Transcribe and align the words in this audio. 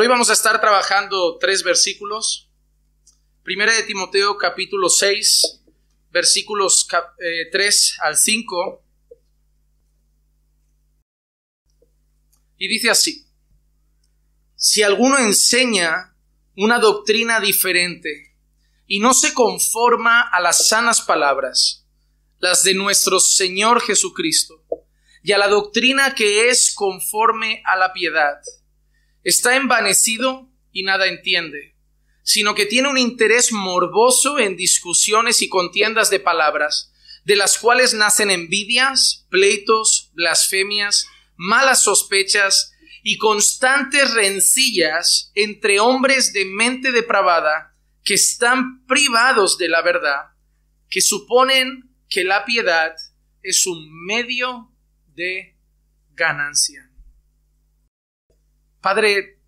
Hoy 0.00 0.06
vamos 0.06 0.30
a 0.30 0.32
estar 0.32 0.58
trabajando 0.62 1.36
tres 1.36 1.62
versículos. 1.62 2.50
Primera 3.42 3.74
de 3.74 3.82
Timoteo 3.82 4.38
capítulo 4.38 4.88
6, 4.88 5.60
versículos 6.10 6.88
3 7.52 7.90
eh, 7.92 7.96
al 8.00 8.16
5. 8.16 8.82
Y 12.56 12.68
dice 12.68 12.88
así, 12.88 13.26
si 14.56 14.82
alguno 14.82 15.18
enseña 15.18 16.16
una 16.56 16.78
doctrina 16.78 17.38
diferente 17.38 18.38
y 18.86 19.00
no 19.00 19.12
se 19.12 19.34
conforma 19.34 20.22
a 20.22 20.40
las 20.40 20.66
sanas 20.66 21.02
palabras, 21.02 21.86
las 22.38 22.64
de 22.64 22.72
nuestro 22.72 23.20
Señor 23.20 23.82
Jesucristo, 23.82 24.64
y 25.22 25.32
a 25.32 25.36
la 25.36 25.48
doctrina 25.48 26.14
que 26.14 26.48
es 26.48 26.72
conforme 26.74 27.62
a 27.66 27.76
la 27.76 27.92
piedad, 27.92 28.40
está 29.22 29.56
envanecido 29.56 30.50
y 30.72 30.82
nada 30.82 31.06
entiende, 31.06 31.76
sino 32.22 32.54
que 32.54 32.66
tiene 32.66 32.88
un 32.88 32.98
interés 32.98 33.52
morboso 33.52 34.38
en 34.38 34.56
discusiones 34.56 35.42
y 35.42 35.48
contiendas 35.48 36.10
de 36.10 36.20
palabras, 36.20 36.92
de 37.24 37.36
las 37.36 37.58
cuales 37.58 37.94
nacen 37.94 38.30
envidias, 38.30 39.26
pleitos, 39.30 40.10
blasfemias, 40.14 41.06
malas 41.36 41.82
sospechas 41.82 42.72
y 43.02 43.18
constantes 43.18 44.12
rencillas 44.12 45.32
entre 45.34 45.80
hombres 45.80 46.32
de 46.32 46.44
mente 46.44 46.92
depravada 46.92 47.74
que 48.04 48.14
están 48.14 48.84
privados 48.86 49.58
de 49.58 49.68
la 49.68 49.82
verdad, 49.82 50.32
que 50.88 51.00
suponen 51.00 51.94
que 52.08 52.24
la 52.24 52.44
piedad 52.44 52.94
es 53.42 53.66
un 53.66 53.88
medio 54.06 54.72
de 55.14 55.56
ganancia. 56.10 56.89
Padre, 58.80 59.38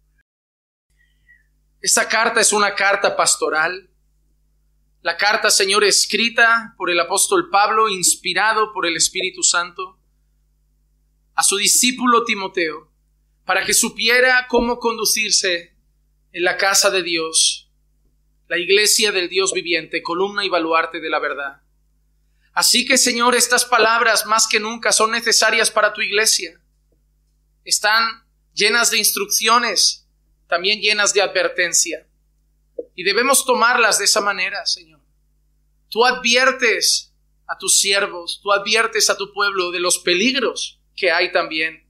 esta 1.80 2.08
carta 2.08 2.40
es 2.40 2.52
una 2.52 2.74
carta 2.74 3.16
pastoral. 3.16 3.90
La 5.00 5.16
carta, 5.16 5.50
Señor, 5.50 5.84
escrita 5.84 6.74
por 6.76 6.90
el 6.90 7.00
apóstol 7.00 7.48
Pablo, 7.50 7.88
inspirado 7.88 8.72
por 8.72 8.86
el 8.86 8.96
Espíritu 8.96 9.42
Santo, 9.42 9.98
a 11.34 11.42
su 11.42 11.56
discípulo 11.56 12.24
Timoteo, 12.24 12.92
para 13.44 13.64
que 13.64 13.74
supiera 13.74 14.46
cómo 14.48 14.78
conducirse 14.78 15.74
en 16.32 16.44
la 16.44 16.56
casa 16.56 16.90
de 16.90 17.02
Dios, 17.02 17.70
la 18.48 18.58
iglesia 18.58 19.12
del 19.12 19.28
Dios 19.28 19.52
viviente, 19.52 20.02
columna 20.02 20.44
y 20.44 20.50
baluarte 20.50 21.00
de 21.00 21.08
la 21.08 21.18
verdad. 21.18 21.62
Así 22.52 22.84
que, 22.84 22.98
Señor, 22.98 23.34
estas 23.34 23.64
palabras 23.64 24.26
más 24.26 24.46
que 24.46 24.60
nunca 24.60 24.92
son 24.92 25.10
necesarias 25.10 25.70
para 25.70 25.94
tu 25.94 26.02
iglesia. 26.02 26.60
Están 27.64 28.21
llenas 28.54 28.90
de 28.90 28.98
instrucciones, 28.98 30.08
también 30.48 30.80
llenas 30.80 31.14
de 31.14 31.22
advertencia. 31.22 32.06
Y 32.94 33.04
debemos 33.04 33.44
tomarlas 33.44 33.98
de 33.98 34.04
esa 34.04 34.20
manera, 34.20 34.66
Señor. 34.66 35.00
Tú 35.88 36.04
adviertes 36.04 37.14
a 37.46 37.58
tus 37.58 37.78
siervos, 37.78 38.40
tú 38.42 38.52
adviertes 38.52 39.10
a 39.10 39.16
tu 39.16 39.32
pueblo 39.32 39.70
de 39.70 39.80
los 39.80 39.98
peligros 39.98 40.80
que 40.96 41.10
hay 41.10 41.32
también. 41.32 41.88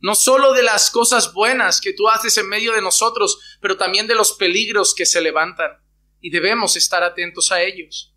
No 0.00 0.14
solo 0.14 0.52
de 0.52 0.62
las 0.62 0.90
cosas 0.90 1.32
buenas 1.32 1.80
que 1.80 1.92
tú 1.92 2.08
haces 2.08 2.36
en 2.38 2.48
medio 2.48 2.72
de 2.72 2.82
nosotros, 2.82 3.58
pero 3.60 3.76
también 3.76 4.06
de 4.06 4.14
los 4.14 4.32
peligros 4.32 4.94
que 4.94 5.06
se 5.06 5.20
levantan. 5.20 5.72
Y 6.20 6.30
debemos 6.30 6.76
estar 6.76 7.02
atentos 7.02 7.52
a 7.52 7.62
ellos. 7.62 8.14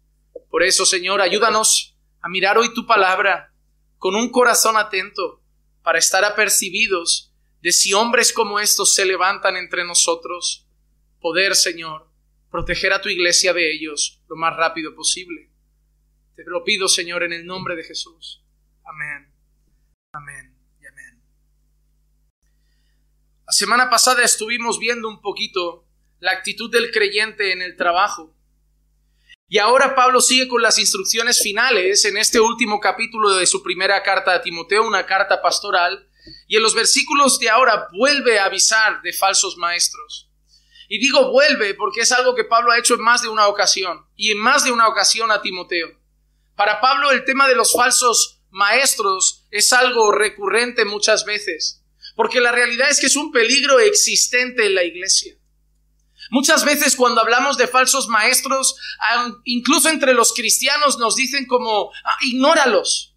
Por 0.49 0.63
eso, 0.63 0.85
Señor, 0.85 1.21
ayúdanos 1.21 1.97
a 2.21 2.29
mirar 2.29 2.57
hoy 2.57 2.73
tu 2.73 2.85
palabra 2.85 3.53
con 3.97 4.15
un 4.15 4.29
corazón 4.29 4.77
atento 4.77 5.41
para 5.83 5.99
estar 5.99 6.23
apercibidos 6.23 7.30
de 7.61 7.71
si 7.71 7.93
hombres 7.93 8.33
como 8.33 8.59
estos 8.59 8.93
se 8.93 9.05
levantan 9.05 9.55
entre 9.55 9.85
nosotros, 9.85 10.67
poder, 11.19 11.55
Señor, 11.55 12.09
proteger 12.49 12.91
a 12.93 13.01
tu 13.01 13.09
iglesia 13.09 13.53
de 13.53 13.71
ellos 13.71 14.21
lo 14.27 14.35
más 14.35 14.55
rápido 14.55 14.95
posible. 14.95 15.49
Te 16.35 16.43
lo 16.45 16.63
pido, 16.63 16.87
Señor, 16.87 17.23
en 17.23 17.33
el 17.33 17.45
nombre 17.45 17.75
de 17.75 17.83
Jesús. 17.83 18.43
Amén. 18.83 19.31
Amén 20.13 20.57
y 20.81 20.87
amén. 20.87 21.23
La 23.45 23.53
semana 23.53 23.89
pasada 23.89 24.23
estuvimos 24.23 24.79
viendo 24.79 25.07
un 25.07 25.21
poquito 25.21 25.87
la 26.19 26.31
actitud 26.31 26.71
del 26.71 26.91
creyente 26.91 27.51
en 27.51 27.61
el 27.61 27.77
trabajo. 27.77 28.35
Y 29.47 29.57
ahora 29.57 29.95
Pablo 29.95 30.21
sigue 30.21 30.47
con 30.47 30.61
las 30.61 30.79
instrucciones 30.79 31.41
finales 31.41 32.05
en 32.05 32.17
este 32.17 32.39
último 32.39 32.79
capítulo 32.79 33.31
de 33.31 33.45
su 33.45 33.61
primera 33.61 34.01
carta 34.01 34.33
a 34.33 34.41
Timoteo, 34.41 34.87
una 34.87 35.05
carta 35.05 35.41
pastoral, 35.41 36.09
y 36.47 36.57
en 36.57 36.63
los 36.63 36.73
versículos 36.73 37.39
de 37.39 37.49
ahora 37.49 37.87
vuelve 37.93 38.39
a 38.39 38.45
avisar 38.45 39.01
de 39.01 39.13
falsos 39.13 39.57
maestros. 39.57 40.29
Y 40.89 40.99
digo 40.99 41.31
vuelve 41.31 41.73
porque 41.73 42.01
es 42.01 42.11
algo 42.11 42.35
que 42.35 42.43
Pablo 42.43 42.71
ha 42.71 42.77
hecho 42.77 42.95
en 42.95 43.01
más 43.01 43.21
de 43.21 43.29
una 43.29 43.47
ocasión, 43.47 44.05
y 44.15 44.31
en 44.31 44.37
más 44.37 44.63
de 44.63 44.71
una 44.71 44.87
ocasión 44.87 45.31
a 45.31 45.41
Timoteo. 45.41 45.87
Para 46.55 46.81
Pablo 46.81 47.11
el 47.11 47.23
tema 47.23 47.47
de 47.47 47.55
los 47.55 47.73
falsos 47.73 48.41
maestros 48.49 49.45
es 49.51 49.71
algo 49.73 50.11
recurrente 50.11 50.85
muchas 50.85 51.25
veces, 51.25 51.83
porque 52.15 52.41
la 52.41 52.51
realidad 52.51 52.89
es 52.89 52.99
que 52.99 53.07
es 53.07 53.15
un 53.15 53.31
peligro 53.31 53.79
existente 53.79 54.65
en 54.65 54.75
la 54.75 54.83
iglesia. 54.83 55.35
Muchas 56.29 56.63
veces 56.63 56.95
cuando 56.95 57.21
hablamos 57.21 57.57
de 57.57 57.67
falsos 57.67 58.07
maestros, 58.07 58.75
incluso 59.45 59.89
entre 59.89 60.13
los 60.13 60.33
cristianos 60.33 60.97
nos 60.97 61.15
dicen 61.15 61.45
como, 61.45 61.91
ah, 62.03 62.17
ignóralos, 62.21 63.15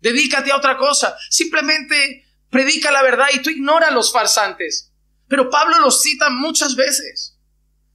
dedícate 0.00 0.52
a 0.52 0.56
otra 0.56 0.76
cosa, 0.76 1.16
simplemente 1.30 2.25
predica 2.50 2.90
la 2.90 3.02
verdad 3.02 3.26
y 3.32 3.40
tú 3.40 3.50
ignora 3.50 3.88
a 3.88 3.92
los 3.92 4.12
farsantes. 4.12 4.92
Pero 5.28 5.50
Pablo 5.50 5.80
los 5.80 6.02
cita 6.02 6.30
muchas 6.30 6.76
veces. 6.76 7.36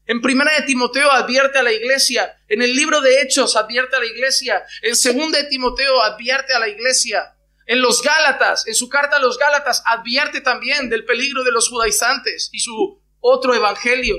En 0.06 0.22
primera 0.22 0.54
de 0.60 0.66
Timoteo 0.66 1.12
advierte 1.12 1.60
a 1.60 1.64
la 1.64 1.72
iglesia, 1.72 2.36
en 2.48 2.62
el 2.62 2.76
libro 2.76 3.02
de 3.02 3.22
Hechos 3.22 3.56
advierte 3.56 3.96
a 3.96 4.00
la 4.00 4.06
iglesia, 4.06 4.64
en 4.82 4.96
segunda 4.96 5.38
de 5.38 5.46
Timoteo 5.46 6.02
advierte 6.02 6.54
a 6.54 6.60
la 6.60 6.68
iglesia, 6.68 7.36
en 7.66 7.82
los 7.82 8.02
Gálatas, 8.02 8.68
en 8.68 8.76
su 8.76 8.90
carta 8.90 9.18
a 9.18 9.22
los 9.22 9.38
Gálatas 9.38 9.82
advierte 9.86 10.42
también 10.42 10.90
del 10.90 11.06
peligro 11.06 11.44
de 11.44 11.52
los 11.52 11.70
judaizantes 11.70 12.50
y 12.52 12.60
su 12.60 13.02
otro 13.22 13.54
evangelio. 13.54 14.18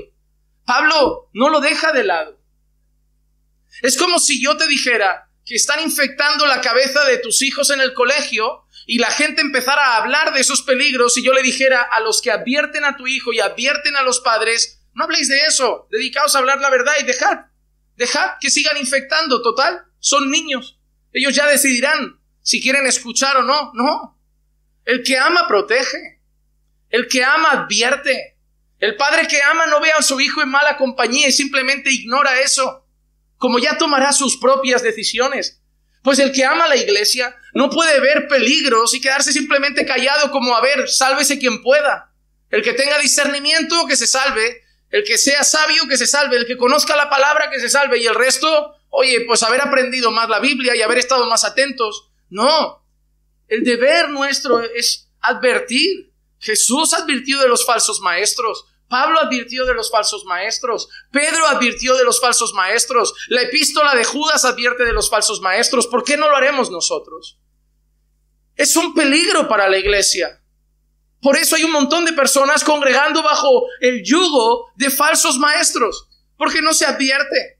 Pablo 0.65 1.29
no 1.33 1.49
lo 1.49 1.59
deja 1.59 1.91
de 1.91 2.03
lado. 2.03 2.39
Es 3.81 3.97
como 3.97 4.17
si 4.17 4.41
yo 4.41 4.57
te 4.57 4.67
dijera 4.67 5.29
que 5.45 5.55
están 5.55 5.81
infectando 5.81 6.45
la 6.45 6.61
cabeza 6.61 7.03
de 7.05 7.17
tus 7.17 7.41
hijos 7.41 7.69
en 7.69 7.81
el 7.81 7.93
colegio 7.93 8.62
y 8.85 8.97
la 8.97 9.09
gente 9.11 9.41
empezara 9.41 9.81
a 9.81 9.97
hablar 9.97 10.33
de 10.33 10.41
esos 10.41 10.61
peligros 10.61 11.17
y 11.17 11.23
yo 11.23 11.33
le 11.33 11.41
dijera 11.41 11.81
a 11.81 11.99
los 11.99 12.21
que 12.21 12.31
advierten 12.31 12.83
a 12.83 12.97
tu 12.97 13.07
hijo 13.07 13.31
y 13.33 13.39
advierten 13.39 13.95
a 13.95 14.03
los 14.03 14.19
padres, 14.19 14.81
no 14.93 15.05
habléis 15.05 15.29
de 15.29 15.45
eso, 15.45 15.87
dedicaos 15.91 16.35
a 16.35 16.39
hablar 16.39 16.59
la 16.59 16.69
verdad 16.69 16.93
y 16.99 17.03
dejad, 17.03 17.45
dejad 17.95 18.31
que 18.41 18.49
sigan 18.49 18.77
infectando, 18.77 19.41
total, 19.41 19.85
son 19.99 20.29
niños, 20.29 20.79
ellos 21.13 21.33
ya 21.35 21.47
decidirán 21.47 22.19
si 22.41 22.61
quieren 22.61 22.85
escuchar 22.85 23.37
o 23.37 23.43
no, 23.43 23.71
no. 23.73 24.19
El 24.85 25.01
que 25.01 25.17
ama 25.17 25.47
protege, 25.47 26.21
el 26.89 27.07
que 27.07 27.23
ama 27.23 27.51
advierte, 27.51 28.37
el 28.79 28.97
padre 28.97 29.27
que 29.27 29.41
ama 29.41 29.65
no 29.67 29.79
ve 29.79 29.91
a 29.93 30.01
su 30.01 30.19
hijo 30.19 30.41
en 30.41 30.49
mala 30.49 30.75
compañía 30.75 31.29
y 31.29 31.31
simplemente 31.31 31.89
ignora 31.89 32.41
eso, 32.41 32.85
como 33.37 33.59
ya 33.59 33.77
tomará 33.77 34.11
sus 34.11 34.37
propias 34.37 34.83
decisiones. 34.83 35.62
Pues 36.03 36.19
el 36.19 36.33
que 36.33 36.43
ama 36.43 36.67
la 36.67 36.75
iglesia 36.75 37.35
no 37.53 37.69
puede 37.69 37.99
ver 38.01 38.27
peligros 38.27 38.93
y 38.93 39.01
quedarse 39.01 39.31
simplemente 39.31 39.85
callado 39.85 40.31
como, 40.31 40.55
a 40.55 40.61
ver, 40.61 40.89
sálvese 40.89 41.39
quien 41.39 41.63
pueda. 41.63 42.13
El 42.49 42.61
que 42.61 42.73
tenga 42.73 42.99
discernimiento, 42.99 43.87
que 43.87 43.95
se 43.95 44.05
salve. 44.05 44.63
El 44.89 45.03
que 45.03 45.17
sea 45.17 45.43
sabio, 45.43 45.87
que 45.87 45.97
se 45.97 46.05
salve. 46.05 46.37
El 46.37 46.45
que 46.45 46.57
conozca 46.57 46.95
la 46.95 47.09
palabra, 47.09 47.49
que 47.49 47.59
se 47.59 47.69
salve. 47.69 47.99
Y 47.99 48.05
el 48.05 48.15
resto, 48.15 48.75
oye, 48.89 49.21
pues 49.25 49.41
haber 49.43 49.61
aprendido 49.61 50.11
más 50.11 50.29
la 50.29 50.39
Biblia 50.39 50.75
y 50.75 50.81
haber 50.81 50.97
estado 50.97 51.25
más 51.25 51.45
atentos. 51.45 52.11
No. 52.29 52.85
El 53.47 53.63
deber 53.63 54.09
nuestro 54.09 54.59
es 54.61 55.09
advertir. 55.21 56.11
Jesús 56.37 56.93
advirtió 56.93 57.39
de 57.39 57.47
los 57.47 57.65
falsos 57.65 58.01
maestros. 58.01 58.65
Pablo 58.93 59.19
advirtió 59.19 59.65
de 59.65 59.73
los 59.73 59.89
falsos 59.89 60.23
maestros, 60.25 60.87
Pedro 61.11 61.47
advirtió 61.47 61.95
de 61.95 62.03
los 62.03 62.21
falsos 62.21 62.53
maestros, 62.53 63.11
la 63.27 63.41
epístola 63.41 63.95
de 63.95 64.03
Judas 64.03 64.45
advierte 64.45 64.85
de 64.85 64.93
los 64.93 65.09
falsos 65.09 65.41
maestros. 65.41 65.87
¿Por 65.87 66.03
qué 66.03 66.15
no 66.15 66.29
lo 66.29 66.35
haremos 66.35 66.69
nosotros? 66.69 67.39
Es 68.55 68.75
un 68.75 68.93
peligro 68.93 69.47
para 69.47 69.67
la 69.67 69.79
iglesia. 69.79 70.43
Por 71.23 71.35
eso 71.37 71.55
hay 71.55 71.63
un 71.63 71.71
montón 71.71 72.05
de 72.05 72.13
personas 72.13 72.63
congregando 72.63 73.23
bajo 73.23 73.65
el 73.79 74.03
yugo 74.03 74.67
de 74.75 74.91
falsos 74.91 75.39
maestros, 75.39 76.07
porque 76.37 76.61
no 76.61 76.71
se 76.71 76.85
advierte. 76.85 77.59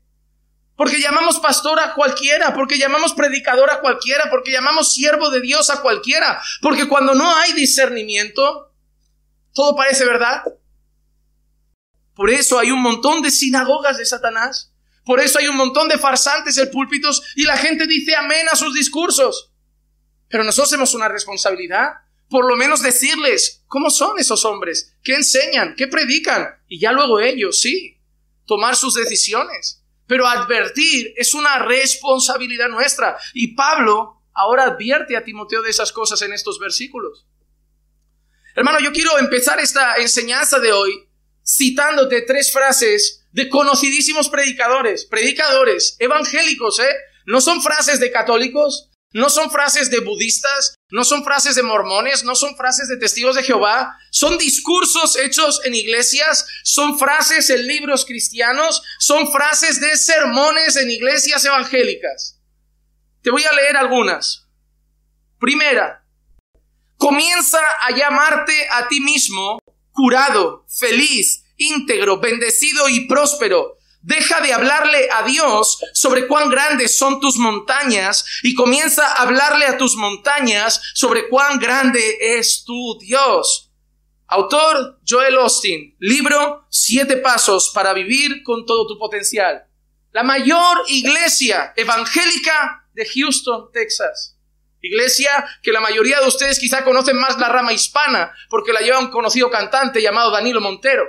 Porque 0.76 1.02
llamamos 1.02 1.40
pastor 1.40 1.80
a 1.80 1.96
cualquiera, 1.96 2.54
porque 2.54 2.78
llamamos 2.78 3.14
predicador 3.14 3.72
a 3.72 3.80
cualquiera, 3.80 4.30
porque 4.30 4.52
llamamos 4.52 4.94
siervo 4.94 5.32
de 5.32 5.42
Dios 5.42 5.72
a 5.72 5.82
cualquiera, 5.82 6.40
porque 6.62 6.88
cuando 6.88 7.16
no 7.16 7.36
hay 7.36 7.54
discernimiento, 7.54 8.72
todo 9.52 9.76
parece 9.76 10.06
verdad. 10.06 10.44
Por 12.16 12.30
eso 12.30 12.60
hay 12.60 12.72
un 12.72 12.82
montón 12.82 13.22
de 13.22 13.32
sinagogas 13.32 13.98
de 13.98 14.06
Satanás. 14.06 14.74
Por 15.06 15.20
eso 15.20 15.40
hay 15.40 15.48
un 15.48 15.58
montón 15.58 15.88
de 15.90 15.98
farsantes 15.98 16.58
en 16.58 16.72
púlpitos 16.72 17.24
y 17.36 17.44
la 17.44 17.58
gente 17.58 17.88
dice 17.88 18.16
amén 18.16 18.48
a 18.52 18.56
sus 18.56 18.74
discursos. 18.74 19.52
Pero 20.30 20.44
nosotros 20.44 20.72
tenemos 20.72 20.94
una 20.94 21.08
responsabilidad. 21.10 21.94
por 22.30 22.50
lo 22.50 22.56
menos 22.56 22.82
decirles 22.82 23.64
cómo 23.68 23.92
son 23.92 24.18
esos 24.18 24.44
hombres, 24.44 24.96
qué 25.04 25.14
enseñan, 25.14 25.76
qué 25.76 25.88
predican, 25.88 26.48
y 26.68 26.80
ya 26.80 26.92
luego 26.92 27.20
ellos, 27.20 27.60
sí, 27.60 28.02
tomar 28.48 28.76
sus 28.76 28.96
decisiones. 28.96 29.84
Pero 30.08 30.28
advertir 30.28 31.14
es 31.16 31.36
una 31.36 31.60
responsabilidad 31.60 32.70
nuestra. 32.70 33.18
Y 33.34 33.56
Pablo 33.56 34.24
ahora 34.34 34.64
advierte 34.64 35.16
a 35.16 35.24
Timoteo 35.24 35.62
de 35.62 35.70
esas 35.70 35.92
cosas 35.92 36.22
en 36.24 36.34
estos 36.34 36.58
versículos. 36.58 37.28
Hermano, 38.56 38.80
yo 38.80 38.92
quiero 38.92 39.20
empezar 39.20 39.60
esta 39.60 39.96
enseñanza 39.98 40.60
de 40.60 40.72
hoy 40.72 41.08
citándote 41.44 42.22
tres 42.22 42.52
frases 42.52 43.26
de 43.32 43.50
conocidísimos 43.50 44.30
predicadores, 44.30 45.06
predicadores 45.06 45.96
evangélicos, 46.00 46.80
¿eh? 46.80 46.96
No 47.26 47.42
son 47.42 47.62
frases 47.62 48.00
de 48.00 48.12
católicos, 48.12 48.90
no 49.14 49.30
son 49.30 49.52
frases 49.52 49.92
de 49.92 50.00
budistas, 50.00 50.76
no 50.90 51.04
son 51.04 51.24
frases 51.24 51.56
de 51.56 51.64
mormones, 51.64 52.24
no 52.24 52.36
son 52.36 52.56
frases 52.58 52.88
de 52.88 52.98
testigos 52.98 53.36
de 53.36 53.44
Jehová, 53.44 53.98
son 54.12 54.38
discursos 54.38 55.16
hechos 55.18 55.62
en 55.66 55.76
iglesias, 55.76 56.48
son 56.64 56.98
frases 56.98 57.50
en 57.52 57.68
libros 57.68 58.06
cristianos, 58.06 58.82
son 59.00 59.32
frases 59.32 59.80
de 59.80 59.96
sermones 59.98 60.76
en 60.78 60.90
iglesias 60.90 61.46
evangélicas. 61.46 62.40
Te 63.22 63.30
voy 63.30 63.44
a 63.44 63.54
leer 63.54 63.78
algunas. 63.78 64.48
Primera, 65.40 66.04
comienza 66.98 67.60
a 67.82 67.92
llamarte 67.92 68.68
a 68.72 68.88
ti 68.88 69.00
mismo 69.00 69.60
curado, 69.94 70.66
feliz, 70.68 71.46
íntegro, 71.58 72.20
bendecido 72.20 72.90
y 72.90 73.08
próspero. 73.08 73.78
Deja 74.02 74.42
de 74.42 74.52
hablarle 74.52 75.08
a 75.10 75.24
Dios 75.24 75.80
sobre 75.94 76.28
cuán 76.28 76.50
grandes 76.50 76.98
son 76.98 77.22
tus 77.22 77.38
montañas 77.38 78.26
y 78.44 78.54
comienza 78.54 79.08
a 79.08 79.22
hablarle 79.22 79.66
a 79.66 79.78
tus 79.78 79.96
montañas 79.96 80.82
sobre 80.94 81.30
cuán 81.30 81.58
grande 81.58 82.18
es 82.20 82.66
tu 82.66 83.00
Dios. 83.00 83.72
Autor 84.28 85.00
Joel 85.08 85.38
Austin, 85.38 85.96
libro 86.00 86.66
Siete 86.70 87.18
Pasos 87.18 87.72
para 87.74 87.94
Vivir 87.94 88.44
con 88.44 88.66
todo 88.66 88.88
tu 88.88 88.98
potencial. 88.98 89.64
La 90.12 90.24
mayor 90.24 90.84
iglesia 90.88 91.74
evangélica 91.78 92.86
de 92.94 93.06
Houston, 93.06 93.72
Texas. 93.72 94.33
Iglesia 94.84 95.30
que 95.62 95.72
la 95.72 95.80
mayoría 95.80 96.20
de 96.20 96.28
ustedes 96.28 96.60
quizá 96.60 96.84
conocen 96.84 97.18
más 97.18 97.40
la 97.40 97.48
rama 97.48 97.72
hispana 97.72 98.34
porque 98.50 98.74
la 98.74 98.82
lleva 98.82 99.00
un 99.00 99.10
conocido 99.10 99.50
cantante 99.50 100.02
llamado 100.02 100.30
Danilo 100.30 100.60
Montero. 100.60 101.04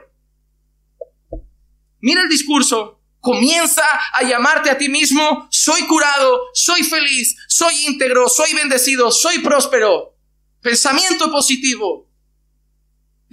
Mira 2.00 2.22
el 2.22 2.28
discurso. 2.28 3.00
Comienza 3.18 3.82
a 4.12 4.22
llamarte 4.22 4.68
a 4.68 4.76
ti 4.76 4.90
mismo, 4.90 5.48
soy 5.50 5.80
curado, 5.86 6.42
soy 6.52 6.82
feliz, 6.82 7.34
soy 7.48 7.86
íntegro, 7.86 8.28
soy 8.28 8.52
bendecido, 8.52 9.10
soy 9.10 9.38
próspero. 9.38 10.14
Pensamiento 10.60 11.30
positivo. 11.32 12.03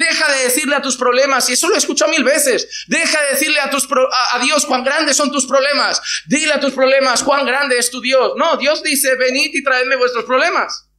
Deja 0.02 0.32
de 0.32 0.44
decirle 0.46 0.76
a 0.76 0.82
tus 0.82 0.98
problemas, 0.98 1.48
y 1.48 1.54
eso 1.54 1.70
lo 1.70 1.76
he 1.76 1.78
escuchado 1.78 2.10
mil 2.10 2.24
veces. 2.24 2.86
Deja 2.88 3.22
de 3.22 3.30
decirle 3.34 3.60
a, 3.60 3.70
tus 3.70 3.88
a, 4.32 4.40
Dios 4.40 4.66
cuán 4.66 4.84
grandes 4.84 5.16
son 5.16 5.32
tus 5.32 5.46
problemas. 5.46 6.02
Dile 6.26 6.54
a 6.54 6.60
tus 6.60 6.74
problemas 6.74 7.22
cuán 7.22 7.46
grande 7.46 7.78
es 7.78 7.92
tu 7.92 8.02
Dios. 8.02 8.34
No, 8.36 8.58
Dios 8.58 8.82
dice, 8.82 9.16
venid 9.16 9.52
y 9.54 9.64
traedme 9.64 9.96
vuestros 9.98 10.26
problemas. 10.26 10.90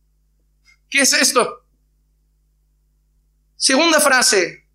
¿Qué 0.88 1.00
es 1.00 1.12
esto? 1.14 1.64
Segunda 3.56 3.98
frase, 3.98 4.68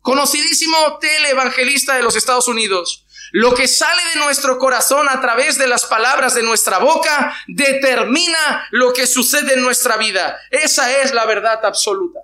conocidísimo 0.00 0.98
televangelista 0.98 1.94
de 1.94 2.02
los 2.02 2.16
Estados 2.16 2.48
Unidos. 2.48 3.04
Lo 3.32 3.54
que 3.54 3.68
sale 3.68 4.00
de 4.14 4.20
nuestro 4.20 4.58
corazón 4.58 5.08
a 5.10 5.20
través 5.20 5.58
de 5.58 5.66
las 5.66 5.84
palabras 5.84 6.34
de 6.34 6.42
nuestra 6.42 6.78
boca 6.78 7.36
determina 7.46 8.66
lo 8.70 8.94
que 8.94 9.06
sucede 9.06 9.54
en 9.54 9.62
nuestra 9.62 9.98
vida. 9.98 10.40
Esa 10.50 10.90
es 11.02 11.12
la 11.12 11.26
verdad 11.26 11.62
absoluta. 11.66 12.20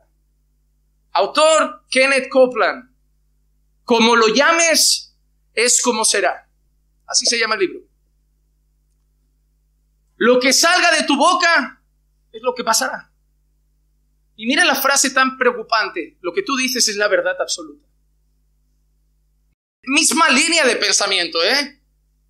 Autor 1.15 1.85
Kenneth 1.91 2.29
Copeland. 2.29 2.91
Como 3.85 4.17
lo 4.17 4.29
llames, 4.29 5.15
es 5.55 5.81
como 5.83 6.05
será. 6.05 6.49
Así 7.07 7.27
se 7.27 7.39
llama 7.39 7.55
el 7.55 7.61
libro. 7.61 7.81
Lo 10.17 10.41
que 10.41 10.53
salga 10.53 10.91
de 10.93 11.05
tu 11.05 11.17
boca 11.17 11.83
es 12.33 12.43
lo 12.43 12.55
que 12.55 12.65
pasará. 12.65 13.11
Y 14.37 14.47
mira 14.47 14.65
la 14.65 14.75
frase 14.75 15.11
tan 15.11 15.39
preocupante, 15.39 16.19
lo 16.21 16.33
que 16.33 16.43
tú 16.43 16.57
dices 16.57 16.89
es 16.89 16.97
la 16.97 17.09
verdad 17.09 17.37
absoluta. 17.41 17.87
Misma 19.83 20.29
línea 20.31 20.65
de 20.65 20.77
pensamiento, 20.77 21.43
¿eh? 21.45 21.83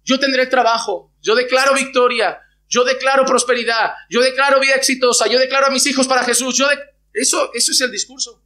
Yo 0.05 0.19
tendré 0.19 0.47
trabajo, 0.47 1.15
yo 1.23 1.35
declaro 1.35 1.75
victoria, 1.75 2.39
yo 2.69 2.85
declaro 2.85 3.25
prosperidad, 3.25 3.95
yo 4.11 4.21
declaro 4.21 4.61
vida 4.61 4.75
exitosa, 4.75 5.27
yo 5.29 5.39
declaro 5.39 5.69
a 5.69 5.71
mis 5.71 5.87
hijos 5.87 6.07
para 6.07 6.25
Jesús, 6.25 6.57
yo 6.59 6.67
eso, 7.15 7.51
eso 7.55 7.73
es 7.73 7.81
el 7.81 7.91
discurso. 7.91 8.44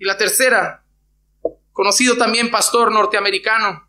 Y 0.00 0.06
la 0.06 0.16
tercera, 0.16 0.82
conocido 1.72 2.16
también 2.16 2.50
pastor 2.50 2.90
norteamericano, 2.90 3.86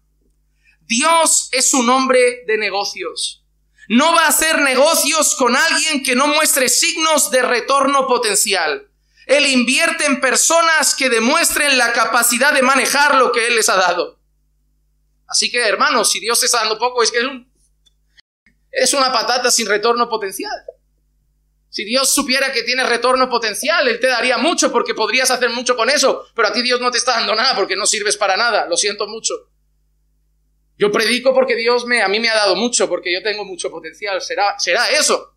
Dios 0.81 1.47
es 1.53 1.73
un 1.73 1.89
hombre 1.89 2.43
de 2.45 2.57
negocios. 2.57 3.45
No 3.87 4.13
va 4.13 4.25
a 4.25 4.27
hacer 4.27 4.59
negocios 4.59 5.35
con 5.35 5.55
alguien 5.55 6.03
que 6.03 6.13
no 6.15 6.27
muestre 6.27 6.67
signos 6.67 7.31
de 7.31 7.41
retorno 7.43 8.07
potencial. 8.07 8.89
Él 9.25 9.45
invierte 9.47 10.05
en 10.05 10.19
personas 10.19 10.95
que 10.95 11.09
demuestren 11.09 11.77
la 11.77 11.93
capacidad 11.93 12.53
de 12.53 12.61
manejar 12.61 13.15
lo 13.15 13.31
que 13.31 13.47
Él 13.47 13.55
les 13.55 13.69
ha 13.69 13.77
dado. 13.77 14.19
Así 15.27 15.49
que, 15.49 15.65
hermanos, 15.65 16.11
si 16.11 16.19
Dios 16.19 16.43
está 16.43 16.59
dando 16.59 16.77
poco, 16.77 17.01
es 17.03 17.11
que 17.11 17.19
es, 17.19 17.25
es 18.69 18.93
una 18.93 19.13
patata 19.13 19.49
sin 19.49 19.65
retorno 19.65 20.09
potencial. 20.09 20.51
Si 21.71 21.85
Dios 21.85 22.13
supiera 22.13 22.51
que 22.51 22.63
tienes 22.63 22.87
retorno 22.87 23.29
potencial, 23.29 23.87
Él 23.87 23.97
te 24.01 24.07
daría 24.07 24.37
mucho 24.37 24.73
porque 24.73 24.93
podrías 24.93 25.31
hacer 25.31 25.49
mucho 25.51 25.77
con 25.77 25.89
eso, 25.89 26.27
pero 26.35 26.49
a 26.49 26.53
ti 26.53 26.61
Dios 26.61 26.81
no 26.81 26.91
te 26.91 26.97
está 26.97 27.13
dando 27.13 27.33
nada 27.33 27.55
porque 27.55 27.77
no 27.77 27.85
sirves 27.85 28.17
para 28.17 28.35
nada. 28.35 28.67
Lo 28.67 28.75
siento 28.75 29.07
mucho. 29.07 29.33
Yo 30.77 30.91
predico 30.91 31.33
porque 31.33 31.55
Dios 31.55 31.85
me, 31.85 32.01
a 32.01 32.09
mí 32.09 32.19
me 32.19 32.27
ha 32.27 32.35
dado 32.35 32.57
mucho, 32.57 32.89
porque 32.89 33.13
yo 33.13 33.23
tengo 33.23 33.45
mucho 33.45 33.71
potencial. 33.71 34.21
Será, 34.21 34.59
será 34.59 34.89
eso. 34.89 35.33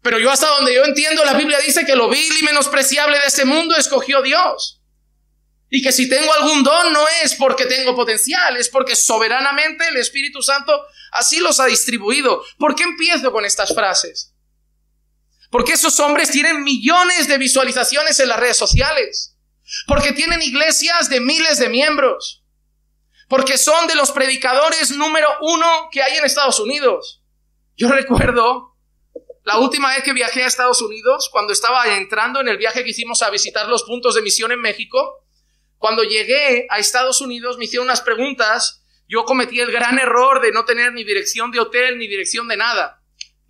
Pero 0.00 0.20
yo 0.20 0.30
hasta 0.30 0.46
donde 0.46 0.74
yo 0.74 0.84
entiendo, 0.84 1.24
la 1.24 1.34
Biblia 1.34 1.58
dice 1.58 1.84
que 1.84 1.96
lo 1.96 2.08
vil 2.08 2.32
y 2.38 2.44
menospreciable 2.44 3.18
de 3.18 3.26
este 3.26 3.44
mundo 3.44 3.74
escogió 3.74 4.22
Dios. 4.22 4.80
Y 5.70 5.82
que 5.82 5.90
si 5.90 6.08
tengo 6.08 6.32
algún 6.34 6.62
don 6.62 6.92
no 6.92 7.04
es 7.24 7.34
porque 7.34 7.66
tengo 7.66 7.96
potencial, 7.96 8.56
es 8.56 8.68
porque 8.68 8.94
soberanamente 8.94 9.88
el 9.88 9.96
Espíritu 9.96 10.40
Santo 10.40 10.72
así 11.10 11.40
los 11.40 11.58
ha 11.58 11.66
distribuido. 11.66 12.44
¿Por 12.58 12.76
qué 12.76 12.84
empiezo 12.84 13.32
con 13.32 13.44
estas 13.44 13.74
frases? 13.74 14.34
Porque 15.50 15.72
esos 15.72 15.98
hombres 16.00 16.30
tienen 16.30 16.62
millones 16.62 17.28
de 17.28 17.38
visualizaciones 17.38 18.18
en 18.20 18.28
las 18.28 18.40
redes 18.40 18.56
sociales. 18.56 19.36
Porque 19.86 20.12
tienen 20.12 20.42
iglesias 20.42 21.08
de 21.10 21.20
miles 21.20 21.58
de 21.58 21.68
miembros 21.68 22.40
porque 23.30 23.56
son 23.56 23.86
de 23.86 23.94
los 23.94 24.10
predicadores 24.10 24.90
número 24.90 25.28
uno 25.40 25.88
que 25.92 26.02
hay 26.02 26.18
en 26.18 26.24
Estados 26.24 26.58
Unidos. 26.58 27.22
Yo 27.76 27.88
recuerdo 27.88 28.76
la 29.44 29.58
última 29.58 29.94
vez 29.94 30.02
que 30.02 30.12
viajé 30.12 30.42
a 30.42 30.48
Estados 30.48 30.82
Unidos, 30.82 31.30
cuando 31.30 31.52
estaba 31.52 31.96
entrando 31.96 32.40
en 32.40 32.48
el 32.48 32.58
viaje 32.58 32.82
que 32.82 32.90
hicimos 32.90 33.22
a 33.22 33.30
visitar 33.30 33.68
los 33.68 33.84
puntos 33.84 34.16
de 34.16 34.22
misión 34.22 34.50
en 34.50 34.60
México, 34.60 35.24
cuando 35.78 36.02
llegué 36.02 36.66
a 36.70 36.78
Estados 36.80 37.20
Unidos 37.20 37.56
me 37.56 37.66
hicieron 37.66 37.86
unas 37.86 38.00
preguntas, 38.00 38.84
yo 39.08 39.24
cometí 39.24 39.60
el 39.60 39.70
gran 39.70 40.00
error 40.00 40.40
de 40.40 40.50
no 40.50 40.64
tener 40.64 40.92
ni 40.92 41.04
dirección 41.04 41.52
de 41.52 41.60
hotel 41.60 41.98
ni 41.98 42.08
dirección 42.08 42.48
de 42.48 42.56
nada. 42.56 42.99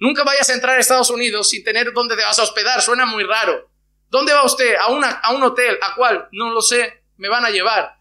Nunca 0.01 0.25
vayas 0.25 0.51
a 0.51 0.55
entrar 0.55 0.77
a 0.77 0.81
Estados 0.81 1.11
Unidos 1.11 1.51
sin 1.51 1.63
tener 1.63 1.93
dónde 1.93 2.17
te 2.17 2.25
vas 2.25 2.39
a 2.39 2.43
hospedar, 2.43 2.83
suena 2.83 3.07
muy 3.07 3.23
raro. 3.23 3.71
¿Dónde 4.09 4.33
va 4.33 4.45
usted? 4.45 4.75
¿A, 4.75 4.89
una, 4.89 5.11
a 5.11 5.33
un 5.33 5.43
hotel? 5.45 5.79
¿A 5.81 5.95
cuál? 5.95 6.29
No 6.33 6.51
lo 6.51 6.61
sé, 6.61 7.05
me 7.17 7.29
van 7.29 7.45
a 7.45 7.51
llevar 7.51 8.01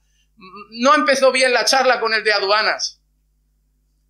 no 0.72 0.96
empezó 0.96 1.32
bien 1.32 1.54
la 1.54 1.66
charla 1.66 2.00
con 2.00 2.14
el 2.14 2.24
de 2.24 2.34
aduanas. 2.34 3.02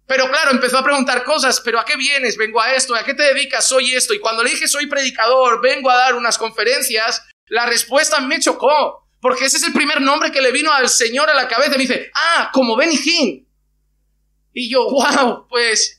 Pero 0.08 0.28
claro, 0.28 0.52
empezó 0.52 0.80
a 0.80 0.84
preguntar 0.84 1.24
cosas, 1.24 1.62
pero 1.62 1.80
¿a 1.80 1.86
qué 1.86 1.96
vienes? 1.96 2.36
Vengo 2.36 2.60
a 2.60 2.74
esto, 2.74 2.96
¿a 2.96 3.04
qué 3.04 3.14
te 3.14 3.24
dedicas? 3.24 3.68
Soy 3.68 3.94
esto. 3.94 4.14
Y 4.14 4.20
cuando 4.20 4.44
le 4.44 4.50
dije 4.50 4.68
soy 4.68 4.88
predicador, 4.88 5.62
vengo 5.62 5.90
a 5.90 5.98
dar 5.98 6.16
unas 6.16 6.38
conferencias, 6.38 7.24
la 7.48 7.68
respuesta 7.68 8.20
me 8.20 8.40
chocó, 8.40 9.08
porque 9.22 9.46
ese 9.46 9.58
es 9.58 9.64
el 9.64 9.74
primer 9.74 10.02
nombre 10.02 10.32
que 10.32 10.42
le 10.42 10.52
vino 10.52 10.72
al 10.72 10.90
Señor 10.90 11.30
a 11.30 11.36
la 11.36 11.48
cabeza. 11.48 11.72
Me 11.72 11.78
dice, 11.78 12.12
ah, 12.14 12.50
como 12.52 12.76
Benny 12.76 12.98
Hinn. 12.98 13.48
Y 14.54 14.70
yo, 14.70 14.90
wow, 14.90 15.48
pues 15.48 15.99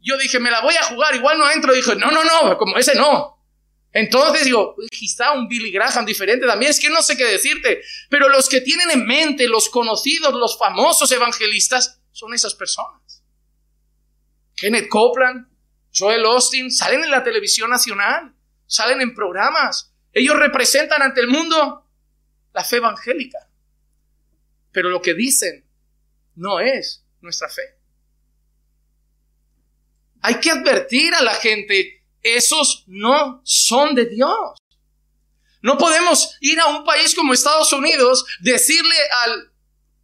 yo 0.00 0.16
dije, 0.18 0.38
me 0.38 0.50
la 0.50 0.60
voy 0.60 0.74
a 0.74 0.84
jugar, 0.84 1.14
igual 1.14 1.38
no 1.38 1.50
entro. 1.50 1.72
Dije, 1.72 1.96
no, 1.96 2.10
no, 2.10 2.24
no, 2.24 2.56
como 2.56 2.76
ese 2.76 2.94
no. 2.94 3.38
Entonces 3.92 4.44
digo, 4.44 4.76
quizá 4.90 5.32
un 5.32 5.48
Billy 5.48 5.72
Graham 5.72 6.04
diferente 6.04 6.46
también, 6.46 6.70
es 6.70 6.78
que 6.78 6.90
no 6.90 7.02
sé 7.02 7.16
qué 7.16 7.24
decirte, 7.24 7.82
pero 8.10 8.28
los 8.28 8.48
que 8.48 8.60
tienen 8.60 8.90
en 8.90 9.06
mente, 9.06 9.48
los 9.48 9.70
conocidos, 9.70 10.34
los 10.34 10.58
famosos 10.58 11.10
evangelistas, 11.10 12.00
son 12.12 12.34
esas 12.34 12.54
personas. 12.54 13.24
Kenneth 14.56 14.88
Copeland, 14.88 15.46
Joel 15.94 16.24
Austin, 16.26 16.70
salen 16.70 17.04
en 17.04 17.10
la 17.10 17.24
televisión 17.24 17.70
nacional, 17.70 18.34
salen 18.66 19.00
en 19.00 19.14
programas, 19.14 19.94
ellos 20.12 20.36
representan 20.36 21.00
ante 21.00 21.20
el 21.20 21.28
mundo 21.28 21.86
la 22.52 22.64
fe 22.64 22.76
evangélica, 22.76 23.48
pero 24.70 24.90
lo 24.90 25.00
que 25.00 25.14
dicen 25.14 25.64
no 26.34 26.60
es 26.60 27.04
nuestra 27.20 27.48
fe. 27.48 27.77
Hay 30.28 30.40
que 30.40 30.50
advertir 30.50 31.14
a 31.14 31.22
la 31.22 31.32
gente 31.32 32.04
esos 32.22 32.84
no 32.86 33.40
son 33.44 33.94
de 33.94 34.04
Dios. 34.04 34.58
No 35.62 35.78
podemos 35.78 36.36
ir 36.42 36.60
a 36.60 36.66
un 36.66 36.84
país 36.84 37.14
como 37.14 37.32
Estados 37.32 37.72
Unidos, 37.72 38.26
decirle 38.40 38.94
al 39.24 39.50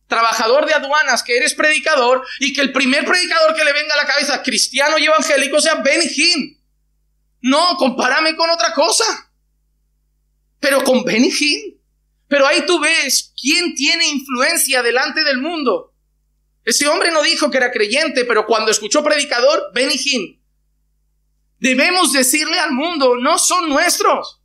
trabajador 0.07 0.65
de 0.65 0.73
aduanas 0.73 1.23
que 1.23 1.37
eres 1.37 1.53
predicador 1.53 2.27
y 2.41 2.55
que 2.55 2.63
el 2.63 2.73
primer 2.73 3.05
predicador 3.05 3.55
que 3.55 3.67
le 3.67 3.75
venga 3.75 3.93
a 3.93 3.99
la 3.99 4.07
cabeza, 4.07 4.43
cristiano 4.43 4.97
y 4.97 5.05
evangélico, 5.05 5.61
sea 5.61 5.83
Hinn. 5.85 6.59
No, 7.43 7.77
compárame 7.77 8.35
con 8.35 8.49
otra 8.49 8.73
cosa. 8.73 9.31
Pero 10.59 10.83
con 10.85 11.05
Hinn. 11.07 11.79
Pero 12.29 12.47
ahí 12.47 12.65
tú 12.65 12.81
ves 12.81 13.35
quién 13.39 13.75
tiene 13.75 14.07
influencia 14.07 14.83
delante 14.83 15.23
del 15.23 15.37
mundo. 15.37 15.94
Ese 16.65 16.89
hombre 16.89 17.11
no 17.11 17.23
dijo 17.23 17.51
que 17.51 17.59
era 17.59 17.71
creyente, 17.71 18.25
pero 18.25 18.47
cuando 18.47 18.71
escuchó 18.71 19.05
predicador, 19.05 19.71
Benny 19.75 19.97
Hinn. 19.97 20.43
Debemos 21.59 22.13
decirle 22.13 22.59
al 22.59 22.73
mundo, 22.73 23.17
no 23.17 23.39
son 23.39 23.69
nuestros. 23.69 24.41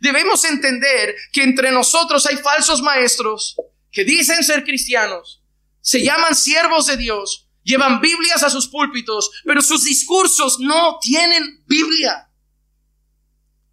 Debemos 0.00 0.44
entender 0.44 1.14
que 1.32 1.42
entre 1.42 1.70
nosotros 1.70 2.26
hay 2.26 2.36
falsos 2.36 2.82
maestros 2.82 3.56
que 3.90 4.04
dicen 4.04 4.44
ser 4.44 4.64
cristianos, 4.64 5.42
se 5.80 6.02
llaman 6.02 6.34
siervos 6.34 6.86
de 6.86 6.96
Dios, 6.96 7.48
llevan 7.62 8.00
Biblias 8.00 8.42
a 8.42 8.50
sus 8.50 8.68
púlpitos, 8.68 9.30
pero 9.44 9.60
sus 9.60 9.84
discursos 9.84 10.58
no 10.60 10.98
tienen 11.00 11.64
Biblia. 11.66 12.30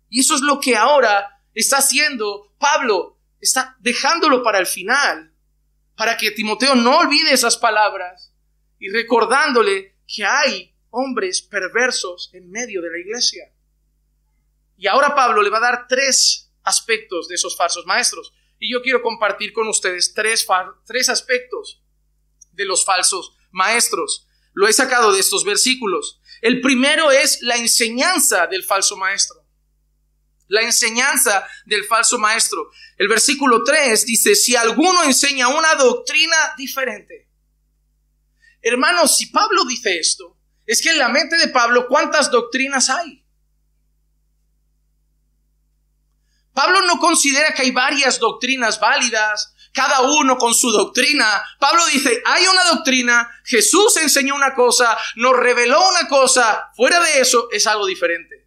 Y 0.10 0.22
eso 0.22 0.36
es 0.36 0.42
lo 0.42 0.60
que 0.60 0.76
ahora 0.76 1.42
está 1.54 1.78
haciendo 1.78 2.54
Pablo, 2.58 3.20
está 3.40 3.76
dejándolo 3.80 4.44
para 4.44 4.60
el 4.60 4.66
final, 4.66 5.35
para 5.96 6.18
que 6.18 6.32
Timoteo 6.32 6.76
no 6.76 6.98
olvide 6.98 7.34
esas 7.34 7.58
palabras 7.58 8.34
y 8.80 8.90
recordándole 8.90 9.98
que 10.08 10.26
hay 10.26 10.76
hombres 10.90 11.42
perversos 11.42 12.30
en 12.34 12.50
medio 12.50 12.82
de 12.82 12.92
la 12.92 12.98
iglesia. 12.98 13.52
Y 14.78 14.88
ahora 14.88 15.16
Pablo 15.16 15.42
le 15.42 15.50
va 15.50 15.58
a 15.58 15.62
dar 15.62 15.88
tres 15.88 16.52
aspectos 16.64 17.28
de 17.28 17.36
esos 17.36 17.56
falsos 17.56 17.86
maestros. 17.86 18.34
Y 18.60 18.72
yo 18.72 18.82
quiero 18.82 19.02
compartir 19.02 19.54
con 19.54 19.68
ustedes 19.68 20.14
tres, 20.14 20.46
tres 20.86 21.10
aspectos 21.10 21.82
de 22.52 22.66
los 22.66 22.86
falsos 22.86 23.36
maestros. 23.52 24.28
Lo 24.54 24.68
he 24.68 24.74
sacado 24.74 25.14
de 25.14 25.20
estos 25.20 25.44
versículos. 25.44 26.20
El 26.42 26.62
primero 26.62 27.12
es 27.12 27.42
la 27.42 27.56
enseñanza 27.56 28.48
del 28.48 28.64
falso 28.64 28.98
maestro. 28.98 29.45
La 30.48 30.62
enseñanza 30.62 31.48
del 31.66 31.86
falso 31.86 32.18
maestro. 32.20 32.70
El 32.98 33.08
versículo 33.08 33.64
3 33.64 34.06
dice, 34.06 34.36
si 34.36 34.56
alguno 34.56 35.04
enseña 35.04 35.48
una 35.48 35.76
doctrina 35.76 36.36
diferente. 36.58 37.30
Hermanos, 38.62 39.18
si 39.18 39.28
Pablo 39.28 39.64
dice 39.66 39.98
esto, 40.00 40.38
es 40.66 40.82
que 40.82 40.90
en 40.90 40.98
la 40.98 41.10
mente 41.10 41.38
de 41.38 41.50
Pablo, 41.50 41.88
¿cuántas 41.88 42.32
doctrinas 42.32 42.90
hay? 42.90 43.24
Pablo 46.54 46.82
no 46.84 47.00
considera 47.00 47.54
que 47.54 47.64
hay 47.64 47.72
varias 47.72 48.18
doctrinas 48.18 48.80
válidas, 48.80 49.54
cada 49.74 50.02
uno 50.02 50.38
con 50.38 50.56
su 50.56 50.72
doctrina. 50.72 51.44
Pablo 51.60 51.86
dice, 51.88 52.24
hay 52.26 52.48
una 52.48 52.64
doctrina, 52.64 53.30
Jesús 53.44 53.98
enseñó 53.98 54.34
una 54.34 54.56
cosa, 54.56 54.98
nos 55.18 55.36
reveló 55.36 55.78
una 55.90 56.08
cosa, 56.08 56.72
fuera 56.76 57.00
de 57.02 57.20
eso 57.20 57.50
es 57.52 57.68
algo 57.68 57.86
diferente. 57.86 58.45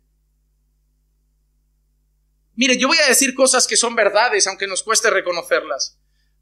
Mire, 2.58 2.76
yo 2.76 2.88
voy 2.88 2.98
a 2.98 3.06
decir 3.06 3.34
cosas 3.34 3.68
que 3.68 3.76
son 3.76 3.94
verdades, 3.94 4.48
aunque 4.48 4.66
nos 4.66 4.82
cueste 4.82 5.10
reconocerlas. 5.10 5.96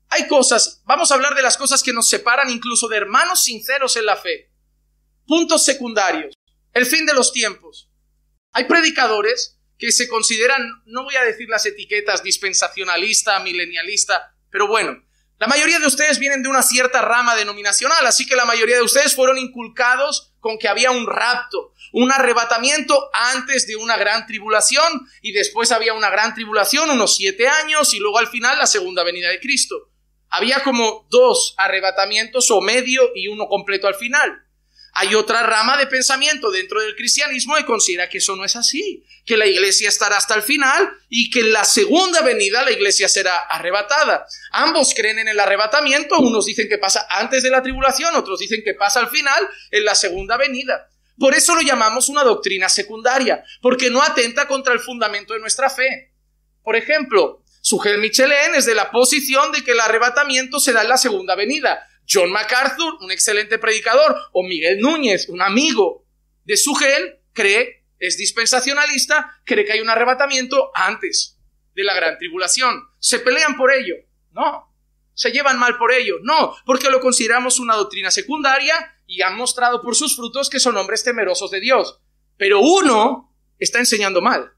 Hay 0.08 0.26
cosas, 0.26 0.80
vamos 0.86 1.10
a 1.10 1.14
hablar 1.14 1.34
de 1.34 1.42
las 1.42 1.58
cosas 1.58 1.82
que 1.82 1.92
nos 1.92 2.08
separan 2.08 2.48
incluso 2.48 2.88
de 2.88 2.96
hermanos 2.96 3.44
sinceros 3.44 3.98
en 3.98 4.06
la 4.06 4.16
fe. 4.16 4.50
Puntos 5.26 5.66
secundarios. 5.66 6.34
El 6.72 6.86
fin 6.86 7.04
de 7.04 7.12
los 7.12 7.34
tiempos. 7.34 7.90
Hay 8.52 8.64
predicadores 8.64 9.58
que 9.78 9.92
se 9.92 10.08
consideran, 10.08 10.66
no 10.86 11.04
voy 11.04 11.16
a 11.16 11.22
decir 11.22 11.50
las 11.50 11.66
etiquetas 11.66 12.22
dispensacionalista, 12.22 13.38
milenialista, 13.40 14.34
pero 14.50 14.68
bueno, 14.68 15.04
la 15.38 15.48
mayoría 15.48 15.78
de 15.78 15.86
ustedes 15.86 16.18
vienen 16.18 16.42
de 16.42 16.48
una 16.48 16.62
cierta 16.62 17.02
rama 17.02 17.36
denominacional, 17.36 18.06
así 18.06 18.24
que 18.24 18.36
la 18.36 18.46
mayoría 18.46 18.76
de 18.76 18.84
ustedes 18.84 19.14
fueron 19.14 19.36
inculcados 19.36 20.32
con 20.46 20.58
que 20.58 20.68
había 20.68 20.92
un 20.92 21.08
rapto, 21.08 21.72
un 21.90 22.12
arrebatamiento 22.12 23.10
antes 23.12 23.66
de 23.66 23.74
una 23.74 23.96
gran 23.96 24.28
tribulación 24.28 25.08
y 25.20 25.32
después 25.32 25.72
había 25.72 25.92
una 25.92 26.08
gran 26.08 26.34
tribulación, 26.34 26.88
unos 26.88 27.16
siete 27.16 27.48
años 27.48 27.92
y 27.94 27.98
luego 27.98 28.18
al 28.18 28.28
final 28.28 28.56
la 28.56 28.68
segunda 28.68 29.02
venida 29.02 29.28
de 29.28 29.40
Cristo. 29.40 29.90
Había 30.28 30.62
como 30.62 31.08
dos 31.10 31.56
arrebatamientos 31.58 32.48
o 32.52 32.60
medio 32.60 33.10
y 33.16 33.26
uno 33.26 33.48
completo 33.48 33.88
al 33.88 33.96
final. 33.96 34.45
Hay 34.98 35.14
otra 35.14 35.42
rama 35.42 35.76
de 35.76 35.86
pensamiento 35.86 36.50
dentro 36.50 36.80
del 36.80 36.96
cristianismo 36.96 37.54
que 37.56 37.66
considera 37.66 38.08
que 38.08 38.16
eso 38.16 38.34
no 38.34 38.46
es 38.46 38.56
así, 38.56 39.04
que 39.26 39.36
la 39.36 39.46
iglesia 39.46 39.90
estará 39.90 40.16
hasta 40.16 40.34
el 40.34 40.42
final 40.42 40.90
y 41.10 41.28
que 41.28 41.40
en 41.40 41.52
la 41.52 41.64
segunda 41.66 42.22
venida 42.22 42.64
la 42.64 42.70
iglesia 42.70 43.06
será 43.06 43.36
arrebatada. 43.40 44.26
Ambos 44.52 44.94
creen 44.96 45.18
en 45.18 45.28
el 45.28 45.38
arrebatamiento, 45.38 46.18
unos 46.18 46.46
dicen 46.46 46.66
que 46.66 46.78
pasa 46.78 47.06
antes 47.10 47.42
de 47.42 47.50
la 47.50 47.62
tribulación, 47.62 48.16
otros 48.16 48.40
dicen 48.40 48.62
que 48.64 48.72
pasa 48.72 49.00
al 49.00 49.10
final, 49.10 49.46
en 49.70 49.84
la 49.84 49.94
segunda 49.94 50.38
venida. 50.38 50.88
Por 51.18 51.34
eso 51.34 51.54
lo 51.54 51.60
llamamos 51.60 52.08
una 52.08 52.24
doctrina 52.24 52.70
secundaria, 52.70 53.44
porque 53.60 53.90
no 53.90 54.02
atenta 54.02 54.48
contra 54.48 54.72
el 54.72 54.80
fundamento 54.80 55.34
de 55.34 55.40
nuestra 55.40 55.68
fe. 55.68 56.14
Por 56.62 56.74
ejemplo, 56.74 57.42
Sugel 57.60 57.98
Michelin 57.98 58.54
es 58.54 58.64
de 58.64 58.74
la 58.74 58.90
posición 58.90 59.52
de 59.52 59.62
que 59.62 59.72
el 59.72 59.80
arrebatamiento 59.80 60.58
se 60.58 60.72
da 60.72 60.80
en 60.80 60.88
la 60.88 60.96
segunda 60.96 61.34
venida. 61.34 61.86
John 62.08 62.30
MacArthur, 62.30 62.98
un 63.00 63.10
excelente 63.10 63.58
predicador, 63.58 64.16
o 64.32 64.42
Miguel 64.42 64.80
Núñez, 64.80 65.28
un 65.28 65.42
amigo 65.42 66.06
de 66.44 66.56
Sugel, 66.56 67.20
cree, 67.32 67.84
es 67.98 68.16
dispensacionalista, 68.16 69.40
cree 69.44 69.64
que 69.64 69.72
hay 69.72 69.80
un 69.80 69.90
arrebatamiento 69.90 70.70
antes 70.74 71.38
de 71.74 71.84
la 71.84 71.94
gran 71.94 72.18
tribulación. 72.18 72.82
¿Se 72.98 73.18
pelean 73.18 73.56
por 73.56 73.72
ello? 73.72 73.96
No. 74.32 74.72
¿Se 75.14 75.30
llevan 75.30 75.58
mal 75.58 75.78
por 75.78 75.92
ello? 75.92 76.16
No, 76.22 76.54
porque 76.66 76.90
lo 76.90 77.00
consideramos 77.00 77.58
una 77.58 77.74
doctrina 77.74 78.10
secundaria 78.10 78.94
y 79.06 79.22
han 79.22 79.36
mostrado 79.36 79.80
por 79.80 79.96
sus 79.96 80.14
frutos 80.14 80.50
que 80.50 80.60
son 80.60 80.76
hombres 80.76 81.04
temerosos 81.04 81.50
de 81.50 81.60
Dios. 81.60 82.00
Pero 82.36 82.60
uno 82.60 83.34
está 83.58 83.78
enseñando 83.78 84.20
mal. 84.20 84.52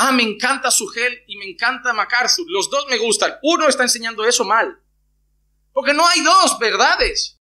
Ah, 0.00 0.12
me 0.12 0.22
encanta 0.22 0.70
Sugel 0.70 1.24
y 1.26 1.36
me 1.38 1.44
encanta 1.44 1.92
MacArthur. 1.92 2.46
Los 2.48 2.70
dos 2.70 2.86
me 2.88 2.98
gustan. 2.98 3.34
Uno 3.42 3.66
está 3.66 3.82
enseñando 3.82 4.24
eso 4.24 4.44
mal. 4.44 4.80
Porque 5.72 5.92
no 5.92 6.06
hay 6.06 6.20
dos 6.20 6.56
verdades. 6.60 7.36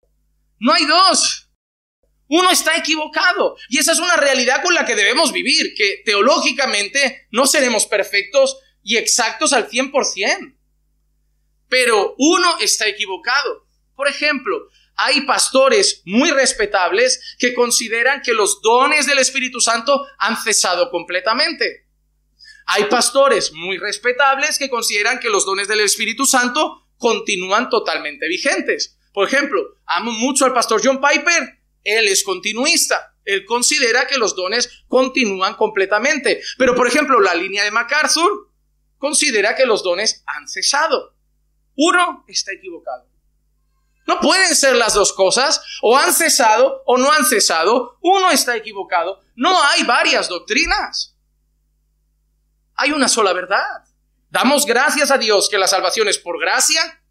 No 0.58 0.74
hay 0.74 0.84
dos. 0.84 1.48
Uno 2.28 2.50
está 2.50 2.76
equivocado. 2.76 3.56
Y 3.70 3.78
esa 3.78 3.92
es 3.92 3.98
una 4.00 4.16
realidad 4.16 4.62
con 4.62 4.74
la 4.74 4.84
que 4.84 4.94
debemos 4.94 5.32
vivir, 5.32 5.72
que 5.74 6.02
teológicamente 6.04 7.26
no 7.30 7.46
seremos 7.46 7.86
perfectos 7.86 8.58
y 8.82 8.98
exactos 8.98 9.54
al 9.54 9.70
100%. 9.70 10.54
Pero 11.70 12.14
uno 12.18 12.58
está 12.60 12.86
equivocado. 12.86 13.66
Por 13.96 14.08
ejemplo, 14.08 14.68
hay 14.96 15.22
pastores 15.22 16.02
muy 16.04 16.30
respetables 16.30 17.34
que 17.38 17.54
consideran 17.54 18.20
que 18.20 18.34
los 18.34 18.60
dones 18.60 19.06
del 19.06 19.20
Espíritu 19.20 19.58
Santo 19.58 20.06
han 20.18 20.36
cesado 20.36 20.90
completamente. 20.90 21.81
Hay 22.66 22.84
pastores 22.84 23.52
muy 23.52 23.78
respetables 23.78 24.58
que 24.58 24.70
consideran 24.70 25.18
que 25.20 25.30
los 25.30 25.44
dones 25.44 25.68
del 25.68 25.80
Espíritu 25.80 26.26
Santo 26.26 26.88
continúan 26.96 27.68
totalmente 27.68 28.28
vigentes. 28.28 28.98
Por 29.12 29.26
ejemplo, 29.26 29.78
amo 29.86 30.12
mucho 30.12 30.44
al 30.44 30.54
pastor 30.54 30.80
John 30.82 31.00
Piper, 31.00 31.60
él 31.84 32.08
es 32.08 32.22
continuista, 32.22 33.14
él 33.24 33.44
considera 33.44 34.06
que 34.06 34.18
los 34.18 34.34
dones 34.34 34.84
continúan 34.88 35.54
completamente. 35.54 36.40
Pero, 36.58 36.74
por 36.74 36.86
ejemplo, 36.86 37.20
la 37.20 37.34
línea 37.34 37.64
de 37.64 37.70
MacArthur 37.70 38.50
considera 38.98 39.54
que 39.54 39.66
los 39.66 39.82
dones 39.82 40.22
han 40.26 40.48
cesado. 40.48 41.14
Uno 41.76 42.24
está 42.28 42.52
equivocado. 42.52 43.06
No 44.06 44.20
pueden 44.20 44.54
ser 44.54 44.76
las 44.76 44.94
dos 44.94 45.12
cosas, 45.12 45.62
o 45.80 45.96
han 45.96 46.12
cesado 46.12 46.82
o 46.86 46.98
no 46.98 47.10
han 47.12 47.24
cesado. 47.24 47.98
Uno 48.00 48.30
está 48.30 48.56
equivocado. 48.56 49.20
No 49.36 49.62
hay 49.62 49.84
varias 49.84 50.28
doctrinas 50.28 51.11
hay 52.74 52.92
una 52.92 53.08
sola 53.08 53.32
verdad. 53.32 53.84
Damos 54.30 54.66
gracias 54.66 55.10
a 55.10 55.18
Dios 55.18 55.48
que 55.48 55.58
la 55.58 55.66
salvación 55.66 56.08
es 56.08 56.18
por 56.18 56.40
gracia 56.40 57.02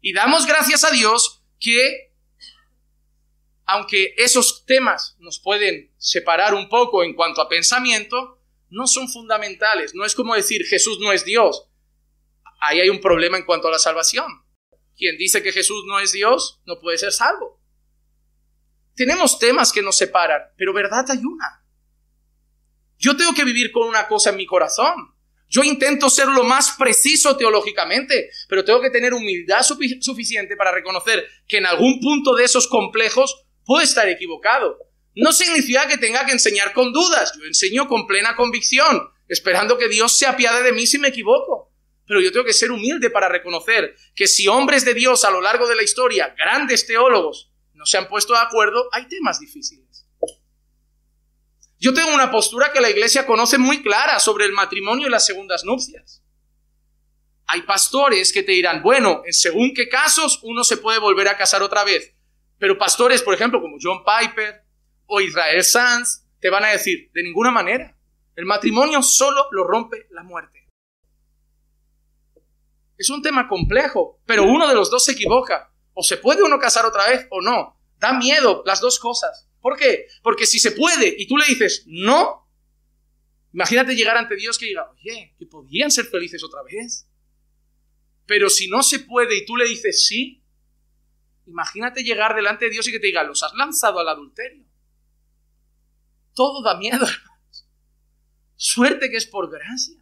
y 0.00 0.12
damos 0.12 0.46
gracias 0.46 0.84
a 0.84 0.90
Dios 0.90 1.42
que, 1.58 2.12
aunque 3.64 4.14
esos 4.16 4.64
temas 4.64 5.16
nos 5.18 5.40
pueden 5.40 5.92
separar 5.98 6.54
un 6.54 6.68
poco 6.68 7.02
en 7.02 7.14
cuanto 7.14 7.40
a 7.40 7.48
pensamiento, 7.48 8.40
no 8.70 8.86
son 8.86 9.08
fundamentales. 9.08 9.94
No 9.94 10.04
es 10.04 10.14
como 10.14 10.34
decir 10.34 10.64
Jesús 10.66 10.98
no 11.00 11.12
es 11.12 11.24
Dios. 11.24 11.68
Ahí 12.60 12.80
hay 12.80 12.90
un 12.90 13.00
problema 13.00 13.36
en 13.36 13.44
cuanto 13.44 13.68
a 13.68 13.72
la 13.72 13.78
salvación. 13.78 14.26
Quien 14.96 15.16
dice 15.16 15.42
que 15.42 15.52
Jesús 15.52 15.84
no 15.86 16.00
es 16.00 16.12
Dios 16.12 16.60
no 16.64 16.78
puede 16.80 16.98
ser 16.98 17.12
salvo. 17.12 17.60
Tenemos 18.94 19.38
temas 19.38 19.72
que 19.72 19.82
nos 19.82 19.96
separan, 19.96 20.42
pero 20.56 20.72
verdad 20.72 21.04
hay 21.08 21.18
una. 21.18 21.57
Yo 22.98 23.16
tengo 23.16 23.32
que 23.32 23.44
vivir 23.44 23.72
con 23.72 23.88
una 23.88 24.06
cosa 24.06 24.30
en 24.30 24.36
mi 24.36 24.46
corazón. 24.46 25.14
Yo 25.48 25.62
intento 25.62 26.10
ser 26.10 26.28
lo 26.28 26.44
más 26.44 26.72
preciso 26.78 27.36
teológicamente, 27.36 28.30
pero 28.48 28.64
tengo 28.64 28.82
que 28.82 28.90
tener 28.90 29.14
humildad 29.14 29.62
suficiente 29.62 30.56
para 30.56 30.72
reconocer 30.72 31.26
que 31.46 31.56
en 31.56 31.66
algún 31.66 32.00
punto 32.00 32.34
de 32.34 32.44
esos 32.44 32.68
complejos 32.68 33.46
Puedo 33.68 33.84
estar 33.84 34.08
equivocado. 34.08 34.78
No 35.14 35.30
significa 35.30 35.86
que 35.86 35.98
tenga 35.98 36.24
que 36.24 36.32
enseñar 36.32 36.72
con 36.72 36.90
dudas. 36.90 37.34
Yo 37.38 37.44
enseño 37.44 37.86
con 37.86 38.06
plena 38.06 38.34
convicción, 38.34 39.10
esperando 39.28 39.76
que 39.76 39.90
Dios 39.90 40.16
se 40.16 40.24
apiade 40.24 40.62
de 40.62 40.72
mí 40.72 40.86
si 40.86 40.98
me 40.98 41.08
equivoco. 41.08 41.70
Pero 42.06 42.22
yo 42.22 42.32
tengo 42.32 42.46
que 42.46 42.54
ser 42.54 42.72
humilde 42.72 43.10
para 43.10 43.28
reconocer 43.28 43.94
que 44.14 44.26
si 44.26 44.48
hombres 44.48 44.86
de 44.86 44.94
Dios 44.94 45.22
a 45.26 45.30
lo 45.30 45.42
largo 45.42 45.68
de 45.68 45.76
la 45.76 45.82
historia, 45.82 46.34
grandes 46.34 46.86
teólogos, 46.86 47.52
no 47.74 47.84
se 47.84 47.98
han 47.98 48.08
puesto 48.08 48.32
de 48.32 48.38
acuerdo, 48.38 48.88
hay 48.90 49.06
temas 49.06 49.38
difíciles. 49.38 50.07
Yo 51.78 51.94
tengo 51.94 52.12
una 52.12 52.30
postura 52.30 52.72
que 52.72 52.80
la 52.80 52.90
iglesia 52.90 53.24
conoce 53.24 53.56
muy 53.56 53.82
clara 53.82 54.18
sobre 54.18 54.44
el 54.44 54.52
matrimonio 54.52 55.06
y 55.06 55.10
las 55.10 55.24
segundas 55.24 55.64
nupcias. 55.64 56.22
Hay 57.46 57.62
pastores 57.62 58.32
que 58.32 58.42
te 58.42 58.52
dirán, 58.52 58.82
bueno, 58.82 59.22
en 59.24 59.32
según 59.32 59.72
qué 59.74 59.88
casos 59.88 60.40
uno 60.42 60.64
se 60.64 60.76
puede 60.76 60.98
volver 60.98 61.28
a 61.28 61.36
casar 61.36 61.62
otra 61.62 61.84
vez. 61.84 62.14
Pero 62.58 62.76
pastores, 62.76 63.22
por 63.22 63.32
ejemplo, 63.32 63.60
como 63.62 63.76
John 63.80 64.02
Piper 64.04 64.64
o 65.06 65.20
Israel 65.20 65.62
Sanz, 65.64 66.24
te 66.40 66.50
van 66.50 66.64
a 66.64 66.68
decir, 66.68 67.10
de 67.14 67.22
ninguna 67.22 67.50
manera. 67.50 67.96
El 68.34 68.44
matrimonio 68.44 69.02
solo 69.02 69.46
lo 69.52 69.64
rompe 69.64 70.06
la 70.10 70.22
muerte. 70.22 70.68
Es 72.98 73.08
un 73.10 73.22
tema 73.22 73.48
complejo, 73.48 74.20
pero 74.26 74.42
uno 74.42 74.68
de 74.68 74.74
los 74.74 74.90
dos 74.90 75.04
se 75.04 75.12
equivoca. 75.12 75.72
O 75.94 76.02
se 76.02 76.16
puede 76.16 76.42
uno 76.42 76.58
casar 76.58 76.84
otra 76.84 77.08
vez 77.08 77.26
o 77.30 77.40
no. 77.40 77.80
Da 77.98 78.12
miedo 78.12 78.62
las 78.66 78.80
dos 78.80 78.98
cosas. 78.98 79.47
¿Por 79.60 79.76
qué? 79.76 80.06
Porque 80.22 80.46
si 80.46 80.58
se 80.58 80.72
puede 80.72 81.14
y 81.18 81.26
tú 81.26 81.36
le 81.36 81.46
dices 81.46 81.84
no, 81.86 82.48
imagínate 83.52 83.96
llegar 83.96 84.16
ante 84.16 84.36
Dios 84.36 84.58
que 84.58 84.66
diga, 84.66 84.90
oye, 84.90 85.34
que 85.38 85.46
podían 85.46 85.90
ser 85.90 86.06
felices 86.06 86.42
otra 86.44 86.62
vez. 86.62 87.08
Pero 88.26 88.50
si 88.50 88.68
no 88.68 88.82
se 88.82 89.00
puede 89.00 89.36
y 89.36 89.46
tú 89.46 89.56
le 89.56 89.66
dices 89.66 90.06
sí, 90.06 90.44
imagínate 91.46 92.04
llegar 92.04 92.34
delante 92.34 92.66
de 92.66 92.72
Dios 92.72 92.86
y 92.88 92.92
que 92.92 93.00
te 93.00 93.06
diga, 93.06 93.22
los 93.22 93.42
has 93.42 93.54
lanzado 93.54 93.98
al 93.98 94.08
adulterio. 94.08 94.64
Todo 96.34 96.62
da 96.62 96.76
miedo. 96.76 97.06
Suerte 98.56 99.10
que 99.10 99.16
es 99.16 99.26
por 99.26 99.50
gracia. 99.50 99.96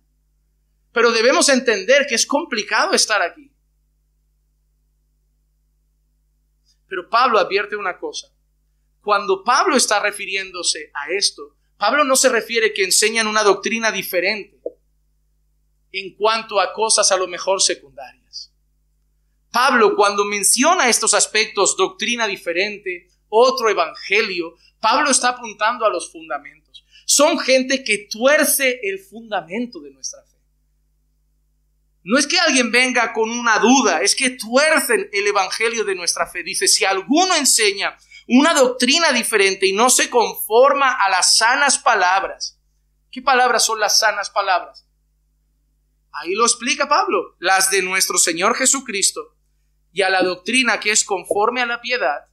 Pero 0.92 1.12
debemos 1.12 1.48
entender 1.48 2.06
que 2.06 2.14
es 2.14 2.26
complicado 2.26 2.92
estar 2.92 3.22
aquí. 3.22 3.52
Pero 6.88 7.08
Pablo 7.08 7.38
advierte 7.38 7.76
una 7.76 7.98
cosa. 7.98 8.28
Cuando 9.06 9.44
Pablo 9.44 9.76
está 9.76 10.00
refiriéndose 10.00 10.90
a 10.92 11.12
esto, 11.12 11.54
Pablo 11.76 12.02
no 12.02 12.16
se 12.16 12.28
refiere 12.28 12.74
que 12.74 12.82
enseñan 12.82 13.28
una 13.28 13.44
doctrina 13.44 13.92
diferente 13.92 14.60
en 15.92 16.16
cuanto 16.16 16.58
a 16.58 16.72
cosas 16.72 17.12
a 17.12 17.16
lo 17.16 17.28
mejor 17.28 17.62
secundarias. 17.62 18.52
Pablo 19.52 19.94
cuando 19.94 20.24
menciona 20.24 20.88
estos 20.88 21.14
aspectos, 21.14 21.76
doctrina 21.76 22.26
diferente, 22.26 23.08
otro 23.28 23.70
evangelio, 23.70 24.56
Pablo 24.80 25.12
está 25.12 25.28
apuntando 25.28 25.86
a 25.86 25.88
los 25.88 26.10
fundamentos. 26.10 26.84
Son 27.04 27.38
gente 27.38 27.84
que 27.84 28.08
tuerce 28.10 28.80
el 28.82 28.98
fundamento 28.98 29.78
de 29.78 29.92
nuestra 29.92 30.20
fe. 30.24 30.36
No 32.02 32.18
es 32.18 32.26
que 32.26 32.40
alguien 32.40 32.72
venga 32.72 33.12
con 33.12 33.30
una 33.30 33.60
duda, 33.60 34.00
es 34.02 34.16
que 34.16 34.30
tuercen 34.30 35.08
el 35.12 35.26
Evangelio 35.26 35.84
de 35.84 35.96
nuestra 35.96 36.24
fe. 36.28 36.44
Dice, 36.44 36.68
si 36.68 36.84
alguno 36.84 37.34
enseña 37.34 37.96
una 38.26 38.54
doctrina 38.54 39.12
diferente 39.12 39.66
y 39.66 39.72
no 39.72 39.90
se 39.90 40.10
conforma 40.10 40.92
a 40.92 41.08
las 41.08 41.36
sanas 41.36 41.78
palabras, 41.78 42.60
¿qué 43.10 43.22
palabras 43.22 43.64
son 43.64 43.78
las 43.78 43.98
sanas 43.98 44.30
palabras? 44.30 44.86
Ahí 46.12 46.34
lo 46.34 46.44
explica 46.44 46.88
Pablo, 46.88 47.36
las 47.38 47.70
de 47.70 47.82
nuestro 47.82 48.18
Señor 48.18 48.56
Jesucristo 48.56 49.36
y 49.92 50.02
a 50.02 50.10
la 50.10 50.22
doctrina 50.22 50.80
que 50.80 50.90
es 50.90 51.04
conforme 51.04 51.62
a 51.62 51.66
la 51.66 51.80
piedad. 51.80 52.26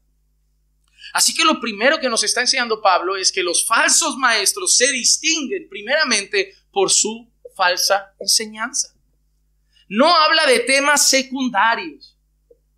Así 1.14 1.34
que 1.34 1.44
lo 1.44 1.60
primero 1.60 2.00
que 2.00 2.10
nos 2.10 2.24
está 2.24 2.42
enseñando 2.42 2.82
Pablo 2.82 3.18
es 3.18 3.32
que 3.32 3.44
los 3.44 3.66
falsos 3.68 4.16
maestros 4.18 4.78
se 4.78 4.92
distinguen 4.92 5.68
primeramente 5.70 6.56
por 6.72 6.90
su 6.90 7.32
falsa 7.56 8.14
enseñanza. 8.20 8.94
No 9.90 10.16
habla 10.16 10.46
de 10.46 10.62
temas 10.62 11.10
secundarios, 11.10 12.13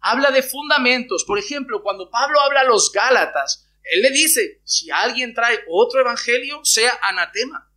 habla 0.06 0.30
de 0.30 0.44
fundamentos. 0.44 1.24
Por 1.26 1.40
ejemplo, 1.40 1.82
cuando 1.82 2.10
Pablo 2.12 2.40
habla 2.40 2.62
a 2.62 2.66
los 2.66 2.92
Gálatas, 2.92 3.68
él 3.84 4.02
le 4.04 4.12
dice, 4.12 4.62
si 4.64 4.92
alguien 4.92 5.34
trae 5.34 5.60
otro 5.68 6.00
evangelio, 6.00 6.62
sea 6.64 7.00
anatema. 7.02 7.72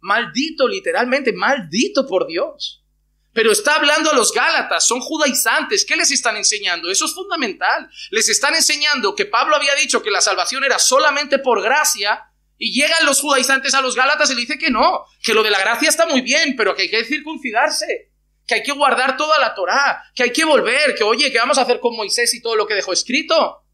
Maldito, 0.00 0.68
literalmente, 0.68 1.32
maldito 1.32 2.06
por 2.06 2.28
Dios. 2.28 2.84
Pero 3.32 3.50
está 3.50 3.74
hablando 3.74 4.10
a 4.10 4.14
los 4.14 4.32
Gálatas, 4.32 4.86
son 4.86 5.00
judaizantes. 5.00 5.84
¿Qué 5.84 5.96
les 5.96 6.12
están 6.12 6.36
enseñando? 6.36 6.90
Eso 6.90 7.06
es 7.06 7.14
fundamental. 7.14 7.90
Les 8.10 8.28
están 8.28 8.54
enseñando 8.54 9.16
que 9.16 9.26
Pablo 9.26 9.56
había 9.56 9.74
dicho 9.74 10.02
que 10.02 10.12
la 10.12 10.20
salvación 10.20 10.62
era 10.64 10.78
solamente 10.78 11.40
por 11.40 11.60
gracia. 11.60 12.22
Y 12.56 12.72
llegan 12.72 13.04
los 13.04 13.20
judaizantes 13.20 13.74
a 13.74 13.82
los 13.82 13.96
Gálatas 13.96 14.30
y 14.30 14.34
le 14.34 14.42
dice 14.42 14.58
que 14.58 14.70
no, 14.70 15.04
que 15.22 15.34
lo 15.34 15.42
de 15.42 15.50
la 15.50 15.58
gracia 15.58 15.88
está 15.88 16.06
muy 16.06 16.20
bien, 16.22 16.54
pero 16.56 16.74
que 16.74 16.82
hay 16.82 16.90
que 16.90 17.04
circuncidarse 17.04 18.15
que 18.46 18.54
hay 18.54 18.62
que 18.62 18.72
guardar 18.72 19.16
toda 19.16 19.38
la 19.38 19.54
Torá, 19.54 20.04
que 20.14 20.22
hay 20.22 20.32
que 20.32 20.44
volver, 20.44 20.94
que 20.94 21.04
oye, 21.04 21.30
¿qué 21.32 21.38
vamos 21.38 21.58
a 21.58 21.62
hacer 21.62 21.80
con 21.80 21.96
Moisés 21.96 22.32
y 22.34 22.40
todo 22.40 22.54
lo 22.54 22.66
que 22.66 22.74
dejó 22.74 22.92
escrito? 22.92 23.64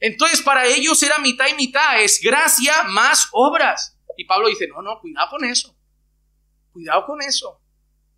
Entonces 0.00 0.42
para 0.42 0.66
ellos 0.66 1.02
era 1.02 1.18
mitad 1.18 1.46
y 1.48 1.54
mitad, 1.54 2.02
es 2.02 2.20
gracia 2.20 2.82
más 2.84 3.28
obras. 3.32 3.96
Y 4.16 4.24
Pablo 4.24 4.48
dice, 4.48 4.66
no, 4.68 4.82
no, 4.82 4.98
cuidado 5.00 5.28
con 5.30 5.44
eso, 5.44 5.76
cuidado 6.72 7.06
con 7.06 7.22
eso, 7.22 7.60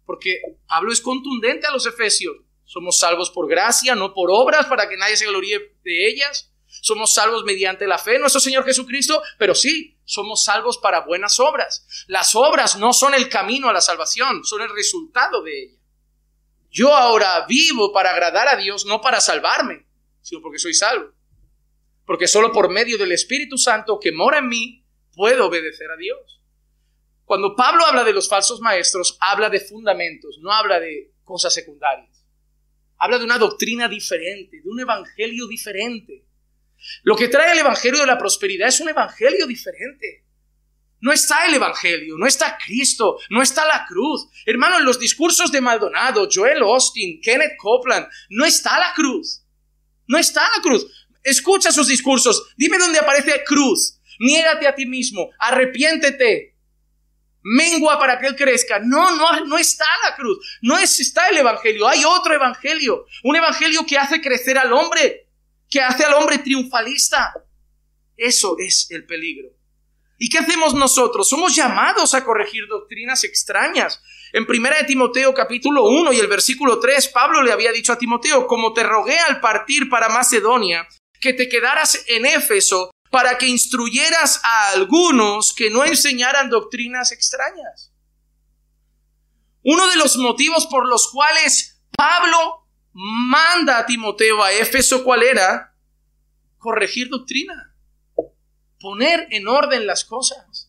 porque 0.06 0.40
Pablo 0.66 0.92
es 0.92 1.00
contundente 1.00 1.66
a 1.66 1.70
los 1.70 1.86
efesios. 1.86 2.36
Somos 2.64 2.98
salvos 2.98 3.30
por 3.30 3.48
gracia, 3.48 3.94
no 3.94 4.14
por 4.14 4.30
obras, 4.30 4.66
para 4.66 4.88
que 4.88 4.96
nadie 4.96 5.16
se 5.16 5.26
gloríe 5.26 5.76
de 5.84 6.08
ellas. 6.08 6.50
Somos 6.66 7.12
salvos 7.12 7.44
mediante 7.44 7.86
la 7.86 7.98
fe 7.98 8.18
nuestro 8.18 8.40
Señor 8.40 8.64
Jesucristo, 8.64 9.22
pero 9.38 9.54
sí, 9.54 9.98
somos 10.04 10.44
salvos 10.44 10.78
para 10.78 11.04
buenas 11.04 11.38
obras. 11.38 11.86
Las 12.06 12.34
obras 12.34 12.76
no 12.76 12.94
son 12.94 13.12
el 13.12 13.28
camino 13.28 13.68
a 13.68 13.74
la 13.74 13.82
salvación, 13.82 14.42
son 14.44 14.62
el 14.62 14.70
resultado 14.70 15.42
de 15.42 15.64
ella. 15.64 15.81
Yo 16.72 16.94
ahora 16.94 17.44
vivo 17.46 17.92
para 17.92 18.10
agradar 18.10 18.48
a 18.48 18.56
Dios, 18.56 18.86
no 18.86 19.02
para 19.02 19.20
salvarme, 19.20 19.86
sino 20.22 20.40
porque 20.40 20.58
soy 20.58 20.72
salvo. 20.72 21.12
Porque 22.06 22.26
solo 22.26 22.50
por 22.50 22.70
medio 22.70 22.96
del 22.96 23.12
Espíritu 23.12 23.58
Santo 23.58 24.00
que 24.00 24.10
mora 24.10 24.38
en 24.38 24.48
mí 24.48 24.84
puedo 25.14 25.46
obedecer 25.46 25.90
a 25.90 25.96
Dios. 25.96 26.40
Cuando 27.26 27.54
Pablo 27.54 27.84
habla 27.84 28.04
de 28.04 28.14
los 28.14 28.26
falsos 28.26 28.60
maestros, 28.60 29.18
habla 29.20 29.50
de 29.50 29.60
fundamentos, 29.60 30.38
no 30.40 30.50
habla 30.50 30.80
de 30.80 31.12
cosas 31.24 31.52
secundarias. 31.52 32.24
Habla 32.96 33.18
de 33.18 33.24
una 33.24 33.38
doctrina 33.38 33.86
diferente, 33.86 34.62
de 34.62 34.68
un 34.68 34.80
evangelio 34.80 35.46
diferente. 35.46 36.24
Lo 37.02 37.16
que 37.16 37.28
trae 37.28 37.52
el 37.52 37.58
evangelio 37.58 38.00
de 38.00 38.06
la 38.06 38.18
prosperidad 38.18 38.68
es 38.68 38.80
un 38.80 38.88
evangelio 38.88 39.46
diferente. 39.46 40.24
No 41.02 41.12
está 41.12 41.46
el 41.46 41.54
Evangelio, 41.54 42.14
no 42.16 42.26
está 42.28 42.56
Cristo, 42.64 43.18
no 43.28 43.42
está 43.42 43.66
la 43.66 43.84
cruz. 43.88 44.28
Hermano, 44.46 44.78
en 44.78 44.84
los 44.84 45.00
discursos 45.00 45.50
de 45.50 45.60
Maldonado, 45.60 46.28
Joel 46.32 46.62
Austin, 46.62 47.20
Kenneth 47.20 47.56
Copeland, 47.58 48.06
no 48.30 48.44
está 48.44 48.78
la 48.78 48.94
cruz. 48.94 49.42
No 50.06 50.16
está 50.16 50.42
la 50.54 50.62
cruz. 50.62 50.86
Escucha 51.24 51.72
sus 51.72 51.88
discursos. 51.88 52.54
Dime 52.56 52.78
dónde 52.78 53.00
aparece 53.00 53.42
cruz. 53.44 53.98
Niégate 54.20 54.68
a 54.68 54.76
ti 54.76 54.86
mismo. 54.86 55.30
Arrepiéntete. 55.40 56.56
Mengua 57.42 57.98
para 57.98 58.20
que 58.20 58.28
él 58.28 58.36
crezca. 58.36 58.78
No, 58.78 59.16
no, 59.16 59.44
no 59.46 59.58
está 59.58 59.86
la 60.04 60.14
cruz. 60.14 60.38
No 60.62 60.78
es, 60.78 61.00
está 61.00 61.28
el 61.30 61.38
Evangelio. 61.38 61.88
Hay 61.88 62.04
otro 62.04 62.32
Evangelio. 62.32 63.06
Un 63.24 63.34
Evangelio 63.34 63.84
que 63.84 63.98
hace 63.98 64.20
crecer 64.20 64.56
al 64.56 64.72
hombre. 64.72 65.28
Que 65.68 65.80
hace 65.80 66.04
al 66.04 66.14
hombre 66.14 66.38
triunfalista. 66.38 67.34
Eso 68.16 68.54
es 68.60 68.86
el 68.90 69.04
peligro. 69.04 69.48
¿Y 70.24 70.28
qué 70.28 70.38
hacemos 70.38 70.72
nosotros? 70.72 71.28
Somos 71.28 71.56
llamados 71.56 72.14
a 72.14 72.22
corregir 72.22 72.68
doctrinas 72.68 73.24
extrañas. 73.24 74.00
En 74.32 74.46
1 74.48 74.68
de 74.78 74.84
Timoteo 74.84 75.34
capítulo 75.34 75.82
1 75.82 76.12
y 76.12 76.20
el 76.20 76.28
versículo 76.28 76.78
3, 76.78 77.08
Pablo 77.08 77.42
le 77.42 77.50
había 77.50 77.72
dicho 77.72 77.92
a 77.92 77.98
Timoteo, 77.98 78.46
como 78.46 78.72
te 78.72 78.84
rogué 78.84 79.18
al 79.18 79.40
partir 79.40 79.88
para 79.88 80.08
Macedonia, 80.10 80.86
que 81.20 81.32
te 81.32 81.48
quedaras 81.48 82.04
en 82.06 82.24
Éfeso 82.24 82.92
para 83.10 83.36
que 83.36 83.48
instruyeras 83.48 84.40
a 84.44 84.68
algunos 84.68 85.52
que 85.52 85.70
no 85.70 85.84
enseñaran 85.84 86.50
doctrinas 86.50 87.10
extrañas. 87.10 87.92
Uno 89.64 89.88
de 89.88 89.96
los 89.96 90.16
motivos 90.18 90.68
por 90.68 90.86
los 90.86 91.10
cuales 91.10 91.82
Pablo 91.96 92.68
manda 92.92 93.78
a 93.78 93.86
Timoteo 93.86 94.40
a 94.40 94.52
Éfeso, 94.52 95.02
¿cuál 95.02 95.24
era? 95.24 95.74
Corregir 96.58 97.08
doctrina 97.08 97.71
poner 98.82 99.28
en 99.30 99.48
orden 99.48 99.86
las 99.86 100.04
cosas. 100.04 100.68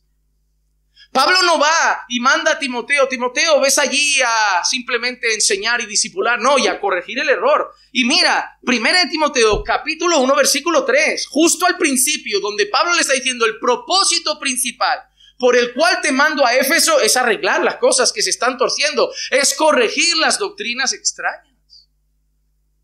Pablo 1.11 1.43
no 1.43 1.59
va 1.59 2.05
y 2.09 2.19
manda 2.19 2.53
a 2.53 2.59
Timoteo, 2.59 3.07
Timoteo, 3.07 3.61
ves 3.61 3.77
allí 3.77 4.19
a 4.25 4.63
simplemente 4.63 5.31
enseñar 5.33 5.79
y 5.81 5.85
disipular, 5.85 6.39
no, 6.39 6.57
y 6.57 6.65
a 6.65 6.79
corregir 6.79 7.19
el 7.19 7.29
error. 7.29 7.71
Y 7.91 8.05
mira, 8.05 8.57
primera 8.65 9.07
Timoteo, 9.07 9.63
capítulo 9.63 10.19
1, 10.21 10.35
versículo 10.35 10.85
3, 10.85 11.27
justo 11.27 11.67
al 11.67 11.77
principio, 11.77 12.39
donde 12.39 12.65
Pablo 12.65 12.95
le 12.95 13.01
está 13.01 13.13
diciendo 13.13 13.45
el 13.45 13.59
propósito 13.59 14.39
principal 14.39 14.99
por 15.37 15.55
el 15.55 15.73
cual 15.73 15.99
te 16.01 16.11
mando 16.11 16.45
a 16.45 16.55
Éfeso 16.55 16.99
es 16.99 17.17
arreglar 17.17 17.63
las 17.63 17.75
cosas 17.75 18.11
que 18.11 18.21
se 18.21 18.29
están 18.29 18.57
torciendo, 18.57 19.11
es 19.29 19.55
corregir 19.55 20.17
las 20.17 20.39
doctrinas 20.39 20.93
extrañas. 20.93 21.89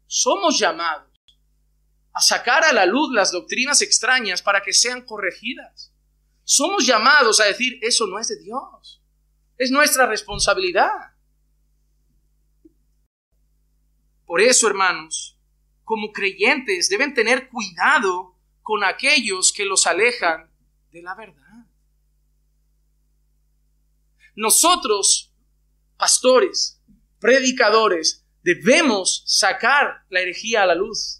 Somos 0.06 0.60
llamados 0.60 1.09
a 2.14 2.22
sacar 2.22 2.64
a 2.64 2.74
la 2.74 2.86
luz 2.86 3.12
las 3.14 3.32
doctrinas 3.32 3.82
extrañas 3.82 4.42
para 4.42 4.62
que 4.62 4.74
sean 4.74 5.04
corregidas. 5.04 5.94
Somos 6.44 6.86
llamados 6.86 7.40
a 7.40 7.46
decir, 7.46 7.80
eso 7.82 8.08
no 8.08 8.20
es 8.20 8.28
de 8.30 8.40
Dios. 8.40 9.02
Es 9.58 9.72
nuestra 9.72 10.06
responsabilidad. 10.08 11.14
Por 14.26 14.42
eso, 14.42 14.68
hermanos, 14.68 15.38
como 15.84 16.12
creyentes 16.12 16.90
deben 16.90 17.14
tener 17.14 17.50
cuidado 17.50 18.36
con 18.62 18.84
aquellos 18.84 19.52
que 19.52 19.66
los 19.66 19.88
alejan 19.88 20.52
de 20.92 21.02
la 21.02 21.16
verdad. 21.16 21.66
Nosotros, 24.36 25.34
pastores, 25.98 26.80
predicadores, 27.20 28.26
debemos 28.44 29.24
sacar 29.26 30.06
la 30.10 30.22
herejía 30.22 30.64
a 30.64 30.68
la 30.68 30.76
luz. 30.76 31.19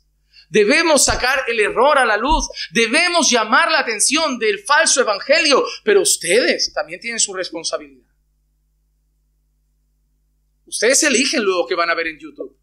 Debemos 0.50 1.06
sacar 1.06 1.44
el 1.48 1.60
error 1.60 1.98
a 1.98 2.06
la 2.06 2.18
luz. 2.18 2.48
Debemos 2.72 3.30
llamar 3.30 3.72
la 3.72 3.80
atención 3.80 4.38
del 4.40 4.60
falso 4.60 5.02
evangelio. 5.02 5.64
Pero 5.84 6.02
ustedes 6.02 6.74
también 6.74 7.00
tienen 7.00 7.20
su 7.20 7.34
responsabilidad. 7.34 8.08
Ustedes 10.66 11.02
eligen 11.04 11.44
luego 11.44 11.68
que 11.68 11.76
van 11.76 11.90
a 11.90 11.96
ver 11.96 12.08
en 12.08 12.20
YouTube. 12.20 12.58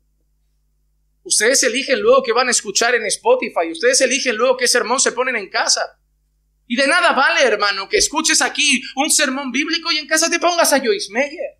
Ustedes 1.22 1.62
eligen 1.64 2.00
luego 2.00 2.22
que 2.22 2.32
van 2.32 2.48
a 2.48 2.52
escuchar 2.52 2.94
en 2.94 3.04
Spotify. 3.06 3.70
Ustedes 3.70 4.00
eligen 4.00 4.36
luego 4.36 4.56
qué 4.56 4.68
sermón 4.68 5.00
se 5.00 5.12
ponen 5.12 5.36
en 5.36 5.48
casa. 5.48 5.98
Y 6.68 6.76
de 6.76 6.86
nada 6.86 7.12
vale, 7.12 7.42
hermano, 7.42 7.88
que 7.88 7.96
escuches 7.96 8.42
aquí 8.42 8.82
un 8.96 9.10
sermón 9.10 9.50
bíblico 9.52 9.90
y 9.92 9.98
en 9.98 10.06
casa 10.06 10.28
te 10.28 10.38
pongas 10.38 10.72
a 10.72 10.78
Joyce 10.78 11.12
Meyer. 11.12 11.58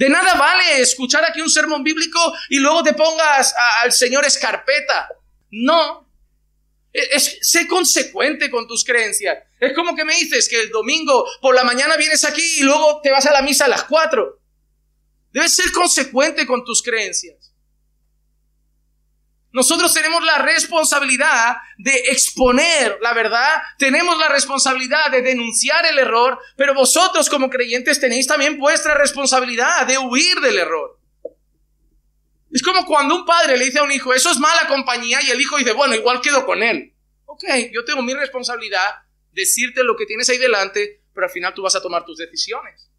De 0.00 0.08
nada 0.08 0.32
vale 0.32 0.80
escuchar 0.80 1.22
aquí 1.26 1.42
un 1.42 1.50
sermón 1.50 1.84
bíblico 1.84 2.18
y 2.48 2.58
luego 2.58 2.82
te 2.82 2.94
pongas 2.94 3.54
al 3.82 3.92
señor 3.92 4.24
Escarpeta. 4.24 5.10
No. 5.50 6.08
E, 6.90 7.16
es, 7.16 7.36
sé 7.42 7.68
consecuente 7.68 8.48
con 8.48 8.66
tus 8.66 8.82
creencias. 8.82 9.44
Es 9.60 9.74
como 9.74 9.94
que 9.94 10.06
me 10.06 10.14
dices 10.14 10.48
que 10.48 10.58
el 10.58 10.70
domingo 10.70 11.28
por 11.42 11.54
la 11.54 11.64
mañana 11.64 11.98
vienes 11.98 12.24
aquí 12.24 12.40
y 12.60 12.62
luego 12.62 13.02
te 13.02 13.10
vas 13.10 13.26
a 13.26 13.32
la 13.32 13.42
misa 13.42 13.66
a 13.66 13.68
las 13.68 13.84
cuatro. 13.84 14.40
Debes 15.32 15.54
ser 15.54 15.70
consecuente 15.70 16.46
con 16.46 16.64
tus 16.64 16.82
creencias. 16.82 17.39
Nosotros 19.52 19.92
tenemos 19.92 20.24
la 20.24 20.38
responsabilidad 20.38 21.56
de 21.76 21.94
exponer 22.10 22.98
la 23.00 23.12
verdad, 23.12 23.62
tenemos 23.78 24.16
la 24.18 24.28
responsabilidad 24.28 25.10
de 25.10 25.22
denunciar 25.22 25.84
el 25.86 25.98
error, 25.98 26.38
pero 26.56 26.74
vosotros 26.74 27.28
como 27.28 27.50
creyentes 27.50 27.98
tenéis 27.98 28.28
también 28.28 28.58
vuestra 28.58 28.94
responsabilidad 28.94 29.86
de 29.86 29.98
huir 29.98 30.40
del 30.40 30.58
error. 30.58 30.98
Es 32.52 32.62
como 32.62 32.84
cuando 32.84 33.14
un 33.14 33.24
padre 33.24 33.56
le 33.56 33.64
dice 33.64 33.78
a 33.78 33.84
un 33.84 33.92
hijo, 33.92 34.12
eso 34.12 34.30
es 34.30 34.38
mala 34.38 34.66
compañía, 34.68 35.20
y 35.22 35.30
el 35.30 35.40
hijo 35.40 35.56
dice, 35.56 35.72
bueno, 35.72 35.94
igual 35.94 36.20
quedo 36.20 36.44
con 36.44 36.62
él. 36.62 36.94
Ok, 37.26 37.44
yo 37.72 37.84
tengo 37.84 38.02
mi 38.02 38.14
responsabilidad, 38.14 38.86
decirte 39.32 39.84
lo 39.84 39.96
que 39.96 40.06
tienes 40.06 40.28
ahí 40.28 40.38
delante, 40.38 41.02
pero 41.14 41.26
al 41.26 41.32
final 41.32 41.54
tú 41.54 41.62
vas 41.62 41.76
a 41.76 41.82
tomar 41.82 42.04
tus 42.04 42.18
decisiones. 42.18 42.89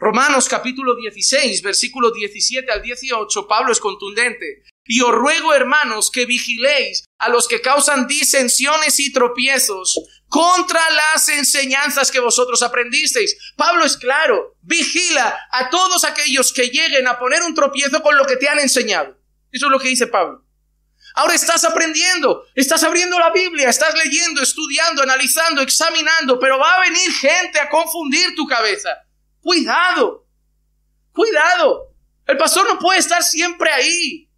Romanos 0.00 0.48
capítulo 0.48 0.96
16, 0.96 1.60
versículo 1.60 2.10
17 2.10 2.72
al 2.72 2.80
18, 2.80 3.46
Pablo 3.46 3.70
es 3.70 3.78
contundente. 3.78 4.62
Y 4.86 5.02
os 5.02 5.10
ruego, 5.10 5.52
hermanos, 5.52 6.10
que 6.10 6.24
vigiléis 6.24 7.04
a 7.18 7.28
los 7.28 7.46
que 7.46 7.60
causan 7.60 8.06
disensiones 8.06 8.98
y 8.98 9.12
tropiezos 9.12 10.00
contra 10.26 10.80
las 10.90 11.28
enseñanzas 11.28 12.10
que 12.10 12.18
vosotros 12.18 12.62
aprendisteis. 12.62 13.36
Pablo 13.56 13.84
es 13.84 13.98
claro, 13.98 14.56
vigila 14.62 15.38
a 15.52 15.68
todos 15.68 16.04
aquellos 16.04 16.54
que 16.54 16.70
lleguen 16.70 17.06
a 17.06 17.18
poner 17.18 17.42
un 17.42 17.54
tropiezo 17.54 18.02
con 18.02 18.16
lo 18.16 18.24
que 18.24 18.38
te 18.38 18.48
han 18.48 18.58
enseñado. 18.58 19.18
Eso 19.52 19.66
es 19.66 19.70
lo 19.70 19.78
que 19.78 19.88
dice 19.88 20.06
Pablo. 20.06 20.46
Ahora 21.14 21.34
estás 21.34 21.62
aprendiendo, 21.64 22.46
estás 22.54 22.82
abriendo 22.84 23.18
la 23.18 23.32
Biblia, 23.32 23.68
estás 23.68 23.94
leyendo, 24.02 24.40
estudiando, 24.40 25.02
analizando, 25.02 25.60
examinando, 25.60 26.40
pero 26.40 26.58
va 26.58 26.76
a 26.76 26.80
venir 26.80 27.12
gente 27.20 27.60
a 27.60 27.68
confundir 27.68 28.34
tu 28.34 28.46
cabeza. 28.46 28.96
Cuidado, 29.40 30.26
cuidado. 31.12 31.94
El 32.26 32.36
pastor 32.36 32.66
no 32.66 32.78
puede 32.78 32.98
estar 32.98 33.22
siempre 33.22 33.70
ahí 33.70 34.30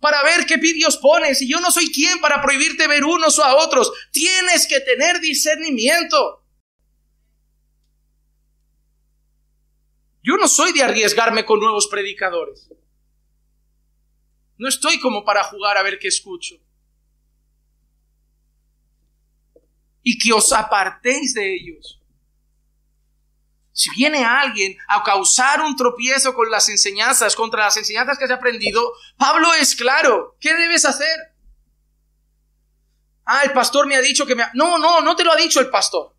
para 0.00 0.22
ver 0.22 0.46
qué 0.46 0.56
vídeos 0.56 0.96
pones. 0.98 1.42
Y 1.42 1.48
yo 1.48 1.60
no 1.60 1.70
soy 1.70 1.90
quien 1.90 2.20
para 2.20 2.40
prohibirte 2.40 2.86
ver 2.86 3.04
unos 3.04 3.38
o 3.38 3.44
a 3.44 3.56
otros. 3.56 3.90
Tienes 4.12 4.66
que 4.66 4.80
tener 4.80 5.20
discernimiento. 5.20 6.44
Yo 10.22 10.36
no 10.36 10.46
soy 10.46 10.72
de 10.72 10.82
arriesgarme 10.82 11.44
con 11.44 11.58
nuevos 11.58 11.88
predicadores. 11.88 12.68
No 14.58 14.68
estoy 14.68 15.00
como 15.00 15.24
para 15.24 15.44
jugar 15.44 15.76
a 15.76 15.82
ver 15.82 15.98
qué 15.98 16.08
escucho. 16.08 16.56
Y 20.02 20.18
que 20.18 20.32
os 20.32 20.52
apartéis 20.52 21.34
de 21.34 21.54
ellos. 21.54 21.97
Si 23.78 23.90
viene 23.90 24.24
alguien 24.24 24.76
a 24.88 25.04
causar 25.04 25.60
un 25.60 25.76
tropiezo 25.76 26.34
con 26.34 26.50
las 26.50 26.68
enseñanzas, 26.68 27.36
contra 27.36 27.66
las 27.66 27.76
enseñanzas 27.76 28.18
que 28.18 28.24
has 28.24 28.30
aprendido, 28.32 28.92
Pablo 29.16 29.54
es 29.54 29.76
claro. 29.76 30.36
¿Qué 30.40 30.52
debes 30.52 30.84
hacer? 30.84 31.16
Ah, 33.24 33.42
el 33.44 33.52
pastor 33.52 33.86
me 33.86 33.94
ha 33.94 34.00
dicho 34.00 34.26
que 34.26 34.34
me... 34.34 34.44
No, 34.54 34.78
no, 34.78 35.00
no 35.00 35.14
te 35.14 35.22
lo 35.22 35.30
ha 35.30 35.36
dicho 35.36 35.60
el 35.60 35.70
pastor. 35.70 36.12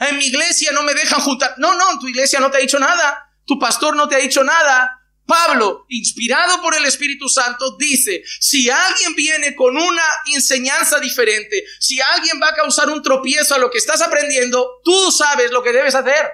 En 0.00 0.18
mi 0.18 0.26
iglesia 0.26 0.70
no 0.72 0.82
me 0.82 0.92
dejan 0.92 1.18
juntar. 1.22 1.54
No, 1.56 1.72
no, 1.72 1.98
tu 1.98 2.08
iglesia 2.08 2.40
no 2.40 2.50
te 2.50 2.58
ha 2.58 2.60
dicho 2.60 2.78
nada. 2.78 3.32
Tu 3.46 3.58
pastor 3.58 3.96
no 3.96 4.06
te 4.06 4.16
ha 4.16 4.18
dicho 4.18 4.44
nada. 4.44 4.97
Pablo, 5.28 5.84
inspirado 5.90 6.62
por 6.62 6.74
el 6.74 6.86
Espíritu 6.86 7.28
Santo, 7.28 7.76
dice, 7.76 8.24
si 8.40 8.70
alguien 8.70 9.14
viene 9.14 9.54
con 9.54 9.76
una 9.76 10.02
enseñanza 10.34 10.98
diferente, 10.98 11.64
si 11.78 12.00
alguien 12.00 12.40
va 12.42 12.48
a 12.48 12.54
causar 12.54 12.88
un 12.88 13.02
tropiezo 13.02 13.54
a 13.54 13.58
lo 13.58 13.70
que 13.70 13.76
estás 13.76 14.00
aprendiendo, 14.00 14.80
tú 14.82 15.12
sabes 15.12 15.50
lo 15.50 15.62
que 15.62 15.72
debes 15.72 15.94
hacer. 15.94 16.26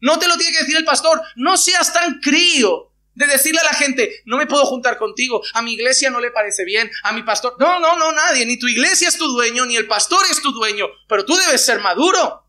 No 0.00 0.18
te 0.18 0.28
lo 0.28 0.36
tiene 0.36 0.52
que 0.52 0.60
decir 0.60 0.76
el 0.76 0.84
pastor, 0.84 1.22
no 1.36 1.56
seas 1.56 1.94
tan 1.94 2.20
crío 2.20 2.92
de 3.14 3.26
decirle 3.26 3.60
a 3.60 3.64
la 3.64 3.72
gente, 3.72 4.20
no 4.26 4.36
me 4.36 4.46
puedo 4.46 4.66
juntar 4.66 4.98
contigo, 4.98 5.42
a 5.54 5.62
mi 5.62 5.72
iglesia 5.72 6.10
no 6.10 6.20
le 6.20 6.30
parece 6.30 6.66
bien, 6.66 6.90
a 7.04 7.12
mi 7.12 7.22
pastor, 7.22 7.56
no, 7.58 7.80
no, 7.80 7.96
no, 7.96 8.12
nadie, 8.12 8.44
ni 8.44 8.58
tu 8.58 8.68
iglesia 8.68 9.08
es 9.08 9.16
tu 9.16 9.26
dueño, 9.28 9.64
ni 9.64 9.76
el 9.76 9.86
pastor 9.86 10.20
es 10.30 10.42
tu 10.42 10.52
dueño, 10.52 10.86
pero 11.08 11.24
tú 11.24 11.34
debes 11.36 11.64
ser 11.64 11.80
maduro. 11.80 12.45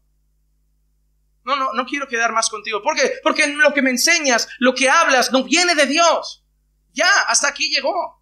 No, 1.47 1.55
no, 1.55 1.71
no 1.71 1.85
quiero 1.85 2.09
quedar 2.09 2.33
más 2.33 2.49
contigo. 2.49 2.81
¿Por 2.81 2.93
qué? 2.93 3.09
Porque 3.23 3.47
lo 3.47 3.73
que 3.73 3.81
me 3.81 3.89
enseñas, 3.89 4.49
lo 4.59 4.75
que 4.75 4.89
hablas, 4.89 5.31
no 5.31 5.45
viene 5.45 5.75
de 5.75 5.85
Dios. 5.85 6.43
Ya, 6.91 7.09
hasta 7.29 7.47
aquí 7.47 7.69
llegó. 7.69 8.21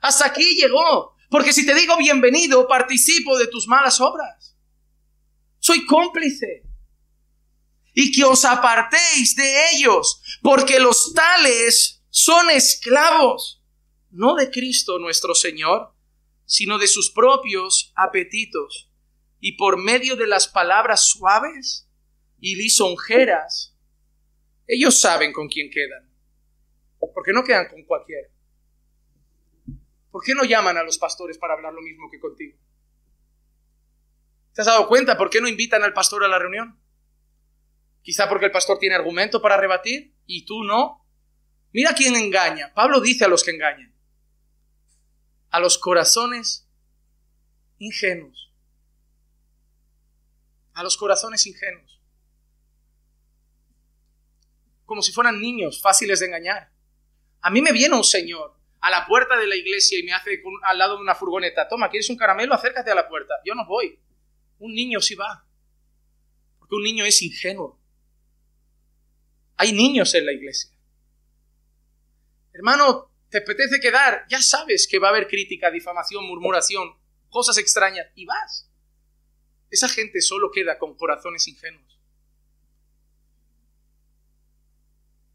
Hasta 0.00 0.26
aquí 0.26 0.56
llegó. 0.56 1.14
Porque 1.30 1.52
si 1.52 1.64
te 1.64 1.76
digo 1.76 1.96
bienvenido, 1.96 2.66
participo 2.66 3.38
de 3.38 3.46
tus 3.46 3.68
malas 3.68 4.00
obras. 4.00 4.56
Soy 5.60 5.86
cómplice. 5.86 6.64
Y 7.92 8.10
que 8.10 8.24
os 8.24 8.44
apartéis 8.44 9.36
de 9.36 9.70
ellos, 9.70 10.20
porque 10.42 10.80
los 10.80 11.14
tales 11.14 12.02
son 12.10 12.50
esclavos, 12.50 13.62
no 14.10 14.34
de 14.34 14.50
Cristo 14.50 14.98
nuestro 14.98 15.36
Señor, 15.36 15.94
sino 16.46 16.78
de 16.78 16.88
sus 16.88 17.12
propios 17.12 17.92
apetitos. 17.94 18.90
Y 19.38 19.52
por 19.52 19.76
medio 19.76 20.16
de 20.16 20.26
las 20.26 20.48
palabras 20.48 21.06
suaves, 21.06 21.84
y 22.44 22.56
lisonjeras, 22.56 23.74
ellos 24.66 25.00
saben 25.00 25.32
con 25.32 25.48
quién 25.48 25.70
quedan. 25.70 26.12
Porque 27.14 27.32
no 27.32 27.42
quedan 27.42 27.68
con 27.70 27.82
cualquiera. 27.84 28.28
¿Por 30.10 30.22
qué 30.22 30.34
no 30.34 30.44
llaman 30.44 30.76
a 30.76 30.82
los 30.82 30.98
pastores 30.98 31.38
para 31.38 31.54
hablar 31.54 31.72
lo 31.72 31.80
mismo 31.80 32.10
que 32.10 32.20
contigo? 32.20 32.58
¿Te 34.52 34.60
has 34.60 34.66
dado 34.66 34.86
cuenta 34.88 35.16
por 35.16 35.30
qué 35.30 35.40
no 35.40 35.48
invitan 35.48 35.84
al 35.84 35.94
pastor 35.94 36.22
a 36.22 36.28
la 36.28 36.38
reunión? 36.38 36.78
Quizá 38.02 38.28
porque 38.28 38.44
el 38.44 38.52
pastor 38.52 38.78
tiene 38.78 38.96
argumento 38.96 39.40
para 39.40 39.56
rebatir 39.56 40.14
y 40.26 40.44
tú 40.44 40.64
no. 40.64 41.02
Mira 41.72 41.94
quién 41.94 42.14
engaña. 42.14 42.74
Pablo 42.74 43.00
dice 43.00 43.24
a 43.24 43.28
los 43.28 43.42
que 43.42 43.52
engañan. 43.52 43.94
A 45.48 45.60
los 45.60 45.78
corazones 45.78 46.68
ingenuos. 47.78 48.52
A 50.74 50.82
los 50.82 50.98
corazones 50.98 51.46
ingenuos 51.46 51.94
como 54.84 55.02
si 55.02 55.12
fueran 55.12 55.40
niños 55.40 55.80
fáciles 55.80 56.20
de 56.20 56.26
engañar. 56.26 56.70
A 57.40 57.50
mí 57.50 57.60
me 57.62 57.72
viene 57.72 57.96
un 57.96 58.04
señor 58.04 58.56
a 58.80 58.90
la 58.90 59.06
puerta 59.06 59.36
de 59.38 59.46
la 59.46 59.56
iglesia 59.56 59.98
y 59.98 60.02
me 60.02 60.12
hace 60.12 60.42
al 60.62 60.78
lado 60.78 60.96
de 60.96 61.02
una 61.02 61.14
furgoneta, 61.14 61.68
toma, 61.68 61.88
¿quieres 61.88 62.10
un 62.10 62.16
caramelo? 62.16 62.54
Acércate 62.54 62.90
a 62.90 62.94
la 62.94 63.08
puerta. 63.08 63.34
Yo 63.44 63.54
no 63.54 63.66
voy. 63.66 63.98
Un 64.58 64.74
niño 64.74 65.00
sí 65.00 65.14
va. 65.14 65.46
Porque 66.58 66.74
un 66.74 66.82
niño 66.82 67.04
es 67.04 67.22
ingenuo. 67.22 67.80
Hay 69.56 69.72
niños 69.72 70.14
en 70.14 70.26
la 70.26 70.32
iglesia. 70.32 70.70
Hermano, 72.52 73.10
¿te 73.30 73.38
apetece 73.38 73.80
quedar? 73.80 74.26
Ya 74.28 74.40
sabes 74.40 74.86
que 74.86 74.98
va 74.98 75.08
a 75.08 75.10
haber 75.10 75.28
crítica, 75.28 75.70
difamación, 75.70 76.26
murmuración, 76.26 76.96
cosas 77.28 77.58
extrañas, 77.58 78.06
y 78.14 78.26
vas. 78.26 78.70
Esa 79.70 79.88
gente 79.88 80.20
solo 80.20 80.50
queda 80.52 80.78
con 80.78 80.96
corazones 80.96 81.48
ingenuos. 81.48 81.93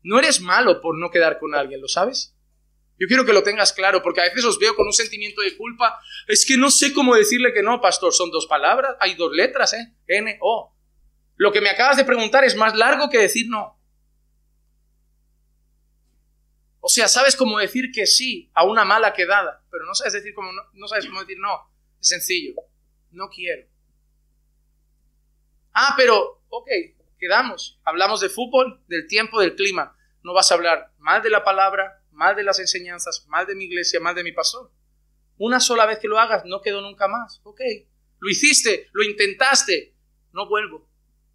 No 0.09 0.17
eres 0.17 0.41
malo 0.41 0.81
por 0.81 0.97
no 0.97 1.11
quedar 1.11 1.37
con 1.37 1.53
alguien, 1.53 1.79
¿lo 1.81 1.87
sabes? 1.87 2.35
Yo 2.97 3.05
quiero 3.05 3.27
que 3.27 3.31
lo 3.31 3.43
tengas 3.43 3.73
claro, 3.73 4.01
porque 4.01 4.21
a 4.21 4.23
veces 4.23 4.43
os 4.43 4.57
veo 4.57 4.75
con 4.75 4.87
un 4.87 4.91
sentimiento 4.91 5.39
de 5.41 5.55
culpa. 5.55 5.99
Es 6.27 6.47
que 6.47 6.57
no 6.57 6.71
sé 6.71 6.93
cómo 6.93 7.13
decirle 7.13 7.53
que 7.53 7.61
no, 7.61 7.79
pastor. 7.79 8.11
Son 8.11 8.31
dos 8.31 8.47
palabras, 8.47 8.95
hay 8.99 9.13
dos 9.13 9.31
letras, 9.31 9.71
¿eh? 9.73 9.93
N, 10.07 10.39
O. 10.41 10.75
Lo 11.35 11.51
que 11.51 11.61
me 11.61 11.69
acabas 11.69 11.95
de 11.95 12.05
preguntar 12.05 12.43
es 12.43 12.55
más 12.55 12.75
largo 12.75 13.07
que 13.07 13.19
decir 13.19 13.45
no. 13.49 13.79
O 16.79 16.89
sea, 16.89 17.07
sabes 17.07 17.35
cómo 17.35 17.59
decir 17.59 17.91
que 17.93 18.07
sí 18.07 18.49
a 18.55 18.65
una 18.65 18.85
mala 18.85 19.13
quedada, 19.13 19.63
pero 19.69 19.85
no 19.85 19.93
sabes 19.93 20.13
decir 20.13 20.33
cómo 20.33 20.51
no, 20.51 20.63
no 20.73 20.87
sabes 20.87 21.05
cómo 21.05 21.19
decir 21.19 21.37
no. 21.37 21.71
Es 22.01 22.07
sencillo. 22.07 22.55
No 23.11 23.29
quiero. 23.29 23.67
Ah, 25.71 25.93
pero, 25.95 26.41
ok, 26.49 26.67
quedamos. 27.19 27.79
Hablamos 27.83 28.21
de 28.21 28.29
fútbol, 28.29 28.81
del 28.87 29.05
tiempo, 29.05 29.39
del 29.39 29.53
clima. 29.53 29.95
No 30.23 30.33
vas 30.33 30.51
a 30.51 30.55
hablar 30.55 30.91
mal 30.97 31.21
de 31.21 31.29
la 31.29 31.43
palabra, 31.43 32.03
mal 32.11 32.35
de 32.35 32.43
las 32.43 32.59
enseñanzas, 32.59 33.25
mal 33.27 33.45
de 33.47 33.55
mi 33.55 33.65
iglesia, 33.65 33.99
mal 33.99 34.15
de 34.15 34.23
mi 34.23 34.31
pastor. 34.31 34.71
Una 35.37 35.59
sola 35.59 35.85
vez 35.85 35.99
que 35.99 36.07
lo 36.07 36.19
hagas, 36.19 36.43
no 36.45 36.61
quedo 36.61 36.81
nunca 36.81 37.07
más. 37.07 37.39
Ok, 37.43 37.61
lo 38.19 38.29
hiciste, 38.29 38.89
lo 38.91 39.03
intentaste, 39.03 39.95
no 40.33 40.47
vuelvo, 40.47 40.89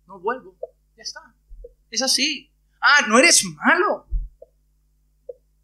no 0.06 0.20
vuelvo, 0.20 0.56
ya 0.96 1.02
está. 1.02 1.20
Es 1.90 2.02
así. 2.02 2.52
Ah, 2.80 3.06
no 3.08 3.18
eres 3.18 3.44
malo. 3.44 4.06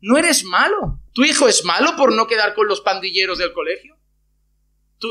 No 0.01 0.17
eres 0.17 0.45
malo. 0.45 1.01
¿Tu 1.13 1.25
hijo 1.25 1.49
es 1.49 1.65
malo 1.65 1.97
por 1.97 2.15
no 2.15 2.27
quedar 2.27 2.55
con 2.55 2.67
los 2.67 2.81
pandilleros 2.81 3.39
del 3.39 3.53
colegio? 3.53 3.97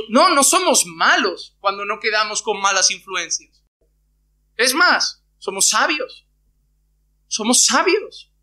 no, 0.09 0.29
no 0.29 0.43
somos 0.43 0.85
malos 0.85 1.57
cuando 1.59 1.83
no 1.83 1.99
quedamos 1.99 2.43
con 2.43 2.61
malas 2.61 2.91
influencias. 2.91 3.63
Es 4.55 4.73
más, 4.75 5.23
somos 5.39 5.69
sabios. 5.69 6.27
Somos 7.29 7.63
sabios. 7.63 8.33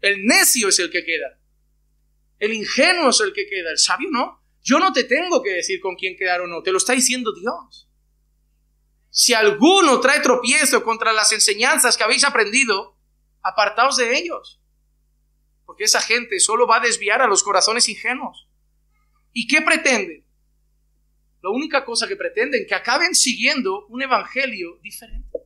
El 0.00 0.26
necio 0.26 0.68
es 0.68 0.78
el 0.80 0.90
que 0.90 1.04
queda. 1.04 1.40
El 2.38 2.52
ingenuo 2.52 3.08
es 3.08 3.20
el 3.20 3.32
que 3.32 3.46
queda. 3.46 3.70
El 3.70 3.78
sabio 3.78 4.10
no. 4.10 4.42
Yo 4.62 4.78
no 4.78 4.92
te 4.92 5.04
tengo 5.04 5.42
que 5.42 5.50
decir 5.50 5.80
con 5.80 5.94
quién 5.94 6.16
quedar 6.16 6.42
o 6.42 6.46
no. 6.46 6.62
Te 6.62 6.72
lo 6.72 6.78
está 6.78 6.92
diciendo 6.92 7.32
Dios. 7.32 7.88
Si 9.08 9.32
alguno 9.32 10.00
trae 10.00 10.20
tropiezo 10.20 10.82
contra 10.82 11.12
las 11.12 11.30
enseñanzas 11.32 11.96
que 11.96 12.02
habéis 12.02 12.24
aprendido, 12.24 12.98
apartaos 13.40 13.96
de 13.96 14.18
ellos. 14.18 14.60
Porque 15.64 15.84
esa 15.84 16.00
gente 16.00 16.40
solo 16.40 16.66
va 16.66 16.78
a 16.78 16.80
desviar 16.80 17.22
a 17.22 17.28
los 17.28 17.44
corazones 17.44 17.88
ingenuos. 17.88 18.48
¿Y 19.32 19.46
qué 19.46 19.62
pretenden? 19.62 20.26
La 21.40 21.50
única 21.50 21.84
cosa 21.84 22.08
que 22.08 22.16
pretenden, 22.16 22.66
que 22.66 22.74
acaben 22.74 23.14
siguiendo 23.14 23.86
un 23.86 24.02
evangelio 24.02 24.78
diferente. 24.82 25.43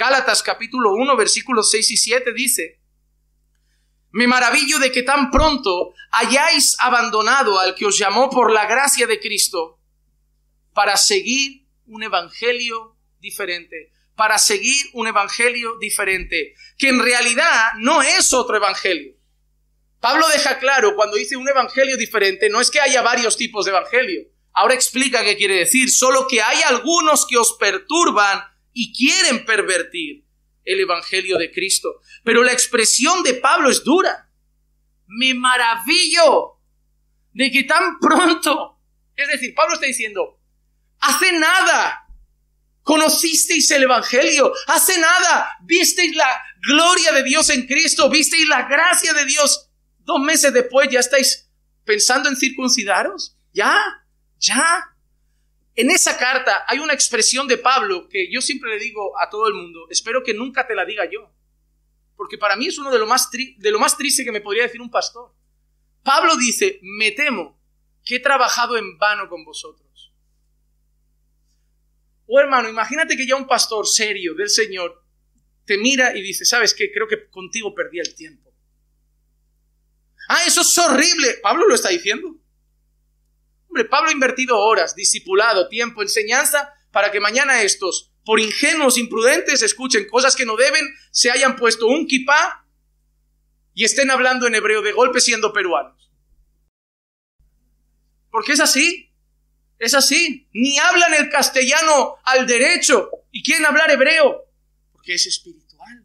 Gálatas 0.00 0.42
capítulo 0.42 0.94
1, 0.94 1.14
versículos 1.14 1.70
6 1.72 1.90
y 1.90 1.96
7 1.98 2.32
dice, 2.32 2.80
me 4.12 4.26
maravillo 4.26 4.78
de 4.78 4.90
que 4.90 5.02
tan 5.02 5.30
pronto 5.30 5.92
hayáis 6.10 6.74
abandonado 6.80 7.58
al 7.58 7.74
que 7.74 7.84
os 7.84 7.98
llamó 7.98 8.30
por 8.30 8.50
la 8.50 8.64
gracia 8.64 9.06
de 9.06 9.20
Cristo 9.20 9.78
para 10.72 10.96
seguir 10.96 11.66
un 11.84 12.02
evangelio 12.02 12.96
diferente, 13.18 13.92
para 14.16 14.38
seguir 14.38 14.86
un 14.94 15.06
evangelio 15.06 15.76
diferente, 15.78 16.54
que 16.78 16.88
en 16.88 17.02
realidad 17.02 17.72
no 17.76 18.00
es 18.00 18.32
otro 18.32 18.56
evangelio. 18.56 19.18
Pablo 20.00 20.26
deja 20.30 20.58
claro 20.60 20.96
cuando 20.96 21.18
dice 21.18 21.36
un 21.36 21.46
evangelio 21.46 21.98
diferente, 21.98 22.48
no 22.48 22.62
es 22.62 22.70
que 22.70 22.80
haya 22.80 23.02
varios 23.02 23.36
tipos 23.36 23.66
de 23.66 23.72
evangelio. 23.72 24.22
Ahora 24.54 24.72
explica 24.72 25.22
qué 25.22 25.36
quiere 25.36 25.56
decir, 25.56 25.90
solo 25.90 26.26
que 26.26 26.40
hay 26.40 26.62
algunos 26.62 27.26
que 27.26 27.36
os 27.36 27.52
perturban 27.58 28.50
y 28.72 28.92
quieren 28.92 29.44
pervertir 29.44 30.24
el 30.64 30.80
Evangelio 30.80 31.38
de 31.38 31.50
Cristo. 31.50 32.00
Pero 32.24 32.42
la 32.42 32.52
expresión 32.52 33.22
de 33.22 33.34
Pablo 33.34 33.70
es 33.70 33.82
dura. 33.82 34.30
Me 35.06 35.34
maravillo 35.34 36.60
de 37.32 37.50
que 37.50 37.64
tan 37.64 37.98
pronto, 37.98 38.80
es 39.16 39.28
decir, 39.28 39.54
Pablo 39.54 39.74
está 39.74 39.86
diciendo, 39.86 40.40
hace 41.00 41.32
nada 41.32 42.06
conocisteis 42.82 43.70
el 43.70 43.84
Evangelio, 43.84 44.52
hace 44.66 44.98
nada 44.98 45.48
visteis 45.62 46.14
la 46.16 46.42
gloria 46.60 47.12
de 47.12 47.22
Dios 47.22 47.50
en 47.50 47.66
Cristo, 47.66 48.08
visteis 48.08 48.48
la 48.48 48.62
gracia 48.62 49.12
de 49.12 49.24
Dios. 49.26 49.70
Dos 49.98 50.20
meses 50.20 50.52
después 50.52 50.88
ya 50.90 51.00
estáis 51.00 51.50
pensando 51.84 52.28
en 52.28 52.36
circuncidaros. 52.36 53.36
Ya, 53.52 53.78
ya. 54.38 54.86
En 55.80 55.90
esa 55.90 56.18
carta 56.18 56.66
hay 56.68 56.78
una 56.78 56.92
expresión 56.92 57.48
de 57.48 57.56
Pablo 57.56 58.06
que 58.06 58.30
yo 58.30 58.42
siempre 58.42 58.68
le 58.68 58.78
digo 58.78 59.18
a 59.18 59.30
todo 59.30 59.48
el 59.48 59.54
mundo, 59.54 59.86
espero 59.88 60.22
que 60.22 60.34
nunca 60.34 60.66
te 60.66 60.74
la 60.74 60.84
diga 60.84 61.08
yo, 61.10 61.34
porque 62.16 62.36
para 62.36 62.54
mí 62.54 62.66
es 62.66 62.76
uno 62.76 62.90
de 62.90 62.98
lo 62.98 63.06
más, 63.06 63.30
de 63.30 63.70
lo 63.70 63.78
más 63.78 63.96
triste 63.96 64.22
que 64.22 64.30
me 64.30 64.42
podría 64.42 64.64
decir 64.64 64.82
un 64.82 64.90
pastor. 64.90 65.32
Pablo 66.02 66.36
dice, 66.36 66.80
me 66.82 67.12
temo 67.12 67.58
que 68.04 68.16
he 68.16 68.20
trabajado 68.20 68.76
en 68.76 68.98
vano 68.98 69.26
con 69.30 69.42
vosotros. 69.42 70.12
Oh 72.26 72.38
hermano, 72.38 72.68
imagínate 72.68 73.16
que 73.16 73.26
ya 73.26 73.36
un 73.36 73.46
pastor 73.46 73.86
serio 73.86 74.34
del 74.34 74.50
Señor 74.50 75.02
te 75.64 75.78
mira 75.78 76.14
y 76.14 76.20
dice, 76.20 76.44
¿sabes 76.44 76.74
qué? 76.74 76.92
Creo 76.92 77.08
que 77.08 77.30
contigo 77.30 77.74
perdí 77.74 78.00
el 78.00 78.14
tiempo. 78.14 78.52
Ah, 80.28 80.42
eso 80.46 80.60
es 80.60 80.76
horrible. 80.76 81.38
Pablo 81.42 81.66
lo 81.66 81.74
está 81.74 81.88
diciendo. 81.88 82.36
Hombre, 83.70 83.84
Pablo 83.84 84.08
ha 84.08 84.12
invertido 84.12 84.58
horas, 84.58 84.96
discipulado, 84.96 85.68
tiempo, 85.68 86.02
enseñanza, 86.02 86.74
para 86.90 87.12
que 87.12 87.20
mañana 87.20 87.62
estos, 87.62 88.10
por 88.24 88.40
ingenuos, 88.40 88.98
imprudentes, 88.98 89.62
escuchen 89.62 90.08
cosas 90.08 90.34
que 90.34 90.44
no 90.44 90.56
deben, 90.56 90.84
se 91.12 91.30
hayan 91.30 91.54
puesto 91.54 91.86
un 91.86 92.08
kipá 92.08 92.66
y 93.72 93.84
estén 93.84 94.10
hablando 94.10 94.48
en 94.48 94.56
hebreo 94.56 94.82
de 94.82 94.90
golpe 94.90 95.20
siendo 95.20 95.52
peruanos. 95.52 96.10
Porque 98.32 98.54
es 98.54 98.60
así, 98.60 99.12
es 99.78 99.94
así. 99.94 100.48
Ni 100.52 100.76
hablan 100.80 101.14
el 101.14 101.30
castellano 101.30 102.16
al 102.24 102.48
derecho 102.48 103.08
y 103.30 103.44
quieren 103.44 103.66
hablar 103.66 103.88
hebreo, 103.92 104.46
porque 104.90 105.14
es 105.14 105.26
espiritual. 105.26 106.04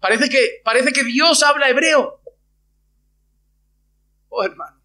Parece 0.00 0.28
que, 0.28 0.60
parece 0.64 0.92
que 0.92 1.04
Dios 1.04 1.44
habla 1.44 1.68
hebreo. 1.68 2.20
Oh, 4.28 4.42
hermano. 4.42 4.75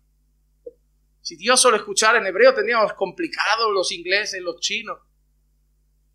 Si 1.32 1.38
Dios 1.38 1.62
solo 1.62 1.78
escuchara 1.78 2.18
en 2.18 2.26
hebreo, 2.26 2.54
teníamos 2.54 2.92
complicado 2.92 3.72
los 3.72 3.94
ingleses, 3.94 4.42
los 4.42 4.60
chinos, 4.60 5.00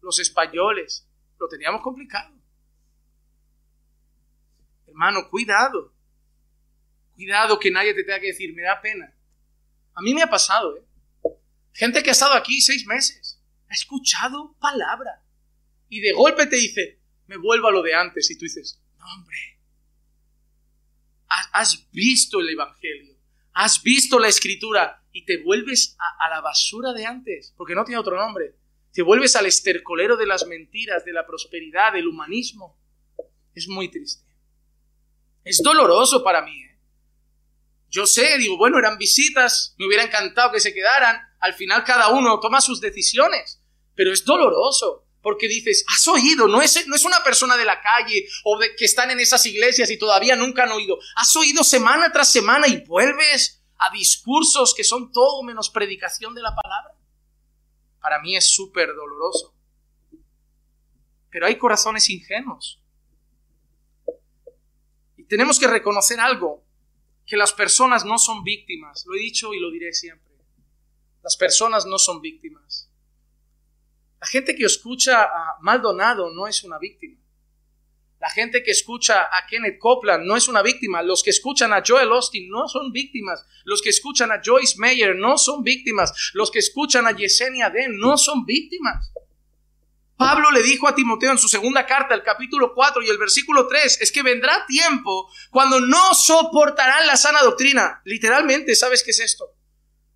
los 0.03 0.19
españoles. 0.19 1.09
Lo 1.41 1.49
teníamos 1.49 1.81
complicado. 1.81 2.39
Hermano, 4.87 5.31
cuidado. 5.31 5.95
Cuidado 7.15 7.59
que 7.59 7.71
nadie 7.71 7.95
te 7.95 8.05
tenga 8.05 8.21
que 8.21 8.27
decir, 8.27 8.53
me 8.53 8.61
da 8.61 8.79
pena. 8.83 9.11
A 9.95 10.03
mí 10.03 10.13
me 10.13 10.21
ha 10.21 10.29
pasado, 10.29 10.77
¿eh? 10.77 10.85
Gente 11.73 12.03
que 12.03 12.11
ha 12.11 12.13
estado 12.13 12.35
aquí 12.35 12.61
seis 12.61 12.87
meses, 12.87 13.43
ha 13.71 13.73
escuchado 13.73 14.55
palabra. 14.61 15.25
Y 15.89 16.01
de 16.01 16.13
golpe 16.13 16.47
te 16.47 16.57
dice, 16.57 17.01
me 17.27 17.39
vuelvo 17.39 17.69
a 17.69 17.73
lo 17.73 17.81
de 17.81 17.95
antes. 17.95 18.31
Y 18.31 18.37
tú 18.37 18.45
dices, 18.45 18.83
no, 18.99 19.07
hombre. 19.15 19.39
Has 21.53 21.89
visto 21.91 22.39
el 22.39 22.51
Evangelio 22.51 23.17
has 23.57 23.83
visto 23.83 24.19
la 24.19 24.29
escritura 24.29 25.03
y 25.17 25.25
te 25.25 25.43
vuelves 25.43 25.97
a, 25.99 26.29
la 26.29 26.43
basura 26.43 26.93
de 26.93 27.07
antes, 27.07 27.55
porque 27.57 27.75
no 27.75 27.87
tiene 27.87 27.99
otro 27.99 28.19
nombre. 28.19 28.55
Te 28.93 29.01
vuelves 29.01 29.35
al 29.35 29.47
estercolero 29.47 30.15
de 30.19 30.27
las 30.27 30.47
mentiras, 30.47 31.07
de 31.07 31.15
la 31.15 31.27
prosperidad, 31.27 31.95
del 31.95 32.07
humanismo. 32.07 32.79
Es 33.55 33.67
muy 33.67 33.91
triste. 33.91 34.27
Es 35.43 35.63
doloroso 35.65 36.23
para 36.23 36.43
mí. 36.43 36.53
¿eh? 36.53 36.79
Yo 37.89 38.07
sé, 38.07 38.37
digo, 38.37 38.59
bueno, 38.59 38.79
eran 38.79 38.99
visitas, 38.99 39.75
me 39.79 39.87
hubiera 39.87 40.05
encantado 40.05 40.53
que 40.53 40.61
se 40.61 40.75
quedaran. 40.75 41.19
Al 41.41 41.55
final 41.55 41.83
cada 41.85 42.09
uno 42.09 42.39
toma 42.39 42.61
sus 42.61 42.83
decisiones, 42.83 43.63
pero 43.95 44.13
es 44.13 44.23
doloroso 44.23 45.07
porque 45.23 45.49
dices, 45.49 45.83
has 45.89 46.07
oído, 46.09 46.47
no 46.47 46.61
es, 46.61 46.87
no 46.87 46.95
es 46.95 47.05
una 47.05 47.25
persona 47.25 47.57
de 47.57 47.65
la 47.65 47.81
calle 47.81 48.29
o 48.45 48.59
de, 48.59 48.77
que 48.77 48.85
están 48.85 49.11
en 49.11 49.19
esas 49.19 49.47
iglesias 49.47 49.91
y 49.91 49.99
todavía 49.99 50.37
nunca 50.37 50.65
han 50.65 50.73
oído. 50.73 50.99
Has 51.17 51.35
oído 51.37 51.65
semana 51.65 52.13
tras 52.13 52.31
semana 52.31 52.69
y 52.69 52.85
vuelves 52.85 53.56
a 53.79 53.91
discursos 53.93 54.75
que 54.75 54.85
son 54.85 55.13
todo 55.13 55.43
menos 55.43 55.71
predicación 55.71 56.35
de 56.35 56.43
la 56.43 56.55
palabra. 56.55 56.95
Para 58.01 58.21
mí 58.21 58.37
es 58.37 58.49
súper 58.49 58.95
doloroso. 58.95 59.55
Pero 61.31 61.47
hay 61.47 61.59
corazones 61.59 62.09
ingenuos. 62.09 62.81
Y 65.17 65.25
tenemos 65.25 65.59
que 65.59 65.67
reconocer 65.67 66.21
algo, 66.21 66.65
que 67.27 67.37
las 67.37 67.53
personas 67.53 68.05
no 68.05 68.19
son 68.19 68.45
víctimas. 68.45 69.05
Lo 69.07 69.15
he 69.15 69.19
dicho 69.19 69.53
y 69.53 69.61
lo 69.61 69.71
diré 69.71 69.93
siempre. 69.93 70.35
Las 71.23 71.37
personas 71.37 71.85
no 71.87 71.99
son 71.99 72.21
víctimas. 72.21 72.89
La 74.21 74.27
gente 74.27 74.55
que 74.55 74.65
escucha 74.65 75.25
a 75.25 75.57
Maldonado 75.61 76.31
no 76.31 76.47
es 76.47 76.63
una 76.63 76.79
víctima. 76.79 77.19
La 78.27 78.31
gente 78.31 78.65
que 78.65 78.73
escucha 78.73 79.23
a 79.23 79.47
Kenneth 79.47 79.79
Copeland 79.79 80.25
no 80.25 80.37
es 80.37 80.49
una 80.49 80.61
víctima. 80.61 81.01
Los 81.01 81.23
que 81.23 81.31
escuchan 81.31 81.73
a 81.73 81.85
Joel 81.87 82.11
Austin 82.11 82.51
no 82.51 82.67
son 82.67 82.91
víctimas. 82.91 83.47
Los 83.63 83.81
que 83.81 83.91
escuchan 83.91 84.33
a 84.33 84.41
Joyce 84.45 84.75
Meyer 84.79 85.15
no 85.15 85.39
son 85.39 85.63
víctimas. 85.63 86.13
Los 86.35 86.51
que 86.51 86.59
escuchan 86.59 87.07
a 87.07 87.13
Yesenia 87.13 87.71
Den 87.71 87.97
no 88.01 88.19
son 88.19 88.45
víctimas. 88.45 89.13
Pablo 90.17 90.51
le 90.51 90.65
dijo 90.65 90.89
a 90.89 90.95
Timoteo 90.97 91.31
en 91.31 91.39
su 91.39 91.47
segunda 91.47 91.87
carta, 91.87 92.17
el 92.17 92.25
capítulo 92.25 92.75
4 92.75 93.05
y 93.05 93.11
el 93.11 93.17
versículo 93.17 93.69
3, 93.69 94.01
es 94.01 94.11
que 94.11 94.25
vendrá 94.25 94.67
tiempo 94.67 95.31
cuando 95.51 95.79
no 95.79 96.13
soportarán 96.13 97.07
la 97.07 97.17
sana 97.17 97.43
doctrina. 97.43 98.03
Literalmente, 98.05 98.75
¿sabes 98.75 99.05
qué 99.05 99.13
es 99.13 99.21
esto? 99.21 99.55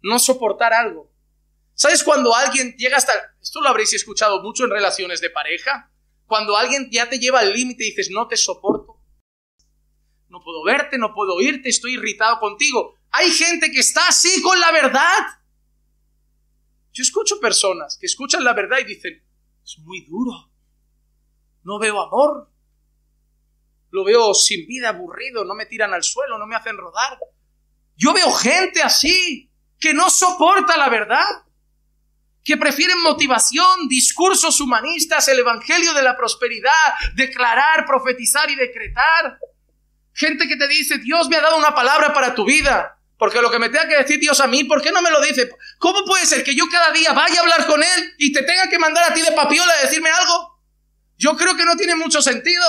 No 0.02 0.18
soportar 0.18 0.72
algo. 0.72 1.12
¿Sabes 1.74 2.02
cuando 2.02 2.34
alguien 2.34 2.74
llega 2.76 2.96
hasta... 2.96 3.12
Esto 3.40 3.60
lo 3.60 3.68
habréis 3.68 3.94
escuchado 3.94 4.42
mucho 4.42 4.64
en 4.64 4.70
relaciones 4.70 5.20
de 5.20 5.30
pareja. 5.30 5.92
Cuando 6.30 6.56
alguien 6.56 6.88
ya 6.92 7.10
te 7.10 7.18
lleva 7.18 7.40
al 7.40 7.52
límite 7.52 7.82
y 7.82 7.88
dices, 7.88 8.08
no 8.08 8.28
te 8.28 8.36
soporto. 8.36 9.02
No 10.28 10.40
puedo 10.44 10.62
verte, 10.62 10.96
no 10.96 11.12
puedo 11.12 11.34
oírte, 11.34 11.68
estoy 11.68 11.94
irritado 11.94 12.38
contigo. 12.38 12.94
Hay 13.10 13.32
gente 13.32 13.68
que 13.72 13.80
está 13.80 14.06
así 14.06 14.40
con 14.40 14.60
la 14.60 14.70
verdad. 14.70 15.26
Yo 16.92 17.02
escucho 17.02 17.40
personas 17.40 17.98
que 17.98 18.06
escuchan 18.06 18.44
la 18.44 18.52
verdad 18.52 18.78
y 18.78 18.84
dicen, 18.84 19.20
es 19.64 19.78
muy 19.80 20.04
duro. 20.04 20.52
No 21.64 21.80
veo 21.80 22.00
amor. 22.00 22.48
Lo 23.90 24.04
veo 24.04 24.32
sin 24.32 24.68
vida, 24.68 24.90
aburrido, 24.90 25.44
no 25.44 25.56
me 25.56 25.66
tiran 25.66 25.92
al 25.92 26.04
suelo, 26.04 26.38
no 26.38 26.46
me 26.46 26.54
hacen 26.54 26.76
rodar. 26.76 27.18
Yo 27.96 28.12
veo 28.12 28.30
gente 28.30 28.84
así, 28.84 29.50
que 29.80 29.94
no 29.94 30.08
soporta 30.08 30.76
la 30.76 30.90
verdad, 30.90 31.26
que 32.44 32.56
prefieren 32.56 33.00
motivación, 33.02 33.88
discursos 33.88 34.60
humanistas, 34.60 35.28
el 35.28 35.40
Evangelio 35.40 35.92
de 35.92 36.02
la 36.02 36.16
prosperidad, 36.16 36.72
declarar, 37.14 37.86
profetizar 37.86 38.50
y 38.50 38.56
decretar. 38.56 39.38
Gente 40.12 40.48
que 40.48 40.56
te 40.56 40.68
dice, 40.68 40.98
Dios 40.98 41.28
me 41.28 41.36
ha 41.36 41.42
dado 41.42 41.58
una 41.58 41.74
palabra 41.74 42.12
para 42.12 42.34
tu 42.34 42.44
vida. 42.44 42.96
Porque 43.18 43.42
lo 43.42 43.50
que 43.50 43.58
me 43.58 43.68
tenga 43.68 43.86
que 43.86 43.98
decir 43.98 44.18
Dios 44.18 44.40
a 44.40 44.46
mí, 44.46 44.64
¿por 44.64 44.80
qué 44.80 44.90
no 44.90 45.02
me 45.02 45.10
lo 45.10 45.20
dice? 45.20 45.50
¿Cómo 45.78 46.06
puede 46.06 46.24
ser 46.24 46.42
que 46.42 46.54
yo 46.54 46.64
cada 46.70 46.90
día 46.90 47.12
vaya 47.12 47.38
a 47.38 47.42
hablar 47.42 47.66
con 47.66 47.82
Él 47.82 48.14
y 48.16 48.32
te 48.32 48.42
tenga 48.42 48.70
que 48.70 48.78
mandar 48.78 49.10
a 49.10 49.14
ti 49.14 49.20
de 49.20 49.32
papiola 49.32 49.70
a 49.74 49.82
decirme 49.82 50.08
algo? 50.08 50.58
Yo 51.18 51.36
creo 51.36 51.54
que 51.54 51.66
no 51.66 51.76
tiene 51.76 51.96
mucho 51.96 52.22
sentido. 52.22 52.64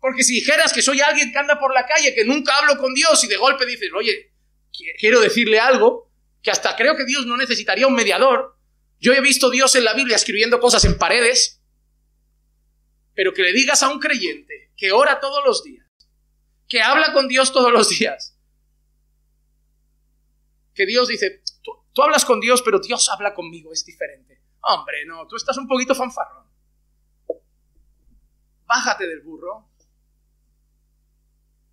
Porque 0.00 0.24
si 0.24 0.36
dijeras 0.36 0.72
que 0.72 0.80
soy 0.80 1.02
alguien 1.02 1.32
que 1.32 1.38
anda 1.38 1.58
por 1.58 1.74
la 1.74 1.84
calle, 1.84 2.14
que 2.14 2.24
nunca 2.24 2.56
hablo 2.56 2.78
con 2.78 2.94
Dios 2.94 3.22
y 3.24 3.26
de 3.26 3.36
golpe 3.36 3.66
dices, 3.66 3.90
oye, 3.94 4.32
quiero 4.98 5.20
decirle 5.20 5.60
algo, 5.60 6.05
que 6.46 6.52
hasta 6.52 6.76
creo 6.76 6.94
que 6.94 7.04
Dios 7.04 7.26
no 7.26 7.36
necesitaría 7.36 7.88
un 7.88 7.94
mediador. 7.96 8.56
Yo 9.00 9.12
he 9.12 9.20
visto 9.20 9.50
Dios 9.50 9.74
en 9.74 9.82
la 9.82 9.94
Biblia 9.94 10.14
escribiendo 10.14 10.60
cosas 10.60 10.84
en 10.84 10.96
paredes, 10.96 11.60
pero 13.16 13.34
que 13.34 13.42
le 13.42 13.52
digas 13.52 13.82
a 13.82 13.88
un 13.88 13.98
creyente 13.98 14.70
que 14.76 14.92
ora 14.92 15.18
todos 15.18 15.44
los 15.44 15.64
días, 15.64 15.84
que 16.68 16.80
habla 16.80 17.12
con 17.12 17.26
Dios 17.26 17.52
todos 17.52 17.72
los 17.72 17.88
días, 17.88 18.38
que 20.72 20.86
Dios 20.86 21.08
dice, 21.08 21.42
tú, 21.64 22.00
hablas 22.00 22.24
con 22.24 22.38
Dios, 22.38 22.62
pero 22.62 22.78
Dios 22.78 23.08
habla 23.08 23.34
conmigo, 23.34 23.72
es 23.72 23.84
diferente. 23.84 24.40
Hombre, 24.60 25.04
no, 25.04 25.26
tú 25.26 25.34
estás 25.34 25.58
un 25.58 25.66
poquito 25.66 25.96
fanfarrón. 25.96 26.46
Bájate 28.66 29.08
del 29.08 29.22
burro. 29.22 29.68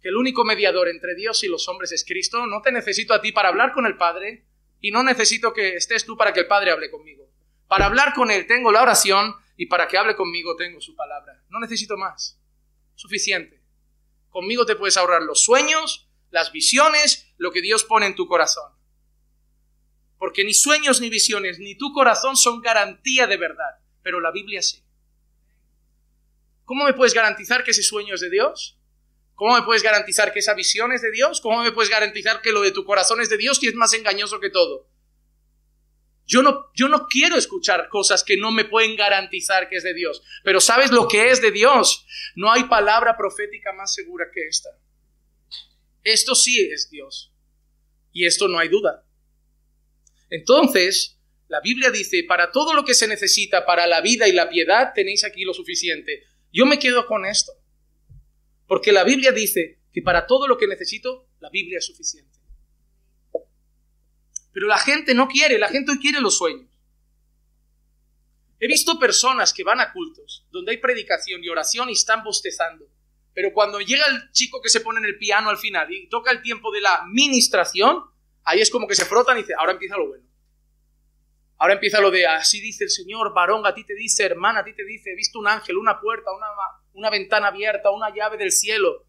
Que 0.02 0.10
el 0.10 0.16
único 0.16 0.44
mediador 0.44 0.88
entre 0.88 1.14
Dios 1.14 1.44
y 1.44 1.48
los 1.48 1.68
hombres 1.70 1.92
es 1.92 2.04
Cristo. 2.04 2.48
No 2.48 2.64
te 2.64 2.72
necesito 2.72 3.14
a 3.14 3.22
ti 3.22 3.32
para 3.32 3.50
hablar 3.50 3.72
con 3.72 3.86
el 3.86 3.98
Padre 3.98 4.48
y 4.84 4.92
no 4.92 5.02
necesito 5.02 5.52
que 5.52 5.76
estés 5.76 6.06
tú 6.06 6.16
para 6.16 6.32
que 6.32 6.42
el 6.42 6.48
Padre 6.48 6.70
hable 6.70 6.92
conmigo. 6.92 7.28
Para 7.68 7.88
hablar 7.88 8.14
con 8.14 8.30
Él 8.30 8.46
tengo 8.46 8.72
la 8.72 8.84
oración 8.84 9.34
y 9.58 9.66
para 9.66 9.88
que 9.88 9.98
hable 9.98 10.16
conmigo 10.16 10.56
tengo 10.56 10.80
su 10.80 10.96
palabra. 10.96 11.44
No 11.50 11.60
necesito 11.60 11.98
más. 11.98 12.40
Suficiente. 12.94 13.64
Conmigo 14.30 14.68
te 14.68 14.76
puedes 14.76 14.98
ahorrar 14.98 15.24
los 15.24 15.44
sueños, 15.44 16.08
las 16.30 16.52
visiones, 16.52 17.34
lo 17.38 17.52
que 17.52 17.62
Dios 17.62 17.84
pone 17.84 18.06
en 18.06 18.14
tu 18.14 18.28
corazón 18.28 18.72
porque 20.24 20.46
ni 20.46 20.54
sueños 20.54 21.02
ni 21.02 21.10
visiones 21.10 21.60
ni 21.60 21.76
tu 21.76 21.92
corazón 21.92 22.38
son 22.38 22.62
garantía 22.62 23.28
de 23.28 23.36
verdad, 23.36 23.80
pero 24.02 24.22
la 24.22 24.32
Biblia 24.32 24.62
sí. 24.62 24.82
¿Cómo 26.64 26.86
me 26.86 26.94
puedes 26.94 27.14
garantizar 27.14 27.66
que 27.66 27.72
ese 27.72 27.84
sueño 27.84 28.16
es 28.16 28.22
de 28.22 28.30
Dios? 28.30 28.80
¿Cómo 29.44 29.56
me 29.56 29.64
puedes 29.64 29.84
garantizar 29.84 30.32
que 30.32 30.40
esa 30.40 30.54
visión 30.54 30.94
es 30.94 31.02
de 31.02 31.12
Dios? 31.12 31.42
¿Cómo 31.42 31.62
me 31.62 31.74
puedes 31.74 31.90
garantizar 31.92 32.42
que 32.42 32.54
lo 32.54 32.62
de 32.62 32.72
tu 32.72 32.86
corazón 32.86 33.20
es 33.20 33.28
de 33.28 33.36
Dios 33.36 33.62
y 33.62 33.68
es 33.68 33.76
más 33.76 33.94
engañoso 33.94 34.40
que 34.40 34.50
todo? 34.50 34.88
Yo 36.26 36.42
no, 36.42 36.72
yo 36.74 36.88
no 36.88 37.08
quiero 37.08 37.36
escuchar 37.36 37.90
cosas 37.90 38.24
que 38.24 38.38
no 38.38 38.54
me 38.54 38.64
pueden 38.64 38.96
garantizar 38.96 39.68
que 39.68 39.76
es 39.76 39.84
de 39.84 39.94
Dios. 39.94 40.24
Pero 40.46 40.62
¿sabes 40.62 40.92
lo 40.92 41.10
que 41.10 41.30
es 41.30 41.42
de 41.42 41.52
Dios? 41.52 42.06
No 42.38 42.54
hay 42.54 42.64
palabra 42.70 43.18
profética 43.18 43.74
más 43.74 43.94
segura 43.94 44.28
que 44.34 44.48
esta. 44.48 44.70
Esto 46.06 46.36
sí 46.36 46.70
es 46.72 46.90
Dios. 46.90 47.34
Y 48.14 48.26
esto 48.26 48.48
no 48.48 48.60
hay 48.60 48.70
duda. 48.70 49.06
Entonces, 50.30 51.20
la 51.50 51.60
Biblia 51.60 51.92
dice, 51.92 52.24
para 52.26 52.50
todo 52.50 52.74
lo 52.74 52.86
que 52.86 52.94
se 52.94 53.10
necesita 53.10 53.66
para 53.66 53.88
la 53.88 54.00
vida 54.00 54.26
y 54.26 54.32
la 54.32 54.48
piedad, 54.48 54.94
tenéis 54.96 55.26
aquí 55.26 55.44
lo 55.44 55.54
suficiente. 55.54 56.24
Yo 56.54 56.66
me 56.66 56.80
quedo 56.80 57.06
con 57.08 57.26
esto. 57.26 57.52
Porque 58.74 58.92
la 58.92 59.04
Biblia 59.04 59.32
dice 59.32 59.82
que 59.94 60.02
para 60.02 60.26
todo 60.26 60.48
lo 60.48 60.58
que 60.58 60.66
necesito, 60.66 61.28
la 61.40 61.52
Biblia 61.52 61.78
es 61.78 61.86
suficiente. 61.86 62.40
Pero 64.52 64.66
la 64.66 64.80
gente 64.80 65.14
no 65.14 65.28
quiere, 65.28 65.60
la 65.60 65.70
gente 65.70 65.92
quiere 66.02 66.20
los 66.20 66.40
sueños. 66.40 66.72
He 68.60 68.66
visto 68.66 68.98
personas 68.98 69.54
que 69.54 69.64
van 69.64 69.80
a 69.80 69.94
cultos 69.94 70.48
donde 70.50 70.72
hay 70.72 70.78
predicación 70.78 71.44
y 71.44 71.50
oración 71.50 71.92
y 71.92 71.94
están 71.94 72.24
bostezando. 72.24 72.88
Pero 73.36 73.54
cuando 73.54 73.80
llega 73.80 74.08
el 74.08 74.32
chico 74.32 74.60
que 74.60 74.70
se 74.70 74.82
pone 74.82 74.98
en 74.98 75.06
el 75.06 75.20
piano 75.20 75.52
al 75.52 75.60
final 75.60 75.94
y 75.94 76.10
toca 76.10 76.32
el 76.32 76.42
tiempo 76.42 76.72
de 76.72 76.82
la 76.82 77.06
ministración, 77.12 78.06
ahí 78.46 78.60
es 78.60 78.72
como 78.72 78.88
que 78.88 78.96
se 78.96 79.06
frotan 79.06 79.38
y 79.38 79.42
dice, 79.42 79.54
ahora 79.56 79.74
empieza 79.74 79.98
lo 79.98 80.08
bueno. 80.08 80.26
Ahora 81.60 81.76
empieza 81.76 82.02
lo 82.02 82.10
de, 82.10 82.26
así 82.26 82.60
dice 82.60 82.86
el 82.86 82.90
Señor, 82.90 83.36
varón, 83.36 83.68
a 83.68 83.76
ti 83.76 83.84
te 83.84 83.94
dice, 83.94 84.24
hermana, 84.24 84.62
a 84.62 84.64
ti 84.64 84.74
te 84.74 84.84
dice, 84.84 85.12
he 85.12 85.16
visto 85.16 85.38
un 85.38 85.48
ángel, 85.48 85.78
una 85.78 86.00
puerta, 86.00 86.32
una, 86.36 86.48
una 86.94 87.10
ventana 87.10 87.48
abierta, 87.48 87.92
una 87.92 88.14
llave 88.14 88.38
del 88.38 88.52
cielo, 88.52 89.06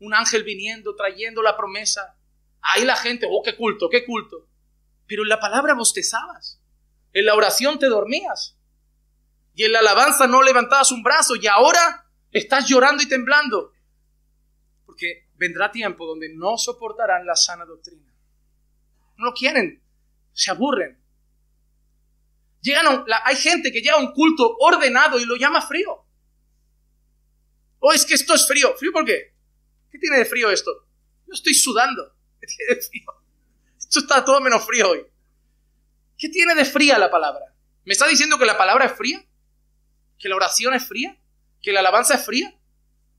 un 0.00 0.14
ángel 0.14 0.44
viniendo, 0.44 0.94
trayendo 0.94 1.42
la 1.42 1.56
promesa. 1.56 2.16
Ahí 2.60 2.84
la 2.84 2.96
gente, 2.96 3.26
oh, 3.30 3.42
qué 3.42 3.56
culto, 3.56 3.88
qué 3.88 4.04
culto. 4.04 4.46
Pero 5.06 5.22
en 5.22 5.28
la 5.28 5.40
palabra 5.40 5.74
bostezabas, 5.74 6.60
en 7.12 7.26
la 7.26 7.34
oración 7.34 7.78
te 7.78 7.86
dormías, 7.86 8.56
y 9.54 9.64
en 9.64 9.72
la 9.72 9.80
alabanza 9.80 10.26
no 10.26 10.42
levantabas 10.42 10.92
un 10.92 11.02
brazo, 11.02 11.36
y 11.36 11.46
ahora 11.46 12.06
estás 12.30 12.68
llorando 12.68 13.02
y 13.02 13.08
temblando. 13.08 13.72
Porque 14.86 15.28
vendrá 15.34 15.70
tiempo 15.70 16.06
donde 16.06 16.28
no 16.34 16.56
soportarán 16.58 17.26
la 17.26 17.36
sana 17.36 17.64
doctrina 17.64 18.10
no 19.20 19.26
lo 19.26 19.34
quieren, 19.34 19.82
se 20.32 20.50
aburren. 20.50 20.98
Llegan 22.62 23.04
hay 23.24 23.36
gente 23.36 23.70
que 23.70 23.80
llega 23.80 23.96
a 23.96 24.00
un 24.00 24.12
culto 24.12 24.56
ordenado 24.58 25.18
y 25.18 25.24
lo 25.24 25.36
llama 25.36 25.60
frío. 25.60 26.04
Oh, 27.80 27.92
es 27.92 28.04
que 28.04 28.14
esto 28.14 28.34
es 28.34 28.46
frío. 28.46 28.74
¿Frío 28.76 28.92
por 28.92 29.04
qué? 29.04 29.34
¿Qué 29.90 29.98
tiene 29.98 30.18
de 30.18 30.24
frío 30.24 30.50
esto? 30.50 30.70
Yo 31.26 31.32
estoy 31.32 31.54
sudando. 31.54 32.14
¿Qué 32.40 32.46
tiene 32.46 32.74
de 32.74 32.82
frío? 32.82 33.06
Esto 33.78 34.00
está 34.00 34.24
todo 34.24 34.40
menos 34.40 34.64
frío 34.64 34.90
hoy. 34.90 35.04
¿Qué 36.16 36.28
tiene 36.28 36.54
de 36.54 36.64
fría 36.64 36.98
la 36.98 37.10
palabra? 37.10 37.56
¿Me 37.84 37.92
está 37.92 38.06
diciendo 38.06 38.38
que 38.38 38.44
la 38.44 38.58
palabra 38.58 38.84
es 38.84 38.92
fría? 38.92 39.26
¿Que 40.18 40.28
la 40.28 40.36
oración 40.36 40.74
es 40.74 40.86
fría? 40.86 41.18
¿Que 41.62 41.72
la 41.72 41.80
alabanza 41.80 42.14
es 42.14 42.24
fría? 42.24 42.54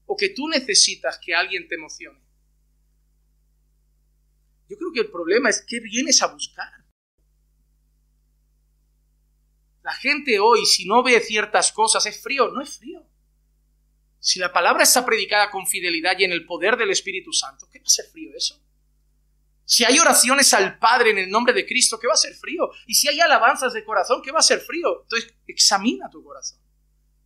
¿O 0.05 0.15
que 0.15 0.29
tú 0.29 0.47
necesitas 0.47 1.19
que 1.19 1.33
alguien 1.33 1.67
te 1.67 1.75
emocione? 1.75 2.21
Yo 4.69 4.77
creo 4.77 4.91
que 4.93 5.01
el 5.01 5.11
problema 5.11 5.49
es 5.49 5.65
qué 5.67 5.79
vienes 5.79 6.21
a 6.21 6.27
buscar. 6.27 6.71
La 9.83 9.93
gente 9.93 10.39
hoy, 10.39 10.65
si 10.65 10.85
no 10.85 11.01
ve 11.01 11.19
ciertas 11.19 11.71
cosas, 11.71 12.05
es 12.05 12.21
frío. 12.21 12.49
No 12.51 12.61
es 12.61 12.77
frío. 12.77 13.10
Si 14.21 14.39
la 14.39 14.53
palabra 14.53 14.83
está 14.83 15.03
predicada 15.03 15.49
con 15.49 15.65
fidelidad 15.65 16.17
y 16.19 16.25
en 16.25 16.31
el 16.31 16.45
poder 16.45 16.77
del 16.77 16.91
Espíritu 16.91 17.33
Santo, 17.33 17.67
¿qué 17.71 17.79
va 17.79 17.85
a 17.85 17.89
ser 17.89 18.05
frío 18.05 18.29
eso? 18.35 18.61
Si 19.65 19.83
hay 19.83 19.97
oraciones 19.97 20.53
al 20.53 20.77
Padre 20.77 21.09
en 21.09 21.17
el 21.17 21.29
nombre 21.29 21.53
de 21.53 21.65
Cristo, 21.65 21.99
¿qué 21.99 22.05
va 22.05 22.13
a 22.13 22.17
ser 22.17 22.35
frío? 22.35 22.69
Y 22.85 22.93
si 22.93 23.07
hay 23.07 23.19
alabanzas 23.19 23.73
de 23.73 23.83
corazón, 23.83 24.21
¿qué 24.21 24.31
va 24.31 24.37
a 24.37 24.43
ser 24.43 24.59
frío? 24.59 25.01
Entonces, 25.01 25.33
examina 25.47 26.07
tu 26.11 26.23
corazón. 26.23 26.59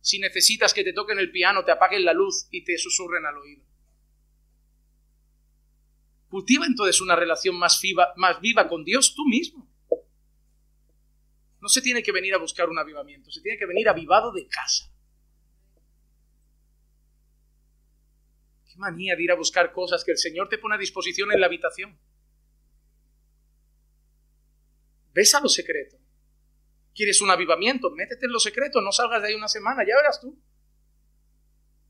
Si 0.00 0.18
necesitas 0.18 0.72
que 0.72 0.84
te 0.84 0.94
toquen 0.94 1.18
el 1.18 1.30
piano, 1.30 1.66
te 1.66 1.72
apaguen 1.72 2.02
la 2.02 2.14
luz 2.14 2.48
y 2.50 2.64
te 2.64 2.78
susurren 2.78 3.26
al 3.26 3.36
oído. 3.36 3.62
Cultiva 6.30 6.64
entonces 6.64 7.02
una 7.02 7.14
relación 7.14 7.58
más 7.58 7.78
viva, 7.82 8.14
más 8.16 8.40
viva 8.40 8.68
con 8.68 8.84
Dios 8.84 9.14
tú 9.14 9.26
mismo. 9.26 9.68
No 11.60 11.68
se 11.68 11.82
tiene 11.82 12.02
que 12.02 12.12
venir 12.12 12.32
a 12.32 12.38
buscar 12.38 12.70
un 12.70 12.78
avivamiento, 12.78 13.30
se 13.30 13.42
tiene 13.42 13.58
que 13.58 13.66
venir 13.66 13.86
avivado 13.86 14.32
de 14.32 14.48
casa. 14.48 14.90
Manía 18.76 19.16
de 19.16 19.22
ir 19.22 19.30
a 19.30 19.36
buscar 19.36 19.72
cosas 19.72 20.04
que 20.04 20.12
el 20.12 20.18
Señor 20.18 20.48
te 20.48 20.58
pone 20.58 20.74
a 20.74 20.78
disposición 20.78 21.32
en 21.32 21.40
la 21.40 21.46
habitación. 21.46 21.98
Ves 25.12 25.34
a 25.34 25.40
lo 25.40 25.48
secreto. 25.48 25.96
¿Quieres 26.94 27.20
un 27.20 27.30
avivamiento? 27.30 27.90
Métete 27.90 28.26
en 28.26 28.32
lo 28.32 28.38
secreto, 28.38 28.80
no 28.80 28.92
salgas 28.92 29.22
de 29.22 29.28
ahí 29.28 29.34
una 29.34 29.48
semana, 29.48 29.84
ya 29.86 29.96
verás 29.96 30.20
tú. 30.20 30.38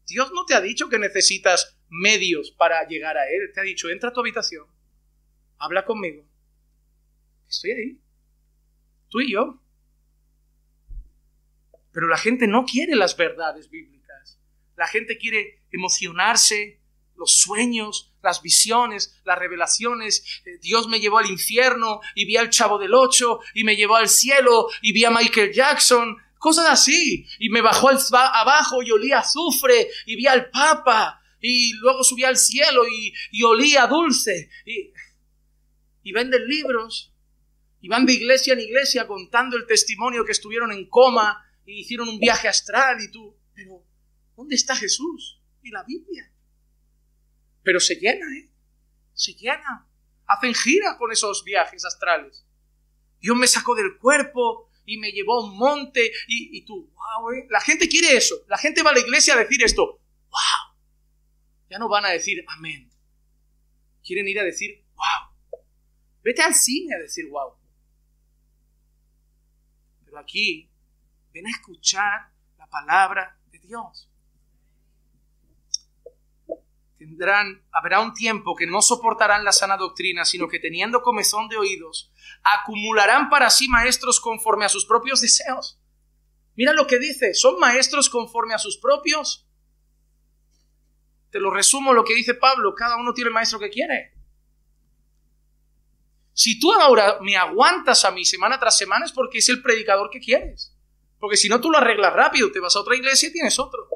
Dios 0.07 0.31
no 0.33 0.45
te 0.45 0.55
ha 0.55 0.61
dicho 0.61 0.89
que 0.89 0.99
necesitas 0.99 1.77
medios 1.89 2.53
para 2.53 2.87
llegar 2.87 3.17
a 3.17 3.29
Él. 3.29 3.51
Te 3.53 3.61
ha 3.61 3.65
dicho, 3.65 3.89
entra 3.89 4.11
a 4.11 4.13
tu 4.13 4.21
habitación, 4.21 4.67
habla 5.59 5.85
conmigo. 5.85 6.25
Estoy 7.49 7.71
ahí. 7.73 8.01
Tú 9.09 9.21
y 9.21 9.33
yo. 9.33 9.63
Pero 11.93 12.09
la 12.09 12.19
gente 12.19 12.47
no 12.47 12.65
quiere 12.65 12.95
las 12.95 13.17
verdades 13.17 13.71
bíblicas. 13.71 14.41
La 14.77 14.87
gente 14.87 15.17
quiere 15.17 15.63
emocionarse, 15.77 16.81
los 17.17 17.33
sueños, 17.33 18.13
las 18.23 18.43
visiones, 18.43 19.21
las 19.25 19.39
revelaciones. 19.39 20.43
Eh, 20.45 20.59
Dios 20.61 20.89
me 20.89 21.01
llevó 21.01 21.19
al 21.19 21.31
infierno 21.31 22.01
y 22.15 22.25
vi 22.27 22.37
al 22.37 22.51
chavo 22.51 22.79
del 22.79 22.95
ocho 22.95 23.41
y 23.55 23.65
me 23.65 23.77
llevó 23.77 23.97
al 23.97 24.09
cielo 24.09 24.69
y 24.83 24.93
vi 24.93 25.05
a 25.05 25.11
Michael 25.11 25.53
Jackson. 25.53 26.17
Cosas 26.39 26.67
así. 26.69 27.27
Y 27.39 27.49
me 27.49 27.63
bajó 27.63 27.89
al, 27.89 27.99
abajo 28.13 28.83
y 28.83 28.91
olía 28.91 29.21
azufre 29.21 29.89
y 30.07 30.17
vi 30.17 30.27
al 30.27 30.51
Papa 30.51 31.23
y 31.41 31.73
luego 31.75 32.03
subí 32.03 32.25
al 32.25 32.37
cielo 32.37 32.83
y, 32.87 33.43
olía 33.43 33.87
dulce. 33.87 34.51
Y, 34.65 34.93
y 36.03 36.13
venden 36.13 36.47
libros 36.47 37.13
y 37.81 37.89
van 37.89 38.07
de 38.07 38.15
iglesia 38.15 38.55
en 38.55 38.61
iglesia 38.61 39.07
contando 39.07 39.57
el 39.57 39.67
testimonio 39.67 40.25
que 40.25 40.33
estuvieron 40.33 40.73
en 40.73 40.89
coma 40.89 41.45
y 41.65 41.81
hicieron 41.81 42.09
un 42.09 42.19
viaje 42.19 42.49
astral 42.49 43.01
y 43.03 43.11
tú, 43.11 43.37
pero 43.55 43.85
¿dónde 44.37 44.55
está 44.55 44.75
Jesús? 44.77 45.36
Y 45.67 45.71
la 45.71 45.83
Biblia. 45.83 46.31
Pero 47.65 47.81
se 47.81 47.97
llena, 47.97 48.25
¿eh? 48.39 48.53
Se 49.15 49.35
llena. 49.35 49.89
Hacen 50.27 50.55
gira 50.55 50.97
con 50.97 51.11
esos 51.11 51.43
viajes 51.43 51.85
astrales. 51.85 52.47
Dios 53.21 53.37
me 53.37 53.49
sacó 53.49 53.75
del 53.75 53.99
cuerpo 53.99 54.71
y 54.85 54.99
me 54.99 55.11
llevó 55.11 55.41
a 55.41 55.45
un 55.45 55.59
monte 55.59 56.01
y, 56.29 56.57
y 56.57 56.65
tú, 56.65 56.93
wow, 56.95 57.33
¿eh? 57.33 57.49
La 57.51 57.61
gente 57.61 57.89
quiere 57.89 58.17
eso. 58.17 58.37
La 58.47 58.59
gente 58.59 58.85
va 58.85 58.91
a 58.91 58.95
la 58.95 59.01
iglesia 59.01 59.35
a 59.35 59.39
decir 59.39 59.61
esto, 59.65 59.85
wow. 59.85 60.77
Ya 61.69 61.79
no 61.81 61.89
van 61.89 62.05
a 62.05 62.11
decir 62.11 62.45
amén. 62.47 62.89
Quieren 64.05 64.29
ir 64.29 64.39
a 64.39 64.45
decir, 64.45 64.85
wow. 64.95 65.61
Vete 66.23 66.43
al 66.43 66.55
cine 66.55 66.95
a 66.95 66.99
decir 66.99 67.29
wow. 67.29 67.57
Pero 70.05 70.19
aquí 70.21 70.71
ven 71.33 71.49
a 71.49 71.51
escuchar 71.51 72.31
la 72.57 72.69
palabra 72.69 73.37
de 73.51 73.59
Dios. 73.59 74.09
Tendrán, 76.99 77.63
habrá 77.73 78.01
un 78.01 78.15
tiempo 78.15 78.57
que 78.57 78.67
no 78.67 78.81
soportarán 78.81 79.45
la 79.45 79.53
sana 79.53 79.77
doctrina, 79.77 80.25
sino 80.25 80.49
que 80.49 80.59
teniendo 80.59 81.03
comezón 81.03 81.49
de 81.49 81.59
oídos, 81.59 82.11
acumularán 82.43 83.29
para 83.29 83.51
sí 83.51 83.69
maestros 83.69 84.19
conforme 84.21 84.65
a 84.65 84.71
sus 84.71 84.87
propios 84.87 85.21
deseos. 85.21 85.79
Mira 86.55 86.73
lo 86.73 86.87
que 86.87 86.99
dice, 86.99 87.35
son 87.35 87.59
maestros 87.59 88.09
conforme 88.09 88.55
a 88.55 88.59
sus 88.59 88.79
propios. 88.79 89.47
Te 91.31 91.39
lo 91.39 91.51
resumo 91.51 91.93
lo 91.93 92.03
que 92.03 92.15
dice 92.15 92.35
Pablo, 92.35 92.75
cada 92.75 92.97
uno 92.97 93.13
tiene 93.13 93.29
el 93.29 93.35
maestro 93.35 93.59
que 93.59 93.69
quiere. 93.69 94.15
Si 96.33 96.59
tú 96.59 96.73
ahora 96.73 97.19
me 97.21 97.37
aguantas 97.37 98.05
a 98.05 98.11
mí 98.11 98.25
semana 98.25 98.59
tras 98.59 98.77
semana 98.77 99.05
es 99.05 99.13
porque 99.13 99.39
es 99.39 99.49
el 99.49 99.63
predicador 99.63 100.11
que 100.11 100.21
quieres. 100.21 100.75
Porque 101.19 101.37
si 101.37 101.49
no, 101.49 101.61
tú 101.61 101.71
lo 101.71 101.79
arreglas 101.79 102.13
rápido, 102.13 102.53
te 102.53 102.61
vas 102.61 102.77
a 102.77 102.81
otra 102.81 102.95
iglesia 102.95 103.29
y 103.29 103.33
tienes 103.33 103.59
otro. 103.59 103.89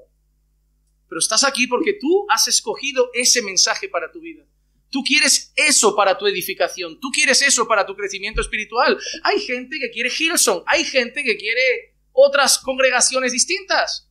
Pero 1.11 1.19
estás 1.19 1.43
aquí 1.43 1.67
porque 1.67 1.95
tú 2.01 2.25
has 2.31 2.47
escogido 2.47 3.11
ese 3.13 3.43
mensaje 3.43 3.89
para 3.89 4.13
tu 4.13 4.21
vida. 4.21 4.45
Tú 4.91 5.03
quieres 5.03 5.53
eso 5.57 5.97
para 5.97 6.17
tu 6.17 6.29
edificación, 6.29 7.01
tú 7.01 7.11
quieres 7.11 7.43
eso 7.43 7.67
para 7.67 7.85
tu 7.85 7.97
crecimiento 7.97 8.41
espiritual. 8.41 8.97
Hay 9.25 9.41
gente 9.41 9.81
que 9.81 9.91
quiere 9.91 10.09
Hilson, 10.17 10.63
hay 10.67 10.85
gente 10.85 11.25
que 11.25 11.37
quiere 11.37 11.97
otras 12.13 12.59
congregaciones 12.59 13.33
distintas. 13.33 14.09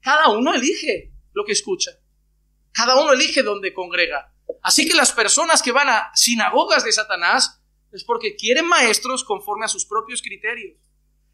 Cada 0.00 0.28
uno 0.28 0.52
elige 0.52 1.12
lo 1.34 1.44
que 1.44 1.52
escucha. 1.52 1.92
Cada 2.72 3.00
uno 3.00 3.12
elige 3.12 3.44
dónde 3.44 3.72
congrega. 3.72 4.34
Así 4.60 4.88
que 4.88 4.94
las 4.94 5.12
personas 5.12 5.62
que 5.62 5.70
van 5.70 5.88
a 5.88 6.10
sinagogas 6.14 6.84
de 6.84 6.90
Satanás 6.90 7.62
es 7.92 8.02
porque 8.02 8.34
quieren 8.34 8.66
maestros 8.66 9.22
conforme 9.22 9.66
a 9.66 9.68
sus 9.68 9.86
propios 9.86 10.20
criterios. 10.20 10.78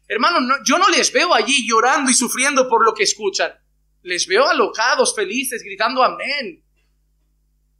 Hermano, 0.07 0.57
yo 0.63 0.77
no 0.77 0.89
les 0.89 1.11
veo 1.11 1.33
allí 1.33 1.67
llorando 1.67 2.11
y 2.11 2.13
sufriendo 2.13 2.69
por 2.69 2.85
lo 2.85 2.93
que 2.93 3.03
escuchan. 3.03 3.51
Les 4.03 4.25
veo 4.27 4.47
alocados, 4.47 5.15
felices, 5.15 5.63
gritando 5.63 6.03
amén. 6.03 6.63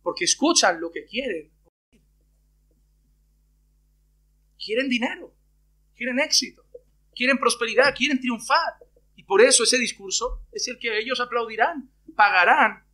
Porque 0.02 0.26
escuchan 0.26 0.80
lo 0.80 0.92
que 0.92 1.06
quieren. 1.06 1.52
Quieren 4.64 4.90
dinero, 4.90 5.34
quieren 5.96 6.20
éxito, 6.20 6.64
quieren 7.16 7.40
prosperidad, 7.40 7.96
quieren 7.96 8.20
triunfar. 8.20 8.76
Y 9.16 9.24
por 9.24 9.42
eso 9.42 9.64
ese 9.64 9.78
discurso 9.78 10.44
es 10.52 10.68
el 10.68 10.78
que 10.78 11.00
ellos 11.00 11.20
aplaudirán, 11.20 11.92
pagarán 12.16 12.86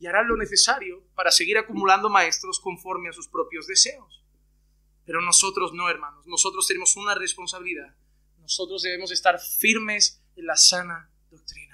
y 0.00 0.06
harán 0.06 0.26
lo 0.26 0.36
necesario 0.36 1.04
para 1.14 1.30
seguir 1.30 1.58
acumulando 1.58 2.08
maestros 2.08 2.58
conforme 2.58 3.08
a 3.08 3.12
sus 3.12 3.28
propios 3.28 3.68
deseos. 3.68 4.24
Pero 5.04 5.20
nosotros 5.20 5.72
no, 5.72 5.88
hermanos, 5.88 6.26
nosotros 6.26 6.66
tenemos 6.66 6.96
una 6.96 7.14
responsabilidad 7.14 7.94
nosotros 8.46 8.82
debemos 8.82 9.10
estar 9.10 9.40
firmes 9.40 10.22
en 10.36 10.46
la 10.46 10.54
sana 10.54 11.10
doctrina. 11.32 11.65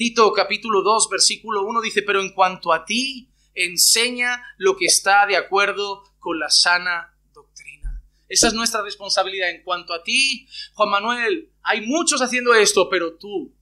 Tito 0.00 0.32
capítulo 0.32 0.80
2 0.80 1.08
versículo 1.10 1.62
1 1.62 1.82
dice, 1.82 2.00
pero 2.00 2.22
en 2.22 2.32
cuanto 2.32 2.72
a 2.72 2.86
ti, 2.86 3.28
enseña 3.52 4.42
lo 4.56 4.74
que 4.74 4.86
está 4.86 5.26
de 5.26 5.36
acuerdo 5.36 6.04
con 6.18 6.38
la 6.38 6.48
sana 6.48 7.14
doctrina. 7.34 8.02
Esa 8.26 8.46
es 8.46 8.54
nuestra 8.54 8.80
responsabilidad. 8.80 9.50
En 9.50 9.62
cuanto 9.62 9.92
a 9.92 10.02
ti, 10.02 10.48
Juan 10.72 10.88
Manuel, 10.88 11.52
hay 11.62 11.82
muchos 11.82 12.22
haciendo 12.22 12.54
esto, 12.54 12.88
pero 12.88 13.18
tú, 13.18 13.54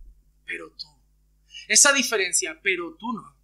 pero 0.45 0.71
tú. 0.79 0.87
Esa 1.67 1.93
diferencia, 1.93 2.61
pero 2.63 2.95
tú 2.97 3.13
no. 3.13 3.37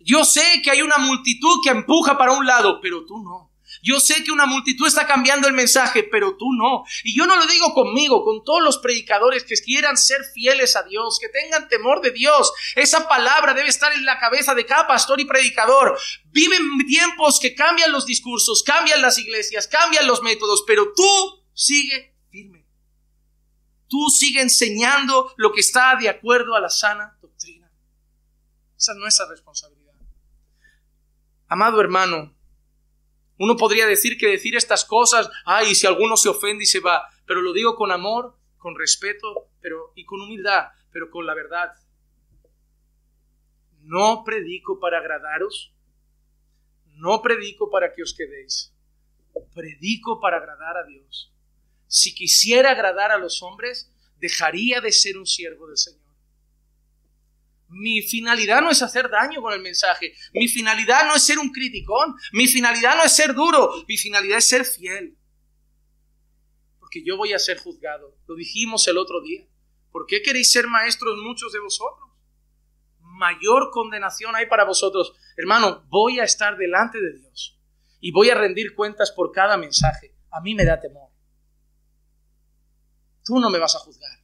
Yo 0.00 0.24
sé 0.24 0.62
que 0.64 0.70
hay 0.70 0.80
una 0.80 0.96
multitud 0.96 1.58
que 1.62 1.72
empuja 1.72 2.16
para 2.16 2.32
un 2.32 2.46
lado, 2.46 2.80
pero 2.80 3.04
tú 3.04 3.22
no. 3.22 3.51
Yo 3.82 3.98
sé 3.98 4.22
que 4.22 4.30
una 4.30 4.46
multitud 4.46 4.86
está 4.86 5.08
cambiando 5.08 5.48
el 5.48 5.54
mensaje, 5.54 6.04
pero 6.04 6.36
tú 6.36 6.52
no. 6.52 6.84
Y 7.02 7.16
yo 7.18 7.26
no 7.26 7.34
lo 7.34 7.46
digo 7.46 7.74
conmigo, 7.74 8.24
con 8.24 8.44
todos 8.44 8.62
los 8.62 8.78
predicadores 8.78 9.42
que 9.42 9.56
quieran 9.56 9.96
ser 9.96 10.22
fieles 10.32 10.76
a 10.76 10.84
Dios, 10.84 11.18
que 11.20 11.28
tengan 11.28 11.68
temor 11.68 12.00
de 12.00 12.12
Dios. 12.12 12.52
Esa 12.76 13.08
palabra 13.08 13.54
debe 13.54 13.68
estar 13.68 13.92
en 13.92 14.04
la 14.04 14.20
cabeza 14.20 14.54
de 14.54 14.64
cada 14.64 14.86
pastor 14.86 15.20
y 15.20 15.24
predicador. 15.24 15.98
Viven 16.26 16.62
tiempos 16.86 17.40
que 17.40 17.56
cambian 17.56 17.90
los 17.90 18.06
discursos, 18.06 18.62
cambian 18.62 19.02
las 19.02 19.18
iglesias, 19.18 19.66
cambian 19.66 20.06
los 20.06 20.22
métodos, 20.22 20.62
pero 20.64 20.92
tú 20.94 21.44
sigue 21.52 22.14
firme. 22.30 22.64
Tú 23.88 24.08
sigue 24.10 24.40
enseñando 24.40 25.34
lo 25.36 25.52
que 25.52 25.60
está 25.60 25.96
de 25.96 26.08
acuerdo 26.08 26.54
a 26.54 26.60
la 26.60 26.70
sana 26.70 27.18
doctrina. 27.20 27.68
Esa 28.78 28.92
es 28.92 28.98
nuestra 28.98 29.28
responsabilidad. 29.28 29.94
Amado 31.48 31.80
hermano, 31.80 32.32
uno 33.38 33.56
podría 33.56 33.86
decir 33.86 34.18
que 34.18 34.28
decir 34.28 34.56
estas 34.56 34.84
cosas, 34.84 35.28
ay, 35.44 35.74
si 35.74 35.86
alguno 35.86 36.16
se 36.16 36.28
ofende 36.28 36.64
y 36.64 36.66
se 36.66 36.80
va, 36.80 37.08
pero 37.26 37.40
lo 37.42 37.52
digo 37.52 37.76
con 37.76 37.90
amor, 37.90 38.36
con 38.58 38.78
respeto, 38.78 39.48
pero 39.60 39.92
y 39.94 40.04
con 40.04 40.20
humildad, 40.20 40.68
pero 40.92 41.10
con 41.10 41.26
la 41.26 41.34
verdad. 41.34 41.72
No 43.80 44.22
predico 44.24 44.78
para 44.78 44.98
agradaros, 44.98 45.74
no 46.94 47.20
predico 47.22 47.70
para 47.70 47.92
que 47.92 48.02
os 48.02 48.14
quedéis, 48.14 48.72
predico 49.54 50.20
para 50.20 50.36
agradar 50.36 50.76
a 50.76 50.86
Dios. 50.86 51.32
Si 51.86 52.14
quisiera 52.14 52.70
agradar 52.70 53.10
a 53.10 53.18
los 53.18 53.42
hombres, 53.42 53.90
dejaría 54.18 54.80
de 54.80 54.92
ser 54.92 55.18
un 55.18 55.26
siervo 55.26 55.66
del 55.66 55.76
Señor. 55.76 56.01
Mi 57.72 58.02
finalidad 58.02 58.60
no 58.60 58.70
es 58.70 58.82
hacer 58.82 59.08
daño 59.08 59.40
con 59.40 59.52
el 59.52 59.60
mensaje. 59.60 60.14
Mi 60.34 60.46
finalidad 60.46 61.06
no 61.06 61.14
es 61.14 61.24
ser 61.24 61.38
un 61.38 61.50
criticón. 61.50 62.14
Mi 62.32 62.46
finalidad 62.46 62.96
no 62.96 63.02
es 63.02 63.12
ser 63.12 63.34
duro. 63.34 63.72
Mi 63.88 63.96
finalidad 63.96 64.38
es 64.38 64.48
ser 64.48 64.64
fiel. 64.64 65.16
Porque 66.78 67.02
yo 67.04 67.16
voy 67.16 67.32
a 67.32 67.38
ser 67.38 67.58
juzgado. 67.58 68.14
Lo 68.26 68.34
dijimos 68.34 68.86
el 68.88 68.98
otro 68.98 69.22
día. 69.22 69.46
¿Por 69.90 70.06
qué 70.06 70.22
queréis 70.22 70.52
ser 70.52 70.66
maestros 70.66 71.18
muchos 71.22 71.52
de 71.52 71.60
vosotros? 71.60 72.10
Mayor 73.00 73.70
condenación 73.70 74.36
hay 74.36 74.46
para 74.46 74.64
vosotros. 74.64 75.14
Hermano, 75.36 75.84
voy 75.88 76.20
a 76.20 76.24
estar 76.24 76.56
delante 76.56 77.00
de 77.00 77.18
Dios 77.18 77.58
y 78.00 78.12
voy 78.12 78.28
a 78.30 78.34
rendir 78.34 78.74
cuentas 78.74 79.12
por 79.12 79.32
cada 79.32 79.56
mensaje. 79.56 80.14
A 80.30 80.40
mí 80.40 80.54
me 80.54 80.64
da 80.64 80.78
temor. 80.78 81.10
Tú 83.24 83.38
no 83.38 83.48
me 83.48 83.58
vas 83.58 83.76
a 83.76 83.78
juzgar. 83.78 84.18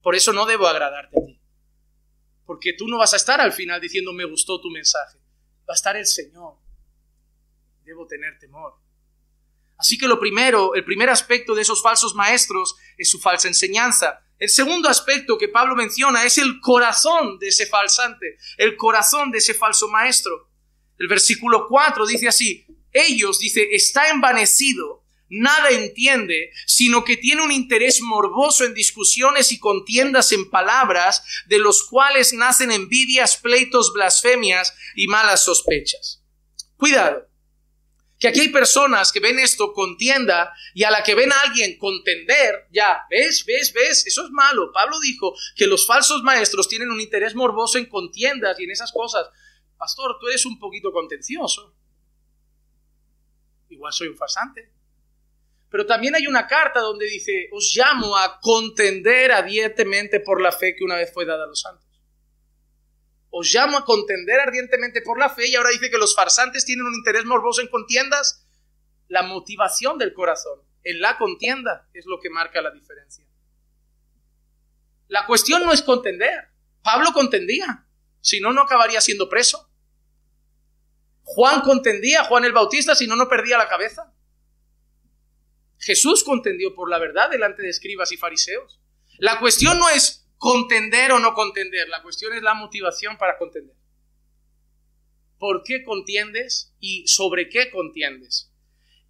Por 0.00 0.14
eso 0.14 0.32
no 0.32 0.46
debo 0.46 0.66
agradarte 0.66 1.18
a 1.18 1.26
ti 1.26 1.39
porque 2.50 2.72
tú 2.72 2.88
no 2.88 2.98
vas 2.98 3.12
a 3.12 3.16
estar 3.16 3.40
al 3.40 3.52
final 3.52 3.80
diciendo 3.80 4.12
me 4.12 4.24
gustó 4.24 4.60
tu 4.60 4.70
mensaje. 4.70 5.18
Va 5.60 5.72
a 5.72 5.74
estar 5.74 5.96
el 5.96 6.04
Señor. 6.04 6.56
Debo 7.84 8.08
tener 8.08 8.40
temor. 8.40 8.74
Así 9.78 9.96
que 9.96 10.08
lo 10.08 10.18
primero, 10.18 10.74
el 10.74 10.84
primer 10.84 11.10
aspecto 11.10 11.54
de 11.54 11.62
esos 11.62 11.80
falsos 11.80 12.12
maestros 12.16 12.74
es 12.98 13.08
su 13.08 13.20
falsa 13.20 13.46
enseñanza. 13.46 14.26
El 14.36 14.48
segundo 14.48 14.88
aspecto 14.88 15.38
que 15.38 15.46
Pablo 15.46 15.76
menciona 15.76 16.24
es 16.24 16.38
el 16.38 16.58
corazón 16.60 17.38
de 17.38 17.46
ese 17.46 17.66
falsante, 17.66 18.36
el 18.56 18.74
corazón 18.74 19.30
de 19.30 19.38
ese 19.38 19.54
falso 19.54 19.86
maestro. 19.86 20.50
El 20.98 21.06
versículo 21.06 21.68
4 21.68 22.04
dice 22.04 22.26
así, 22.26 22.66
ellos, 22.90 23.38
dice, 23.38 23.68
está 23.70 24.10
envanecido 24.10 24.99
nada 25.30 25.70
entiende, 25.70 26.50
sino 26.66 27.04
que 27.04 27.16
tiene 27.16 27.42
un 27.42 27.52
interés 27.52 28.00
morboso 28.02 28.64
en 28.64 28.74
discusiones 28.74 29.52
y 29.52 29.58
contiendas 29.58 30.32
en 30.32 30.50
palabras, 30.50 31.24
de 31.46 31.58
los 31.58 31.84
cuales 31.84 32.34
nacen 32.34 32.72
envidias, 32.72 33.36
pleitos, 33.36 33.92
blasfemias 33.94 34.74
y 34.96 35.06
malas 35.06 35.44
sospechas. 35.44 36.22
Cuidado, 36.76 37.30
que 38.18 38.28
aquí 38.28 38.40
hay 38.40 38.48
personas 38.48 39.12
que 39.12 39.20
ven 39.20 39.38
esto 39.38 39.72
contienda 39.72 40.52
y 40.74 40.84
a 40.84 40.90
la 40.90 41.02
que 41.02 41.14
ven 41.14 41.32
a 41.32 41.40
alguien 41.40 41.78
contender, 41.78 42.66
ya, 42.70 43.06
ves, 43.08 43.44
ves, 43.46 43.72
ves, 43.72 44.06
eso 44.06 44.24
es 44.24 44.30
malo. 44.30 44.70
Pablo 44.72 45.00
dijo 45.00 45.34
que 45.56 45.66
los 45.66 45.86
falsos 45.86 46.22
maestros 46.22 46.68
tienen 46.68 46.90
un 46.90 47.00
interés 47.00 47.34
morboso 47.34 47.78
en 47.78 47.86
contiendas 47.86 48.60
y 48.60 48.64
en 48.64 48.72
esas 48.72 48.92
cosas. 48.92 49.26
Pastor, 49.78 50.18
tú 50.20 50.28
eres 50.28 50.44
un 50.44 50.58
poquito 50.58 50.92
contencioso. 50.92 51.74
Igual 53.70 53.92
soy 53.94 54.08
un 54.08 54.16
farsante. 54.16 54.70
Pero 55.70 55.86
también 55.86 56.14
hay 56.16 56.26
una 56.26 56.46
carta 56.46 56.80
donde 56.80 57.06
dice, 57.06 57.48
os 57.52 57.72
llamo 57.74 58.16
a 58.16 58.40
contender 58.40 59.30
ardientemente 59.30 60.20
por 60.20 60.40
la 60.40 60.50
fe 60.50 60.74
que 60.74 60.84
una 60.84 60.96
vez 60.96 61.12
fue 61.12 61.24
dada 61.24 61.44
a 61.44 61.46
los 61.46 61.60
santos. 61.60 61.86
Os 63.30 63.52
llamo 63.54 63.78
a 63.78 63.84
contender 63.84 64.40
ardientemente 64.40 65.00
por 65.02 65.18
la 65.18 65.30
fe 65.30 65.46
y 65.46 65.54
ahora 65.54 65.70
dice 65.70 65.88
que 65.88 65.98
los 65.98 66.16
farsantes 66.16 66.64
tienen 66.64 66.86
un 66.86 66.94
interés 66.94 67.24
morboso 67.24 67.60
en 67.60 67.68
contiendas. 67.68 68.44
La 69.06 69.22
motivación 69.22 69.98
del 69.98 70.12
corazón 70.12 70.60
en 70.82 71.00
la 71.00 71.16
contienda 71.16 71.88
es 71.94 72.04
lo 72.06 72.18
que 72.20 72.30
marca 72.30 72.60
la 72.60 72.72
diferencia. 72.72 73.24
La 75.06 75.26
cuestión 75.26 75.64
no 75.64 75.72
es 75.72 75.82
contender. 75.82 76.48
Pablo 76.82 77.12
contendía, 77.12 77.86
si 78.20 78.40
no, 78.40 78.52
no 78.52 78.62
acabaría 78.62 79.00
siendo 79.00 79.28
preso. 79.28 79.70
Juan 81.22 81.60
contendía, 81.60 82.24
Juan 82.24 82.44
el 82.44 82.52
Bautista, 82.52 82.96
si 82.96 83.06
no, 83.06 83.14
no 83.14 83.28
perdía 83.28 83.58
la 83.58 83.68
cabeza. 83.68 84.12
Jesús 85.80 86.24
contendió 86.24 86.74
por 86.74 86.90
la 86.90 86.98
verdad 86.98 87.30
delante 87.30 87.62
de 87.62 87.70
escribas 87.70 88.12
y 88.12 88.16
fariseos. 88.16 88.78
La 89.18 89.40
cuestión 89.40 89.78
no 89.78 89.88
es 89.88 90.28
contender 90.36 91.12
o 91.12 91.18
no 91.18 91.34
contender, 91.34 91.88
la 91.88 92.02
cuestión 92.02 92.32
es 92.34 92.42
la 92.42 92.54
motivación 92.54 93.16
para 93.18 93.38
contender. 93.38 93.74
¿Por 95.38 95.62
qué 95.62 95.82
contiendes 95.82 96.74
y 96.80 97.06
sobre 97.08 97.48
qué 97.48 97.70
contiendes? 97.70 98.50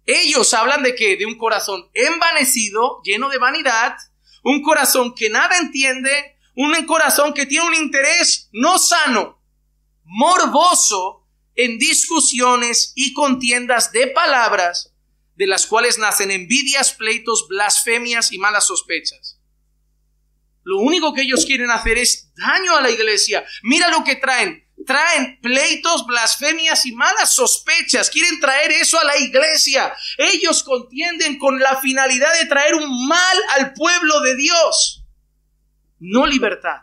Ellos 0.05 0.53
hablan 0.53 0.81
de 0.81 0.95
que 0.95 1.17
de 1.17 1.25
un 1.25 1.37
corazón 1.37 1.89
envanecido, 1.93 3.01
lleno 3.03 3.29
de 3.29 3.37
vanidad, 3.37 3.95
un 4.43 4.61
corazón 4.61 5.13
que 5.13 5.29
nada 5.29 5.57
entiende, 5.57 6.37
un 6.55 6.73
corazón 6.85 7.33
que 7.33 7.45
tiene 7.45 7.67
un 7.67 7.75
interés 7.75 8.49
no 8.53 8.79
sano, 8.79 9.41
morboso 10.03 11.27
en 11.55 11.77
discusiones 11.77 12.93
y 12.95 13.13
contiendas 13.13 13.91
de 13.91 14.07
palabras 14.07 14.90
de 15.41 15.47
las 15.47 15.65
cuales 15.65 15.97
nacen 15.97 16.29
envidias, 16.29 16.93
pleitos, 16.93 17.47
blasfemias 17.47 18.31
y 18.31 18.37
malas 18.37 18.67
sospechas. 18.67 19.39
Lo 20.61 20.77
único 20.77 21.15
que 21.15 21.23
ellos 21.23 21.47
quieren 21.47 21.71
hacer 21.71 21.97
es 21.97 22.31
daño 22.35 22.75
a 22.75 22.81
la 22.81 22.91
iglesia. 22.91 23.43
Mira 23.63 23.89
lo 23.89 24.03
que 24.03 24.17
traen. 24.17 24.63
Traen 24.85 25.39
pleitos, 25.41 26.05
blasfemias 26.05 26.85
y 26.85 26.91
malas 26.91 27.33
sospechas. 27.33 28.11
Quieren 28.11 28.39
traer 28.39 28.71
eso 28.71 28.99
a 28.99 29.03
la 29.03 29.17
iglesia. 29.17 29.91
Ellos 30.19 30.61
contienden 30.61 31.39
con 31.39 31.59
la 31.59 31.81
finalidad 31.81 32.39
de 32.39 32.45
traer 32.45 32.75
un 32.75 33.07
mal 33.07 33.37
al 33.57 33.73
pueblo 33.73 34.21
de 34.21 34.35
Dios. 34.35 35.03
No 35.97 36.27
libertad. 36.27 36.81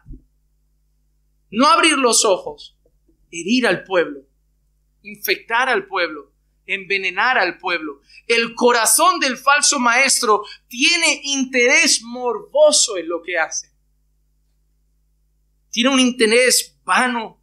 No 1.52 1.68
abrir 1.68 1.96
los 1.96 2.24
ojos. 2.24 2.76
Herir 3.30 3.68
al 3.68 3.84
pueblo. 3.84 4.22
Infectar 5.04 5.68
al 5.68 5.86
pueblo 5.86 6.27
envenenar 6.68 7.38
al 7.38 7.58
pueblo. 7.58 8.02
El 8.26 8.54
corazón 8.54 9.18
del 9.18 9.36
falso 9.36 9.80
maestro 9.80 10.44
tiene 10.68 11.20
interés 11.24 12.02
morboso 12.02 12.96
en 12.96 13.08
lo 13.08 13.22
que 13.22 13.38
hace. 13.38 13.72
Tiene 15.70 15.90
un 15.90 15.98
interés 15.98 16.78
vano, 16.84 17.42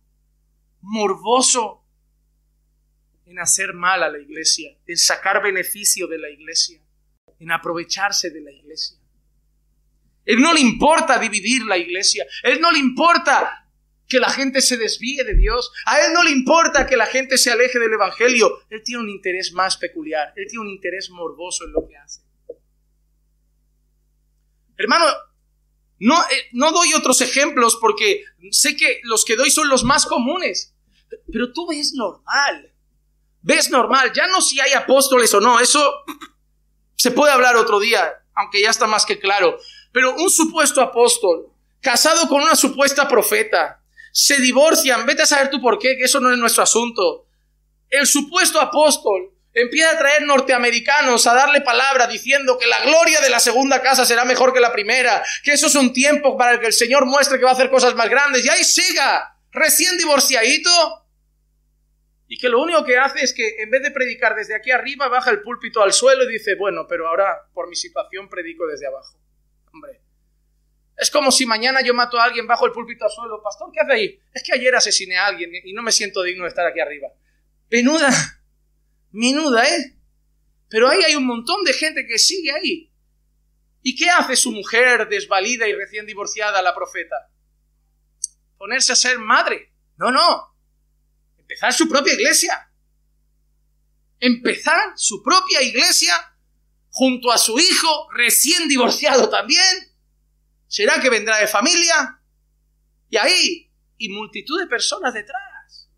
morboso 0.82 1.84
en 3.26 3.40
hacer 3.40 3.74
mal 3.74 4.04
a 4.04 4.10
la 4.10 4.20
iglesia, 4.20 4.78
en 4.86 4.98
sacar 4.98 5.42
beneficio 5.42 6.08
de 6.08 6.20
la 6.20 6.30
iglesia, 6.30 6.80
en 7.40 7.52
aprovecharse 7.52 8.30
de 8.30 8.42
la 8.42 8.52
iglesia. 8.52 8.98
Él 10.24 10.40
no 10.40 10.54
le 10.54 10.60
importa 10.60 11.20
dividir 11.20 11.66
la 11.66 11.78
iglesia, 11.78 12.26
él 12.44 12.60
no 12.62 12.72
le 12.72 12.80
importa 12.80 13.65
que 14.08 14.20
la 14.20 14.30
gente 14.30 14.62
se 14.62 14.78
desvíe 14.78 15.24
de 15.24 15.36
Dios. 15.36 15.72
A 15.86 16.00
Él 16.02 16.14
no 16.14 16.24
le 16.24 16.32
importa 16.32 16.86
que 16.86 16.98
la 16.98 17.06
gente 17.06 17.38
se 17.38 17.52
aleje 17.52 17.80
del 17.80 17.94
Evangelio. 17.94 18.60
Él 18.70 18.82
tiene 18.84 19.04
un 19.04 19.10
interés 19.10 19.52
más 19.54 19.78
peculiar. 19.78 20.34
Él 20.36 20.46
tiene 20.48 20.66
un 20.66 20.70
interés 20.70 21.10
morboso 21.10 21.66
en 21.66 21.74
lo 21.74 21.88
que 21.88 21.98
hace. 21.98 22.22
Hermano, 24.78 25.06
no, 26.00 26.22
eh, 26.24 26.50
no 26.52 26.72
doy 26.72 26.94
otros 26.94 27.22
ejemplos 27.22 27.78
porque 27.80 28.24
sé 28.52 28.76
que 28.76 29.00
los 29.04 29.26
que 29.26 29.36
doy 29.36 29.50
son 29.50 29.70
los 29.70 29.84
más 29.84 30.06
comunes. 30.06 30.76
Pero 31.32 31.52
tú 31.54 31.68
ves 31.68 31.94
normal. 31.94 32.74
Ves 33.42 33.70
normal. 33.70 34.12
Ya 34.14 34.28
no 34.28 34.42
si 34.42 34.60
hay 34.60 34.74
apóstoles 34.74 35.34
o 35.34 35.40
no. 35.40 35.60
Eso 35.60 36.04
se 36.96 37.12
puede 37.12 37.32
hablar 37.32 37.56
otro 37.56 37.80
día, 37.80 38.14
aunque 38.36 38.62
ya 38.62 38.70
está 38.70 38.88
más 38.88 39.06
que 39.06 39.20
claro. 39.20 39.58
Pero 39.92 40.16
un 40.16 40.30
supuesto 40.30 40.82
apóstol 40.82 41.52
casado 41.80 42.28
con 42.28 42.42
una 42.42 42.56
supuesta 42.56 43.08
profeta, 43.08 43.82
se 44.18 44.38
divorcian, 44.38 45.06
vete 45.06 45.24
a 45.24 45.26
saber 45.26 45.50
tú 45.50 45.60
por 45.60 45.78
qué, 45.78 45.98
que 45.98 46.06
eso 46.06 46.22
no 46.22 46.32
es 46.32 46.38
nuestro 46.38 46.64
asunto. 46.64 47.28
El 47.90 48.08
supuesto 48.08 48.62
apóstol 48.62 49.34
empieza 49.54 49.92
a 49.92 49.98
traer 49.98 50.22
norteamericanos 50.22 51.28
a 51.28 51.34
darle 51.34 51.60
palabra 51.60 52.08
diciendo 52.08 52.58
que 52.58 52.66
la 52.66 52.80
gloria 52.86 53.20
de 53.20 53.30
la 53.30 53.42
segunda 53.42 53.82
casa 53.82 54.06
será 54.06 54.24
mejor 54.24 54.54
que 54.54 54.62
la 54.62 54.72
primera, 54.72 55.22
que 55.44 55.52
eso 55.52 55.68
es 55.68 55.76
un 55.76 55.92
tiempo 55.92 56.38
para 56.38 56.62
que 56.62 56.68
el 56.68 56.72
Señor 56.72 57.06
muestre 57.06 57.38
que 57.38 57.44
va 57.44 57.50
a 57.50 57.56
hacer 57.56 57.70
cosas 57.70 57.94
más 57.96 58.10
grandes, 58.10 58.46
y 58.46 58.48
ahí 58.48 58.64
siga, 58.64 59.38
recién 59.52 59.98
divorciadito, 59.98 60.72
y 62.30 62.38
que 62.38 62.48
lo 62.48 62.62
único 62.62 62.86
que 62.86 62.98
hace 62.98 63.22
es 63.22 63.34
que 63.34 63.64
en 63.64 63.70
vez 63.70 63.84
de 63.84 63.92
predicar 63.92 64.34
desde 64.34 64.56
aquí 64.56 64.72
arriba, 64.72 65.10
baja 65.10 65.30
el 65.30 65.42
púlpito 65.42 65.84
al 65.84 65.92
suelo 65.92 66.24
y 66.24 66.32
dice, 66.32 66.56
bueno, 66.56 66.88
pero 66.88 67.10
ahora 67.10 67.50
por 67.54 67.68
mi 67.68 67.76
situación 67.76 68.30
predico 68.30 68.66
desde 68.66 68.88
abajo. 68.88 69.20
Hombre, 69.74 70.05
es 70.98 71.12
como 71.12 71.32
si 71.32 71.46
mañana 71.46 71.82
yo 71.82 71.94
mato 71.94 72.18
a 72.18 72.24
alguien 72.24 72.48
bajo 72.48 72.66
el 72.66 72.72
púlpito 72.72 73.06
al 73.06 73.12
suelo. 73.12 73.42
Pastor, 73.44 73.70
¿qué 73.74 73.82
hace 73.82 73.94
ahí? 73.94 74.20
Es 74.34 74.44
que 74.44 74.54
ayer 74.54 74.74
asesiné 74.76 75.18
a 75.18 75.28
alguien 75.28 75.52
y 75.64 75.74
no 75.74 75.82
me 75.82 75.92
siento 75.92 76.24
digno 76.24 76.44
de 76.44 76.50
estar 76.50 76.66
aquí 76.66 76.80
arriba. 76.80 77.10
Menuda, 77.70 78.10
menuda, 79.12 79.68
¿eh? 79.68 79.98
Pero 80.70 80.90
ahí 80.90 81.04
hay 81.04 81.16
un 81.16 81.26
montón 81.26 81.64
de 81.64 81.74
gente 81.74 82.06
que 82.08 82.18
sigue 82.18 82.52
ahí. 82.52 82.92
¿Y 83.82 83.96
qué 83.96 84.10
hace 84.10 84.36
su 84.36 84.52
mujer 84.52 85.08
desvalida 85.10 85.68
y 85.68 85.74
recién 85.74 86.06
divorciada, 86.06 86.62
la 86.62 86.74
profeta? 86.74 87.16
Ponerse 88.58 88.94
a 88.94 88.96
ser 88.96 89.20
madre. 89.20 89.74
No, 89.98 90.12
no. 90.12 90.56
Empezar 91.38 91.74
su 91.74 91.90
propia 91.90 92.14
iglesia. 92.14 92.72
Empezar 94.20 94.94
su 94.96 95.22
propia 95.22 95.62
iglesia 95.62 96.16
junto 96.90 97.32
a 97.32 97.38
su 97.38 97.60
hijo 97.60 98.10
recién 98.14 98.68
divorciado 98.70 99.30
también 99.30 99.85
¿Será 100.68 101.00
que 101.00 101.10
vendrá 101.10 101.38
de 101.38 101.48
familia? 101.48 102.20
Y 103.10 103.18
ahí, 103.18 103.72
y 103.98 104.10
multitud 104.10 104.60
de 104.60 104.68
personas 104.68 105.14
detrás. 105.14 105.90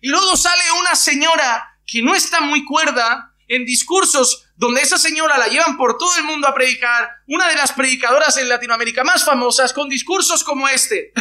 Y 0.00 0.08
luego 0.08 0.36
sale 0.36 0.62
una 0.80 0.94
señora 0.94 1.78
que 1.86 2.02
no 2.02 2.14
está 2.14 2.40
muy 2.40 2.64
cuerda 2.64 3.34
en 3.48 3.64
discursos 3.64 4.46
donde 4.56 4.82
esa 4.82 4.98
señora 4.98 5.38
la 5.38 5.48
llevan 5.48 5.76
por 5.76 5.98
todo 5.98 6.16
el 6.18 6.24
mundo 6.24 6.46
a 6.46 6.54
predicar, 6.54 7.10
una 7.26 7.48
de 7.48 7.56
las 7.56 7.72
predicadoras 7.72 8.36
en 8.36 8.48
Latinoamérica 8.48 9.02
más 9.04 9.24
famosas, 9.24 9.72
con 9.72 9.88
discursos 9.88 10.44
como 10.44 10.68
este. 10.68 11.12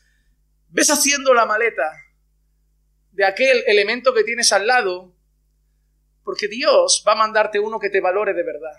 Ves 0.68 0.90
haciendo 0.90 1.32
la 1.34 1.46
maleta 1.46 1.90
de 3.10 3.24
aquel 3.24 3.64
elemento 3.66 4.12
que 4.12 4.24
tienes 4.24 4.52
al 4.52 4.66
lado, 4.66 5.14
porque 6.22 6.46
Dios 6.48 7.02
va 7.06 7.12
a 7.12 7.16
mandarte 7.16 7.58
uno 7.58 7.80
que 7.80 7.90
te 7.90 8.00
valore 8.00 8.34
de 8.34 8.44
verdad 8.44 8.76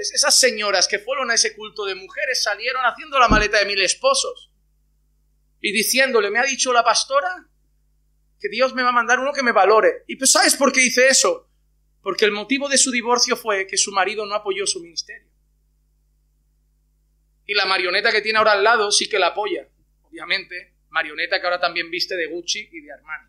esas 0.00 0.38
señoras 0.38 0.88
que 0.88 0.98
fueron 0.98 1.30
a 1.30 1.34
ese 1.34 1.54
culto 1.54 1.84
de 1.84 1.94
mujeres 1.94 2.42
salieron 2.42 2.82
haciendo 2.84 3.18
la 3.18 3.28
maleta 3.28 3.58
de 3.58 3.66
mil 3.66 3.80
esposos 3.80 4.52
y 5.60 5.72
diciéndole, 5.72 6.30
me 6.30 6.38
ha 6.38 6.44
dicho 6.44 6.72
la 6.72 6.84
pastora 6.84 7.48
que 8.40 8.48
Dios 8.48 8.74
me 8.74 8.82
va 8.82 8.90
a 8.90 8.92
mandar 8.92 9.18
uno 9.18 9.32
que 9.32 9.42
me 9.42 9.52
valore. 9.52 10.04
Y 10.06 10.16
pues 10.16 10.30
¿sabes 10.30 10.56
por 10.56 10.72
qué 10.72 10.80
dice 10.80 11.08
eso? 11.08 11.50
Porque 12.02 12.24
el 12.24 12.32
motivo 12.32 12.68
de 12.68 12.78
su 12.78 12.90
divorcio 12.90 13.36
fue 13.36 13.66
que 13.66 13.76
su 13.76 13.92
marido 13.92 14.24
no 14.24 14.34
apoyó 14.34 14.66
su 14.66 14.80
ministerio. 14.80 15.28
Y 17.44 17.54
la 17.54 17.66
marioneta 17.66 18.12
que 18.12 18.20
tiene 18.20 18.38
ahora 18.38 18.52
al 18.52 18.62
lado 18.62 18.92
sí 18.92 19.08
que 19.08 19.18
la 19.18 19.28
apoya, 19.28 19.68
obviamente, 20.02 20.74
marioneta 20.90 21.40
que 21.40 21.46
ahora 21.46 21.60
también 21.60 21.90
viste 21.90 22.14
de 22.14 22.26
Gucci 22.26 22.68
y 22.70 22.80
de 22.80 22.92
Armani. 22.92 23.28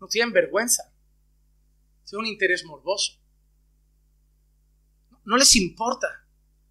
No 0.00 0.06
tienen 0.08 0.32
vergüenza. 0.32 0.92
Tienen 2.04 2.26
un 2.26 2.32
interés 2.32 2.64
morboso. 2.64 3.20
No 5.24 5.36
les 5.36 5.56
importa 5.56 6.26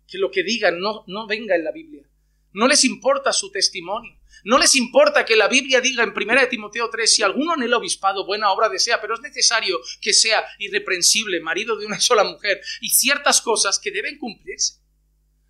que 0.07 0.17
lo 0.17 0.31
que 0.31 0.43
digan 0.43 0.79
no, 0.79 1.03
no 1.07 1.27
venga 1.27 1.55
en 1.55 1.63
la 1.63 1.71
Biblia. 1.71 2.09
No 2.53 2.67
les 2.67 2.85
importa 2.85 3.33
su 3.33 3.51
testimonio. 3.51 4.17
No 4.43 4.57
les 4.57 4.75
importa 4.75 5.25
que 5.25 5.35
la 5.35 5.47
Biblia 5.47 5.81
diga 5.81 6.03
en 6.03 6.13
1 6.15 6.41
de 6.41 6.47
Timoteo 6.47 6.89
3, 6.89 7.15
si 7.15 7.21
alguno 7.21 7.53
en 7.53 7.63
el 7.63 7.73
obispado 7.73 8.25
buena 8.25 8.51
obra 8.51 8.69
desea, 8.69 9.01
pero 9.01 9.15
es 9.15 9.21
necesario 9.21 9.77
que 10.01 10.13
sea 10.13 10.43
irreprensible, 10.59 11.41
marido 11.41 11.77
de 11.77 11.85
una 11.85 11.99
sola 11.99 12.23
mujer, 12.23 12.61
y 12.81 12.89
ciertas 12.89 13.41
cosas 13.41 13.79
que 13.79 13.91
deben 13.91 14.17
cumplirse. 14.17 14.81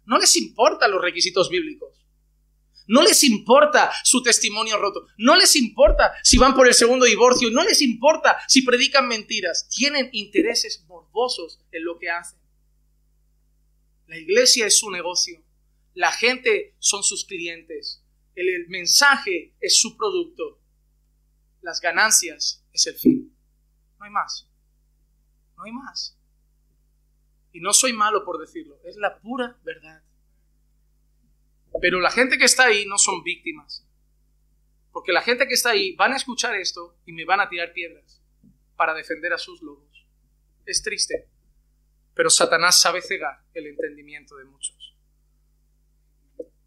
No 0.05 0.17
les 0.17 0.36
importan 0.38 0.91
los 0.91 1.01
requisitos 1.01 1.49
bíblicos. 1.49 2.07
No 2.88 3.02
les 3.02 3.24
importa 3.26 3.92
su 4.04 4.24
testimonio 4.24 4.78
roto. 4.78 5.08
No 5.18 5.36
les 5.36 5.56
importa 5.56 6.14
si 6.24 6.38
van 6.38 6.56
por 6.56 6.68
el 6.68 6.74
segundo 6.74 7.06
divorcio. 7.06 7.52
No 7.52 7.64
les 7.64 7.82
importa 7.82 8.40
si 8.48 8.62
predican 8.62 9.08
mentiras. 9.08 9.68
Tienen 9.70 10.10
intereses 10.14 10.86
morbosos 10.88 11.60
en 11.72 11.84
lo 11.84 12.00
que 12.00 12.10
hacen. 12.10 12.40
La 14.08 14.18
iglesia 14.18 14.66
es 14.66 14.80
su 14.80 14.90
negocio. 14.90 15.44
La 15.94 16.12
gente 16.12 16.76
son 16.80 17.04
sus 17.04 17.26
clientes. 17.26 18.04
El, 18.36 18.68
mensaje 18.70 19.54
es 19.60 19.80
su 19.80 19.98
producto. 19.98 20.62
Las 21.62 21.82
ganancias 21.82 22.64
es 22.72 22.88
el 22.88 22.96
fin. 22.96 23.36
No 24.00 24.06
hay 24.06 24.12
más. 24.12 24.48
No 25.58 25.64
hay 25.64 25.72
más. 25.74 26.18
Y 27.52 27.60
no 27.60 27.74
soy 27.74 27.92
malo 27.92 28.24
por 28.24 28.40
decirlo. 28.40 28.80
Es 28.86 28.96
la 28.96 29.20
pura 29.20 29.60
verdad. 29.64 30.04
Pero 31.82 31.99
la 31.99 32.11
gente 32.11 32.38
que 32.38 32.45
está 32.45 32.65
ahí 32.65 32.86
no 32.86 32.97
son 32.97 33.23
víctimas. 33.23 33.86
Porque 34.91 35.11
la 35.11 35.21
gente 35.21 35.47
que 35.47 35.53
está 35.53 35.71
ahí 35.71 35.95
van 35.95 36.13
a 36.13 36.17
escuchar 36.17 36.55
esto 36.55 36.97
y 37.05 37.13
me 37.13 37.25
van 37.25 37.39
a 37.39 37.49
tirar 37.49 37.73
piedras 37.73 38.21
para 38.75 38.93
defender 38.93 39.34
a 39.34 39.38
sus 39.38 39.61
lobos. 39.61 40.07
Es 40.65 40.82
triste. 40.82 41.30
Pero 42.13 42.30
Satanás 42.30 42.82
sabe 42.82 43.01
cegar 43.01 43.39
el 43.53 43.67
entendimiento 43.67 44.36
de 44.38 44.45
muchos. 44.45 44.95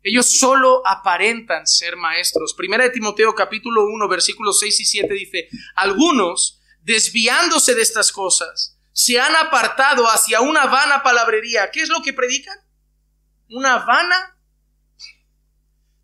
Ellos 0.02 0.38
solo 0.38 0.82
aparentan 0.86 1.66
ser 1.66 1.96
maestros. 1.96 2.54
Primera 2.54 2.84
de 2.84 2.90
Timoteo 2.90 3.34
capítulo 3.34 3.84
1 3.84 4.08
versículos 4.08 4.58
6 4.60 4.80
y 4.80 4.84
7 4.84 5.14
dice, 5.14 5.48
algunos, 5.74 6.62
desviándose 6.80 7.74
de 7.74 7.82
estas 7.82 8.10
cosas, 8.10 8.78
se 8.92 9.20
han 9.20 9.36
apartado 9.36 10.06
hacia 10.06 10.40
una 10.40 10.66
vana 10.66 11.02
palabrería. 11.02 11.70
¿Qué 11.70 11.82
es 11.82 11.88
lo 11.88 12.02
que 12.02 12.12
predican? 12.12 12.56
Una 13.50 13.78
vana. 13.84 14.38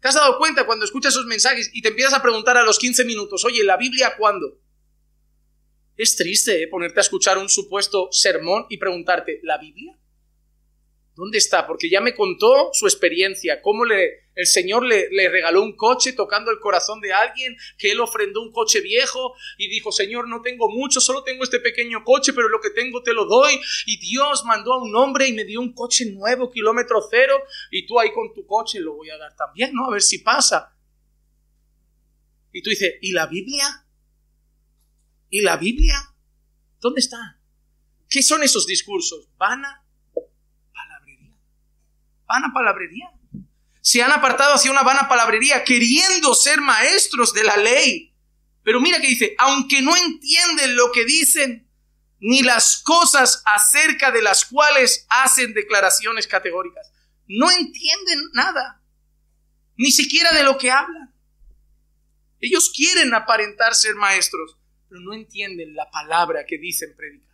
¿Te 0.00 0.08
has 0.08 0.14
dado 0.14 0.38
cuenta 0.38 0.66
cuando 0.66 0.84
escuchas 0.84 1.14
esos 1.14 1.26
mensajes 1.26 1.70
y 1.72 1.82
te 1.82 1.88
empiezas 1.88 2.14
a 2.14 2.22
preguntar 2.22 2.56
a 2.56 2.64
los 2.64 2.78
15 2.78 3.04
minutos, 3.04 3.44
oye, 3.44 3.64
¿la 3.64 3.76
Biblia 3.76 4.14
cuándo? 4.16 4.58
Es 5.96 6.16
triste 6.16 6.62
¿eh? 6.62 6.68
ponerte 6.68 7.00
a 7.00 7.02
escuchar 7.02 7.38
un 7.38 7.48
supuesto 7.48 8.08
sermón 8.10 8.66
y 8.68 8.76
preguntarte, 8.76 9.40
¿la 9.42 9.58
Biblia? 9.58 9.98
¿Dónde 11.16 11.38
está? 11.38 11.66
Porque 11.66 11.88
ya 11.88 12.02
me 12.02 12.14
contó 12.14 12.68
su 12.74 12.86
experiencia, 12.86 13.62
cómo 13.62 13.84
el 13.86 14.46
Señor 14.46 14.84
le, 14.84 15.08
le, 15.10 15.30
regaló 15.30 15.62
un 15.62 15.74
coche 15.74 16.12
tocando 16.12 16.50
el 16.50 16.60
corazón 16.60 17.00
de 17.00 17.14
alguien, 17.14 17.56
que 17.78 17.90
él 17.90 18.00
ofrendó 18.00 18.42
un 18.42 18.52
coche 18.52 18.82
viejo 18.82 19.32
y 19.56 19.68
dijo, 19.68 19.90
Señor, 19.92 20.28
no 20.28 20.42
tengo 20.42 20.68
mucho, 20.68 21.00
solo 21.00 21.24
tengo 21.24 21.42
este 21.42 21.58
pequeño 21.58 22.04
coche, 22.04 22.34
pero 22.34 22.50
lo 22.50 22.60
que 22.60 22.68
tengo 22.68 23.02
te 23.02 23.14
lo 23.14 23.24
doy. 23.24 23.58
Y 23.86 23.98
Dios 23.98 24.44
mandó 24.44 24.74
a 24.74 24.82
un 24.82 24.94
hombre 24.94 25.26
y 25.26 25.32
me 25.32 25.46
dio 25.46 25.58
un 25.58 25.72
coche 25.72 26.04
nuevo, 26.12 26.50
kilómetro 26.50 27.00
cero, 27.10 27.42
y 27.70 27.86
tú 27.86 27.98
ahí 27.98 28.12
con 28.12 28.34
tu 28.34 28.44
coche 28.44 28.78
lo 28.78 28.96
voy 28.96 29.08
a 29.08 29.16
dar 29.16 29.34
también, 29.34 29.72
¿no? 29.72 29.86
A 29.86 29.92
ver 29.92 30.02
si 30.02 30.18
pasa. 30.18 30.76
Y 32.52 32.60
tú 32.60 32.68
dices, 32.68 32.96
¿y 33.00 33.12
la 33.12 33.26
Biblia? 33.26 33.86
¿Y 35.30 35.40
la 35.40 35.56
Biblia? 35.56 35.96
¿Dónde 36.78 37.00
está? 37.00 37.40
¿Qué 38.06 38.22
son 38.22 38.42
esos 38.42 38.66
discursos? 38.66 39.30
¿Vana? 39.38 39.85
Vana 42.26 42.52
palabrería. 42.52 43.10
Se 43.80 44.02
han 44.02 44.12
apartado 44.12 44.54
hacia 44.54 44.70
una 44.70 44.82
vana 44.82 45.08
palabrería, 45.08 45.62
queriendo 45.64 46.34
ser 46.34 46.60
maestros 46.60 47.32
de 47.32 47.44
la 47.44 47.56
ley. 47.56 48.12
Pero 48.62 48.80
mira 48.80 49.00
que 49.00 49.06
dice, 49.06 49.34
aunque 49.38 49.80
no 49.80 49.96
entienden 49.96 50.74
lo 50.74 50.90
que 50.90 51.04
dicen, 51.04 51.66
ni 52.18 52.42
las 52.42 52.82
cosas 52.82 53.42
acerca 53.44 54.10
de 54.10 54.22
las 54.22 54.44
cuales 54.44 55.06
hacen 55.08 55.54
declaraciones 55.54 56.26
categóricas. 56.26 56.90
No 57.28 57.50
entienden 57.50 58.30
nada, 58.32 58.82
ni 59.76 59.90
siquiera 59.90 60.32
de 60.32 60.42
lo 60.42 60.58
que 60.58 60.70
hablan. 60.70 61.14
Ellos 62.40 62.72
quieren 62.74 63.14
aparentar 63.14 63.74
ser 63.74 63.94
maestros, 63.94 64.56
pero 64.88 65.00
no 65.00 65.14
entienden 65.14 65.74
la 65.74 65.90
palabra 65.90 66.44
que 66.46 66.58
dicen 66.58 66.94
predicar. 66.96 67.26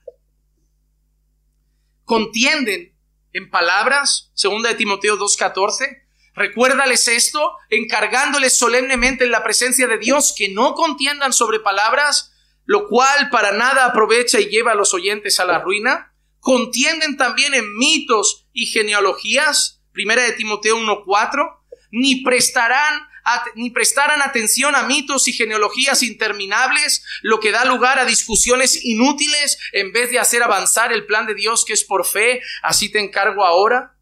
Contienden 2.04 2.91
en 3.32 3.50
palabras, 3.50 4.30
segunda 4.34 4.70
de 4.70 4.74
Timoteo 4.76 5.18
2.14. 5.18 6.02
Recuérdales 6.34 7.08
esto, 7.08 7.56
encargándoles 7.68 8.56
solemnemente 8.56 9.24
en 9.24 9.30
la 9.30 9.44
presencia 9.44 9.86
de 9.86 9.98
Dios 9.98 10.34
que 10.36 10.48
no 10.48 10.74
contiendan 10.74 11.32
sobre 11.32 11.60
palabras, 11.60 12.32
lo 12.64 12.88
cual 12.88 13.28
para 13.30 13.52
nada 13.52 13.84
aprovecha 13.84 14.40
y 14.40 14.46
lleva 14.46 14.72
a 14.72 14.76
los 14.76 14.94
oyentes 14.94 15.40
a 15.40 15.44
la 15.44 15.58
ruina. 15.58 16.14
Contienden 16.40 17.16
también 17.16 17.54
en 17.54 17.76
mitos 17.76 18.48
y 18.52 18.66
genealogías, 18.66 19.82
primera 19.92 20.22
de 20.22 20.32
Timoteo 20.32 20.76
1.4, 20.78 21.58
ni 21.90 22.22
prestarán 22.22 23.11
ni 23.54 23.70
prestaran 23.70 24.22
atención 24.22 24.74
a 24.74 24.82
mitos 24.82 25.28
y 25.28 25.32
genealogías 25.32 26.02
interminables, 26.02 27.04
lo 27.22 27.40
que 27.40 27.52
da 27.52 27.64
lugar 27.64 27.98
a 27.98 28.04
discusiones 28.04 28.84
inútiles 28.84 29.58
en 29.72 29.92
vez 29.92 30.10
de 30.10 30.18
hacer 30.18 30.42
avanzar 30.42 30.92
el 30.92 31.06
plan 31.06 31.26
de 31.26 31.34
Dios 31.34 31.64
que 31.64 31.72
es 31.72 31.84
por 31.84 32.06
fe, 32.06 32.40
así 32.62 32.90
te 32.90 33.00
encargo 33.00 33.44
ahora, 33.44 33.96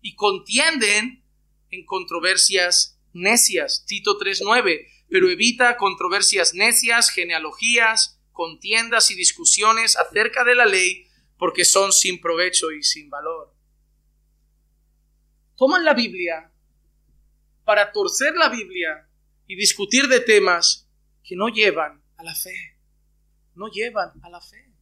y 0.00 0.14
contienden 0.14 1.24
en 1.70 1.84
controversias 1.86 3.00
necias, 3.12 3.84
Tito 3.86 4.18
3.9, 4.18 4.86
pero 5.08 5.28
evita 5.28 5.76
controversias 5.76 6.54
necias, 6.54 7.10
genealogías, 7.10 8.20
contiendas 8.32 9.10
y 9.10 9.14
discusiones 9.14 9.96
acerca 9.96 10.44
de 10.44 10.54
la 10.54 10.66
ley, 10.66 11.06
porque 11.38 11.64
son 11.64 11.92
sin 11.92 12.20
provecho 12.20 12.70
y 12.70 12.82
sin 12.82 13.10
valor. 13.10 13.54
Toman 15.56 15.84
la 15.84 15.94
Biblia 15.94 16.51
para 17.72 17.90
torcer 17.90 18.34
la 18.34 18.50
Biblia 18.50 19.08
y 19.46 19.56
discutir 19.56 20.06
de 20.06 20.20
temas 20.20 20.90
que 21.24 21.34
no 21.36 21.48
llevan 21.48 22.04
a 22.18 22.22
la 22.22 22.34
fe. 22.34 22.54
No 23.54 23.68
llevan 23.68 24.10
a 24.22 24.28
la 24.28 24.42
fe. 24.42 24.74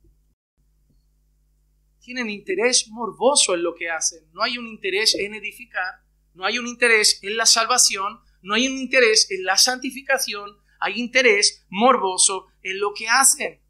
Tienen 2.00 2.28
interés 2.28 2.88
morboso 2.88 3.54
en 3.54 3.62
lo 3.62 3.76
que 3.76 3.88
hacen. 3.88 4.28
No 4.32 4.42
hay 4.42 4.58
un 4.58 4.66
interés 4.66 5.14
en 5.14 5.34
edificar, 5.34 6.02
no 6.34 6.44
hay 6.44 6.58
un 6.58 6.66
interés 6.66 7.20
en 7.22 7.36
la 7.36 7.46
salvación, 7.46 8.18
no 8.42 8.54
hay 8.54 8.66
un 8.66 8.76
interés 8.76 9.30
en 9.30 9.44
la 9.44 9.56
santificación, 9.56 10.50
hay 10.80 10.98
interés 10.98 11.64
morboso 11.68 12.48
en 12.60 12.80
lo 12.80 12.92
que 12.92 13.06
hacen. 13.08 13.60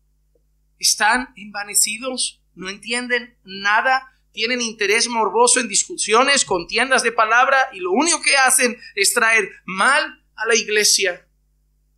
Están 0.79 1.35
envanecidos, 1.37 2.43
no 2.55 2.71
entienden 2.71 3.37
nada 3.45 4.14
tienen 4.33 4.61
interés 4.61 5.09
morboso 5.09 5.61
en 5.61 5.68
discusiones, 5.68 6.45
contiendas 6.45 7.03
de 7.03 7.12
palabra 7.12 7.70
y 7.72 7.81
lo 7.81 7.93
único 7.93 8.20
que 8.22 8.37
hacen 8.37 8.76
es 8.95 9.12
traer 9.12 9.51
mal 9.64 10.24
a 10.37 10.47
la 10.47 10.55
iglesia. 10.55 11.26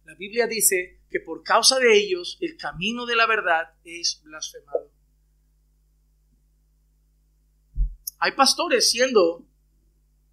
La 0.04 0.14
Biblia 0.14 0.46
dice 0.46 1.00
que 1.10 1.20
por 1.20 1.42
causa 1.42 1.78
de 1.78 1.96
ellos 1.96 2.38
el 2.40 2.56
camino 2.56 3.06
de 3.06 3.16
la 3.16 3.26
verdad 3.26 3.74
es 3.84 4.20
blasfemado. 4.24 4.90
Hay 8.18 8.32
pastores 8.32 8.90
siendo 8.90 9.44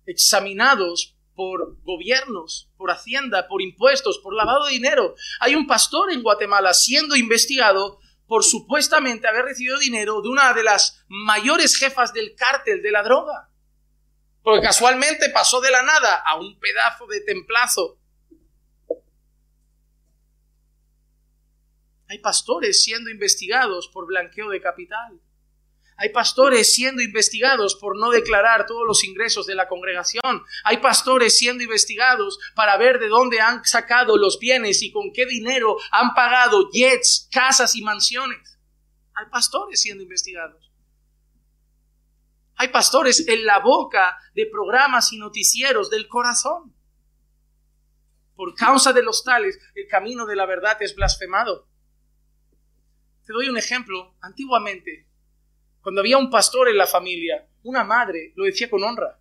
examinados 0.05 1.15
por 1.35 1.81
gobiernos, 1.83 2.69
por 2.77 2.91
hacienda, 2.91 3.47
por 3.47 3.61
impuestos, 3.61 4.19
por 4.19 4.33
lavado 4.33 4.65
de 4.65 4.73
dinero. 4.73 5.15
Hay 5.39 5.55
un 5.55 5.65
pastor 5.67 6.11
en 6.11 6.21
Guatemala 6.21 6.73
siendo 6.73 7.15
investigado 7.15 7.99
por 8.29 8.43
supuestamente 8.43 9.27
haber 9.27 9.43
recibido 9.45 9.79
dinero 9.79 10.21
de 10.21 10.29
una 10.29 10.53
de 10.53 10.63
las 10.63 11.03
mayores 11.07 11.75
jefas 11.75 12.13
del 12.13 12.35
cártel 12.35 12.83
de 12.83 12.91
la 12.91 13.01
droga. 13.01 13.49
Porque 14.43 14.61
casualmente 14.61 15.29
pasó 15.31 15.59
de 15.59 15.71
la 15.71 15.81
nada 15.81 16.21
a 16.23 16.37
un 16.37 16.59
pedazo 16.59 17.07
de 17.07 17.21
templazo. 17.21 17.99
Hay 22.07 22.19
pastores 22.19 22.83
siendo 22.83 23.09
investigados 23.09 23.87
por 23.87 24.05
blanqueo 24.05 24.49
de 24.49 24.61
capital. 24.61 25.19
Hay 26.01 26.09
pastores 26.09 26.73
siendo 26.73 27.01
investigados 27.01 27.75
por 27.75 27.99
no 27.99 28.09
declarar 28.09 28.65
todos 28.65 28.87
los 28.87 29.03
ingresos 29.03 29.45
de 29.45 29.53
la 29.53 29.67
congregación. 29.67 30.45
Hay 30.63 30.77
pastores 30.77 31.37
siendo 31.37 31.61
investigados 31.61 32.39
para 32.55 32.77
ver 32.77 32.99
de 32.99 33.09
dónde 33.09 33.41
han 33.41 33.65
sacado 33.65 34.17
los 34.17 34.39
bienes 34.39 34.81
y 34.81 34.93
con 34.93 35.11
qué 35.11 35.25
dinero 35.25 35.75
han 35.91 36.13
pagado 36.13 36.69
jets, 36.71 37.27
casas 37.29 37.75
y 37.75 37.81
mansiones. 37.81 38.57
Hay 39.13 39.25
pastores 39.29 39.81
siendo 39.81 40.01
investigados. 40.01 40.71
Hay 42.55 42.69
pastores 42.69 43.27
en 43.27 43.45
la 43.45 43.59
boca 43.59 44.17
de 44.33 44.45
programas 44.45 45.11
y 45.11 45.17
noticieros 45.17 45.89
del 45.89 46.07
corazón. 46.07 46.73
Por 48.35 48.55
causa 48.55 48.93
de 48.93 49.03
los 49.03 49.25
tales, 49.25 49.59
el 49.75 49.85
camino 49.89 50.25
de 50.25 50.37
la 50.37 50.45
verdad 50.45 50.81
es 50.81 50.95
blasfemado. 50.95 51.67
Te 53.25 53.33
doy 53.33 53.49
un 53.49 53.57
ejemplo. 53.57 54.15
Antiguamente, 54.21 55.08
cuando 55.81 56.01
había 56.01 56.17
un 56.17 56.29
pastor 56.29 56.69
en 56.69 56.77
la 56.77 56.87
familia, 56.87 57.47
una 57.63 57.83
madre 57.83 58.33
lo 58.35 58.45
decía 58.45 58.69
con 58.69 58.83
honra. 58.83 59.19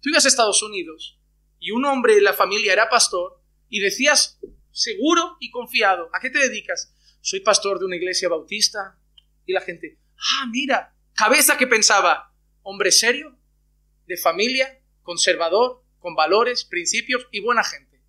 Tú 0.00 0.10
ibas 0.10 0.24
a 0.24 0.28
Estados 0.28 0.62
Unidos 0.62 1.18
y 1.58 1.70
un 1.70 1.84
hombre 1.84 2.16
en 2.16 2.24
la 2.24 2.32
familia 2.32 2.72
era 2.72 2.88
pastor 2.88 3.40
y 3.68 3.80
decías 3.80 4.38
seguro 4.70 5.36
y 5.40 5.50
confiado, 5.50 6.08
¿a 6.12 6.20
qué 6.20 6.30
te 6.30 6.38
dedicas? 6.38 6.94
Soy 7.20 7.40
pastor 7.40 7.78
de 7.78 7.86
una 7.86 7.96
iglesia 7.96 8.28
bautista. 8.28 8.98
Y 9.46 9.52
la 9.52 9.60
gente, 9.60 9.98
ah, 10.16 10.46
mira, 10.50 10.94
cabeza 11.14 11.56
que 11.56 11.66
pensaba, 11.66 12.34
hombre 12.62 12.90
serio, 12.90 13.38
de 14.06 14.16
familia, 14.16 14.80
conservador, 15.02 15.82
con 15.98 16.14
valores, 16.14 16.64
principios 16.64 17.26
y 17.30 17.40
buena 17.40 17.64
gente. 17.64 18.00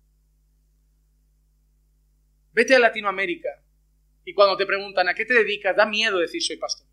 Vete 2.52 2.74
a 2.74 2.80
Latinoamérica 2.80 3.48
y 4.28 4.34
cuando 4.34 4.58
te 4.58 4.66
preguntan 4.66 5.08
a 5.08 5.14
qué 5.14 5.24
te 5.24 5.32
dedicas, 5.32 5.74
da 5.74 5.86
miedo 5.86 6.18
decir 6.18 6.42
soy 6.42 6.58
pastor. 6.58 6.86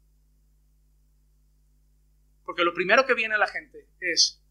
Porque 2.46 2.64
lo 2.64 2.74
primero 2.74 3.06
que 3.06 3.14
viene 3.14 3.36
a 3.36 3.38
la 3.38 3.48
gente 3.48 3.90
es 4.00 4.42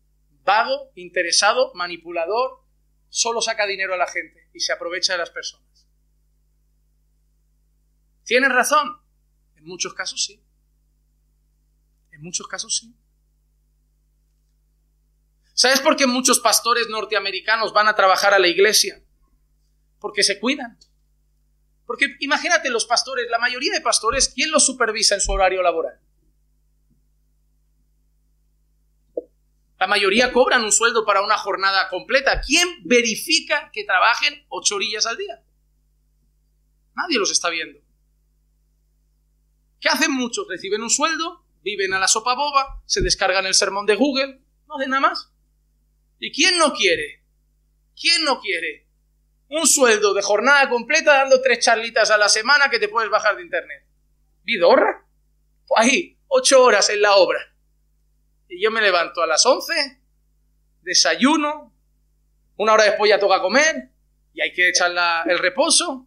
vago, 0.42 0.92
interesado, 0.94 1.72
manipulador, 1.72 2.62
solo 3.08 3.40
saca 3.40 3.66
dinero 3.66 3.94
a 3.94 3.96
la 3.96 4.06
gente 4.06 4.50
y 4.52 4.60
se 4.60 4.74
aprovecha 4.74 5.14
de 5.14 5.20
las 5.20 5.30
personas. 5.30 5.88
¿Tienes 8.22 8.52
razón? 8.52 9.00
En 9.56 9.64
muchos 9.64 9.94
casos 9.94 10.22
sí. 10.22 10.44
En 12.12 12.20
muchos 12.20 12.46
casos 12.46 12.76
sí. 12.76 12.94
¿Sabes 15.54 15.80
por 15.80 15.96
qué 15.96 16.06
muchos 16.06 16.38
pastores 16.38 16.88
norteamericanos 16.90 17.72
van 17.72 17.88
a 17.88 17.94
trabajar 17.94 18.34
a 18.34 18.38
la 18.38 18.48
iglesia? 18.48 19.02
Porque 20.00 20.22
se 20.22 20.38
cuidan. 20.38 20.78
Porque 21.86 22.16
imagínate 22.20 22.70
los 22.70 22.86
pastores, 22.86 23.26
la 23.30 23.38
mayoría 23.38 23.72
de 23.72 23.80
pastores, 23.80 24.32
¿quién 24.34 24.50
los 24.50 24.64
supervisa 24.64 25.14
en 25.14 25.20
su 25.20 25.32
horario 25.32 25.62
laboral? 25.62 26.00
La 29.78 29.86
mayoría 29.86 30.32
cobran 30.32 30.64
un 30.64 30.72
sueldo 30.72 31.04
para 31.04 31.22
una 31.22 31.36
jornada 31.36 31.88
completa. 31.90 32.40
¿Quién 32.40 32.66
verifica 32.84 33.70
que 33.72 33.84
trabajen 33.84 34.46
ocho 34.48 34.76
horillas 34.76 35.04
al 35.04 35.18
día? 35.18 35.42
Nadie 36.94 37.18
los 37.18 37.30
está 37.30 37.50
viendo. 37.50 37.80
¿Qué 39.80 39.88
hacen 39.90 40.12
muchos? 40.12 40.46
Reciben 40.48 40.80
un 40.80 40.88
sueldo, 40.88 41.44
viven 41.62 41.92
a 41.92 41.98
la 41.98 42.08
sopa 42.08 42.34
boba, 42.34 42.82
se 42.86 43.02
descargan 43.02 43.44
el 43.44 43.52
sermón 43.52 43.84
de 43.84 43.96
Google, 43.96 44.40
no 44.66 44.76
hacen 44.76 44.90
nada 44.90 45.08
más. 45.08 45.30
¿Y 46.18 46.32
quién 46.32 46.56
no 46.56 46.72
quiere? 46.72 47.22
¿Quién 48.00 48.24
no 48.24 48.40
quiere? 48.40 48.83
Un 49.48 49.66
sueldo 49.66 50.14
de 50.14 50.22
jornada 50.22 50.68
completa 50.68 51.18
dando 51.18 51.40
tres 51.40 51.60
charlitas 51.60 52.10
a 52.10 52.18
la 52.18 52.28
semana 52.28 52.68
que 52.70 52.78
te 52.78 52.88
puedes 52.88 53.10
bajar 53.10 53.36
de 53.36 53.42
internet. 53.42 53.84
¿Vidorra? 54.42 55.06
Ahí, 55.76 56.18
ocho 56.28 56.62
horas 56.62 56.90
en 56.90 57.02
la 57.02 57.16
obra. 57.16 57.40
Y 58.48 58.62
yo 58.62 58.70
me 58.70 58.80
levanto 58.80 59.22
a 59.22 59.26
las 59.26 59.44
once, 59.46 60.00
desayuno, 60.82 61.72
una 62.56 62.74
hora 62.74 62.84
después 62.84 63.08
ya 63.08 63.18
toca 63.18 63.40
comer 63.40 63.90
y 64.32 64.40
hay 64.40 64.52
que 64.52 64.68
echar 64.68 64.92
el 65.26 65.38
reposo. 65.38 66.06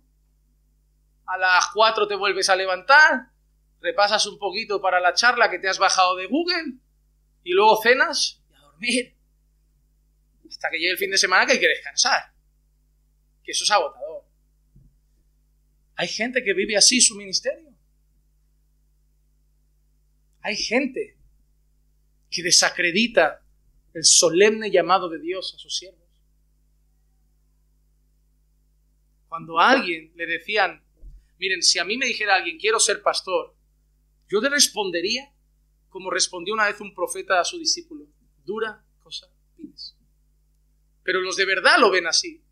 A 1.25 1.38
las 1.38 1.67
cuatro 1.73 2.07
te 2.07 2.15
vuelves 2.15 2.49
a 2.49 2.55
levantar, 2.55 3.31
repasas 3.81 4.25
un 4.27 4.38
poquito 4.39 4.81
para 4.81 4.99
la 4.99 5.13
charla 5.13 5.49
que 5.49 5.59
te 5.59 5.67
has 5.67 5.77
bajado 5.77 6.15
de 6.15 6.27
Google 6.27 6.79
y 7.43 7.51
luego 7.53 7.81
cenas 7.81 8.41
y 8.49 8.53
a 8.53 8.59
dormir 8.59 9.17
hasta 10.47 10.69
que 10.69 10.77
llegue 10.77 10.91
el 10.91 10.97
fin 10.97 11.11
de 11.11 11.17
semana 11.17 11.45
que 11.45 11.53
hay 11.53 11.59
que 11.59 11.67
descansar. 11.67 12.31
Que 13.48 13.54
eso 13.54 13.64
es 13.64 13.72
agotador. 13.72 14.26
Hay 15.95 16.10
gente 16.10 16.43
que 16.43 16.54
vive 16.54 16.76
así 16.76 17.00
su 17.00 17.16
ministerio. 17.16 17.74
Hay 20.41 20.58
gente 20.58 21.18
que 22.30 22.43
desacredita 22.43 23.41
el 23.93 24.04
solemne 24.04 24.70
llamado 24.70 25.08
de 25.08 25.20
Dios 25.20 25.54
a 25.56 25.58
sus 25.58 25.78
siervos. 25.78 26.08
Cuando 29.30 29.60
a 29.60 29.72
alguien 29.72 30.12
le 30.16 30.26
decían, 30.26 30.84
miren, 31.39 31.64
si 31.64 31.80
a 31.80 31.86
mí 31.86 31.98
me 31.98 32.06
dijera 32.06 32.36
alguien, 32.36 32.60
quiero 32.60 32.82
ser 32.82 33.02
pastor, 33.02 33.56
yo 34.28 34.41
le 34.41 34.50
respondería 34.50 35.34
como 35.89 36.12
respondió 36.12 36.54
una 36.54 36.66
vez 36.66 36.80
un 36.80 36.93
profeta 36.93 37.39
a 37.39 37.45
su 37.45 37.58
discípulo, 37.58 38.06
dura 38.45 38.86
cosa 39.00 39.28
pides. 39.56 39.95
Pero 41.04 41.22
los 41.22 41.36
de 41.36 41.45
verdad 41.45 41.80
lo 41.80 41.89
ven 41.89 42.06
así. 42.06 42.43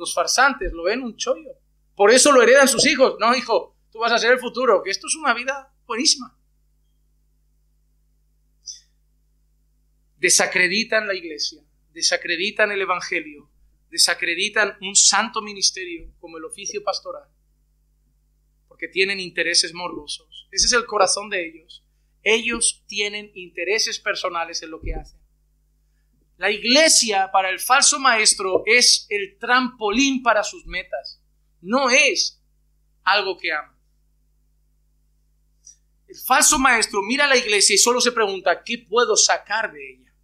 Los 0.00 0.14
farsantes 0.14 0.72
lo 0.72 0.84
ven 0.84 1.02
un 1.02 1.14
chollo. 1.14 1.52
Por 1.94 2.10
eso 2.10 2.32
lo 2.32 2.42
heredan 2.42 2.66
sus 2.66 2.86
hijos. 2.86 3.16
No, 3.20 3.36
hijo, 3.36 3.76
tú 3.92 3.98
vas 3.98 4.10
a 4.10 4.18
ser 4.18 4.32
el 4.32 4.38
futuro, 4.38 4.82
que 4.82 4.90
esto 4.90 5.06
es 5.06 5.14
una 5.14 5.34
vida 5.34 5.74
buenísima. 5.86 6.34
Desacreditan 10.16 11.06
la 11.06 11.14
iglesia, 11.14 11.62
desacreditan 11.92 12.72
el 12.72 12.80
evangelio, 12.80 13.50
desacreditan 13.90 14.78
un 14.80 14.96
santo 14.96 15.42
ministerio 15.42 16.10
como 16.18 16.38
el 16.38 16.46
oficio 16.46 16.82
pastoral, 16.82 17.28
porque 18.68 18.88
tienen 18.88 19.20
intereses 19.20 19.74
morbosos. 19.74 20.48
Ese 20.50 20.66
es 20.66 20.72
el 20.72 20.86
corazón 20.86 21.28
de 21.28 21.46
ellos. 21.46 21.84
Ellos 22.22 22.84
tienen 22.86 23.30
intereses 23.34 23.98
personales 23.98 24.62
en 24.62 24.70
lo 24.70 24.80
que 24.80 24.94
hacen. 24.94 25.19
La 26.40 26.50
iglesia 26.50 27.30
para 27.30 27.50
el 27.50 27.60
falso 27.60 27.98
maestro 27.98 28.62
es 28.64 29.06
el 29.10 29.36
trampolín 29.38 30.22
para 30.22 30.42
sus 30.42 30.64
metas, 30.64 31.22
no 31.60 31.90
es 31.90 32.42
algo 33.04 33.36
que 33.36 33.52
ama. 33.52 33.78
El 36.08 36.16
falso 36.16 36.58
maestro 36.58 37.02
mira 37.02 37.26
a 37.26 37.28
la 37.28 37.36
iglesia 37.36 37.74
y 37.74 37.76
solo 37.76 38.00
se 38.00 38.12
pregunta, 38.12 38.62
¿qué 38.64 38.78
puedo 38.78 39.18
sacar 39.18 39.70
de 39.70 39.92
ella? 39.92 40.14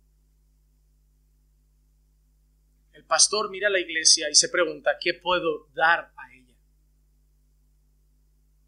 El 2.94 3.04
pastor 3.04 3.50
mira 3.50 3.68
a 3.68 3.70
la 3.72 3.80
iglesia 3.80 4.30
y 4.30 4.34
se 4.34 4.48
pregunta, 4.48 4.92
¿qué 4.98 5.12
puedo 5.12 5.68
dar? 5.74 6.14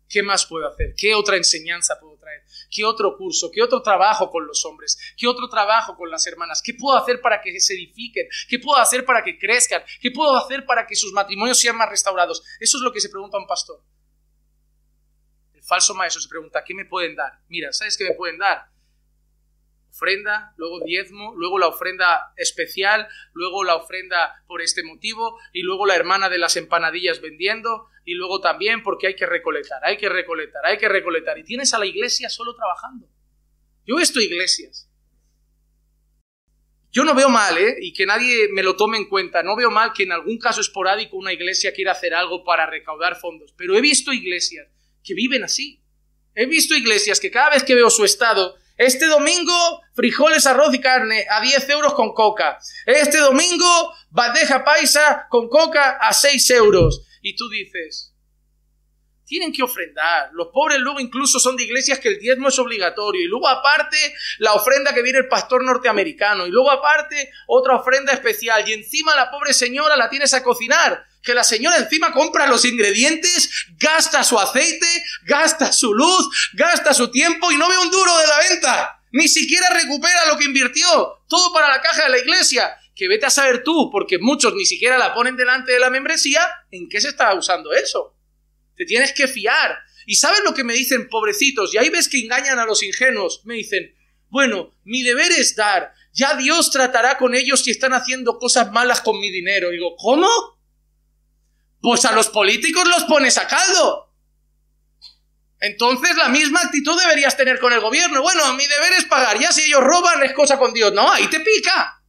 ¿Qué 0.08 0.22
más 0.22 0.46
puedo 0.46 0.66
hacer? 0.66 0.94
¿Qué 0.96 1.14
otra 1.14 1.36
enseñanza 1.36 1.98
puedo 2.00 2.16
traer? 2.16 2.42
¿Qué 2.70 2.84
otro 2.84 3.16
curso? 3.16 3.50
¿Qué 3.52 3.62
otro 3.62 3.82
trabajo 3.82 4.30
con 4.30 4.46
los 4.46 4.64
hombres? 4.64 4.98
¿Qué 5.16 5.26
otro 5.26 5.48
trabajo 5.48 5.96
con 5.96 6.10
las 6.10 6.26
hermanas? 6.26 6.62
¿Qué 6.62 6.74
puedo 6.74 6.96
hacer 6.96 7.20
para 7.20 7.42
que 7.42 7.60
se 7.60 7.74
edifiquen? 7.74 8.26
¿Qué 8.48 8.58
puedo 8.58 8.78
hacer 8.80 9.04
para 9.04 9.22
que 9.22 9.38
crezcan? 9.38 9.82
¿Qué 10.00 10.10
puedo 10.10 10.34
hacer 10.36 10.64
para 10.64 10.86
que 10.86 10.96
sus 10.96 11.12
matrimonios 11.12 11.60
sean 11.60 11.76
más 11.76 11.90
restaurados? 11.90 12.42
Eso 12.58 12.78
es 12.78 12.82
lo 12.82 12.92
que 12.92 13.00
se 13.00 13.10
pregunta 13.10 13.36
un 13.36 13.46
pastor. 13.46 13.82
El 15.52 15.62
falso 15.62 15.94
maestro 15.94 16.22
se 16.22 16.28
pregunta, 16.28 16.64
¿qué 16.64 16.74
me 16.74 16.86
pueden 16.86 17.14
dar? 17.14 17.40
Mira, 17.48 17.72
¿sabes 17.72 17.96
qué 17.98 18.04
me 18.04 18.14
pueden 18.14 18.38
dar? 18.38 18.70
Ofrenda, 19.90 20.52
luego 20.56 20.80
diezmo, 20.84 21.34
luego 21.36 21.58
la 21.58 21.68
ofrenda 21.68 22.32
especial, 22.36 23.08
luego 23.32 23.64
la 23.64 23.76
ofrenda 23.76 24.42
por 24.46 24.62
este 24.62 24.82
motivo 24.82 25.38
y 25.52 25.62
luego 25.62 25.86
la 25.86 25.96
hermana 25.96 26.28
de 26.28 26.38
las 26.38 26.56
empanadillas 26.56 27.20
vendiendo 27.20 27.86
y 28.04 28.14
luego 28.14 28.40
también 28.40 28.82
porque 28.82 29.08
hay 29.08 29.16
que 29.16 29.26
recolectar, 29.26 29.84
hay 29.84 29.96
que 29.96 30.08
recolectar, 30.08 30.64
hay 30.64 30.78
que 30.78 30.88
recolectar 30.88 31.38
y 31.38 31.44
tienes 31.44 31.74
a 31.74 31.78
la 31.78 31.86
iglesia 31.86 32.28
solo 32.28 32.54
trabajando. 32.54 33.08
Yo 33.86 33.96
he 33.96 34.00
visto 34.00 34.20
iglesias. 34.20 34.88
Yo 36.90 37.04
no 37.04 37.14
veo 37.14 37.28
mal, 37.28 37.56
¿eh? 37.58 37.76
Y 37.80 37.92
que 37.92 38.06
nadie 38.06 38.48
me 38.52 38.62
lo 38.62 38.74
tome 38.76 38.96
en 38.96 39.08
cuenta. 39.08 39.42
No 39.42 39.56
veo 39.56 39.70
mal 39.70 39.92
que 39.92 40.04
en 40.04 40.12
algún 40.12 40.38
caso 40.38 40.60
esporádico 40.60 41.16
una 41.16 41.32
iglesia 41.32 41.72
quiera 41.72 41.92
hacer 41.92 42.14
algo 42.14 42.44
para 42.44 42.66
recaudar 42.66 43.16
fondos. 43.16 43.52
Pero 43.56 43.76
he 43.76 43.80
visto 43.80 44.12
iglesias 44.12 44.68
que 45.04 45.14
viven 45.14 45.44
así. 45.44 45.82
He 46.34 46.46
visto 46.46 46.74
iglesias 46.74 47.20
que 47.20 47.30
cada 47.30 47.50
vez 47.50 47.62
que 47.62 47.74
veo 47.74 47.90
su 47.90 48.04
estado 48.04 48.56
este 48.78 49.06
domingo, 49.06 49.82
frijoles, 49.92 50.46
arroz 50.46 50.72
y 50.72 50.80
carne 50.80 51.26
a 51.28 51.40
10 51.40 51.68
euros 51.70 51.94
con 51.94 52.14
coca. 52.14 52.58
Este 52.86 53.18
domingo, 53.18 53.92
bandeja 54.10 54.64
paisa 54.64 55.26
con 55.28 55.48
coca 55.48 55.98
a 56.00 56.12
6 56.12 56.50
euros. 56.50 57.04
Y 57.20 57.34
tú 57.34 57.48
dices, 57.48 58.14
tienen 59.26 59.52
que 59.52 59.64
ofrendar. 59.64 60.30
Los 60.32 60.48
pobres 60.52 60.78
luego 60.78 61.00
incluso 61.00 61.40
son 61.40 61.56
de 61.56 61.64
iglesias 61.64 61.98
que 61.98 62.08
el 62.08 62.20
diezmo 62.20 62.48
es 62.48 62.58
obligatorio. 62.60 63.20
Y 63.20 63.26
luego 63.26 63.48
aparte 63.48 63.96
la 64.38 64.54
ofrenda 64.54 64.94
que 64.94 65.02
viene 65.02 65.18
el 65.18 65.28
pastor 65.28 65.64
norteamericano. 65.64 66.46
Y 66.46 66.50
luego 66.50 66.70
aparte 66.70 67.30
otra 67.48 67.74
ofrenda 67.74 68.12
especial. 68.12 68.62
Y 68.68 68.74
encima 68.74 69.16
la 69.16 69.28
pobre 69.28 69.52
señora 69.52 69.96
la 69.96 70.08
tienes 70.08 70.34
a 70.34 70.42
cocinar 70.44 71.04
que 71.22 71.34
la 71.34 71.44
señora 71.44 71.76
encima 71.76 72.12
compra 72.12 72.46
los 72.46 72.64
ingredientes, 72.64 73.66
gasta 73.78 74.24
su 74.24 74.38
aceite, 74.38 74.86
gasta 75.28 75.72
su 75.72 75.94
luz, 75.94 76.50
gasta 76.54 76.94
su 76.94 77.10
tiempo 77.10 77.52
y 77.52 77.56
no 77.56 77.68
ve 77.68 77.78
un 77.78 77.90
duro 77.90 78.16
de 78.18 78.26
la 78.26 78.38
venta. 78.48 79.02
Ni 79.12 79.28
siquiera 79.28 79.68
recupera 79.70 80.26
lo 80.26 80.36
que 80.36 80.44
invirtió. 80.44 81.22
Todo 81.28 81.52
para 81.52 81.68
la 81.68 81.80
caja 81.80 82.04
de 82.04 82.10
la 82.10 82.18
iglesia. 82.18 82.76
Que 82.94 83.06
vete 83.06 83.26
a 83.26 83.30
saber 83.30 83.62
tú, 83.62 83.90
porque 83.92 84.18
muchos 84.18 84.54
ni 84.54 84.64
siquiera 84.64 84.98
la 84.98 85.14
ponen 85.14 85.36
delante 85.36 85.70
de 85.70 85.78
la 85.78 85.88
membresía, 85.88 86.44
¿en 86.72 86.88
qué 86.88 87.00
se 87.00 87.10
está 87.10 87.32
usando 87.34 87.72
eso? 87.72 88.16
Te 88.76 88.84
tienes 88.86 89.12
que 89.12 89.28
fiar. 89.28 89.78
¿Y 90.04 90.16
sabes 90.16 90.40
lo 90.44 90.52
que 90.52 90.64
me 90.64 90.74
dicen, 90.74 91.08
pobrecitos? 91.08 91.72
Y 91.72 91.78
ahí 91.78 91.90
ves 91.90 92.08
que 92.08 92.18
engañan 92.18 92.58
a 92.58 92.64
los 92.64 92.82
ingenuos. 92.82 93.42
Me 93.44 93.54
dicen, 93.54 93.94
bueno, 94.30 94.74
mi 94.84 95.02
deber 95.02 95.30
es 95.30 95.54
dar. 95.54 95.92
Ya 96.12 96.34
Dios 96.34 96.72
tratará 96.72 97.18
con 97.18 97.34
ellos 97.34 97.62
si 97.62 97.70
están 97.70 97.92
haciendo 97.92 98.38
cosas 98.38 98.72
malas 98.72 99.00
con 99.00 99.20
mi 99.20 99.30
dinero. 99.30 99.68
Y 99.68 99.74
digo, 99.74 99.94
¿cómo? 99.96 100.28
Pues 101.80 102.04
a 102.04 102.12
los 102.12 102.28
políticos 102.28 102.88
los 102.88 103.04
pones 103.04 103.38
a 103.38 103.46
caldo. 103.46 104.07
Entonces 105.60 106.16
la 106.16 106.28
misma 106.28 106.60
actitud 106.60 106.98
deberías 107.00 107.36
tener 107.36 107.58
con 107.58 107.72
el 107.72 107.80
gobierno. 107.80 108.22
Bueno, 108.22 108.52
mi 108.54 108.66
deber 108.66 108.92
es 108.92 109.04
pagar. 109.06 109.38
Ya 109.38 109.50
si 109.50 109.62
ellos 109.62 109.82
roban 109.82 110.22
es 110.22 110.32
cosa 110.32 110.58
con 110.58 110.72
Dios. 110.72 110.92
No, 110.92 111.10
ahí 111.10 111.26
te 111.28 111.40
pica. 111.40 112.02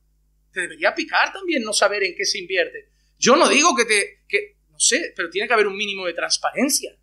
Te 0.52 0.62
debería 0.62 0.94
picar 0.94 1.34
también 1.34 1.64
no 1.64 1.74
saber 1.74 2.04
en 2.04 2.16
qué 2.16 2.26
se 2.26 2.40
invierte. 2.40 2.90
Yo 3.18 3.36
no 3.36 3.48
digo 3.48 3.76
que 3.76 3.86
te... 3.86 4.24
Que, 4.28 4.58
no 4.70 4.80
sé, 4.80 5.14
pero 5.16 5.30
tiene 5.30 5.48
que 5.48 5.54
haber 5.54 5.68
un 5.68 5.76
mínimo 5.76 6.06
de 6.06 6.14
transparencia. 6.14 6.96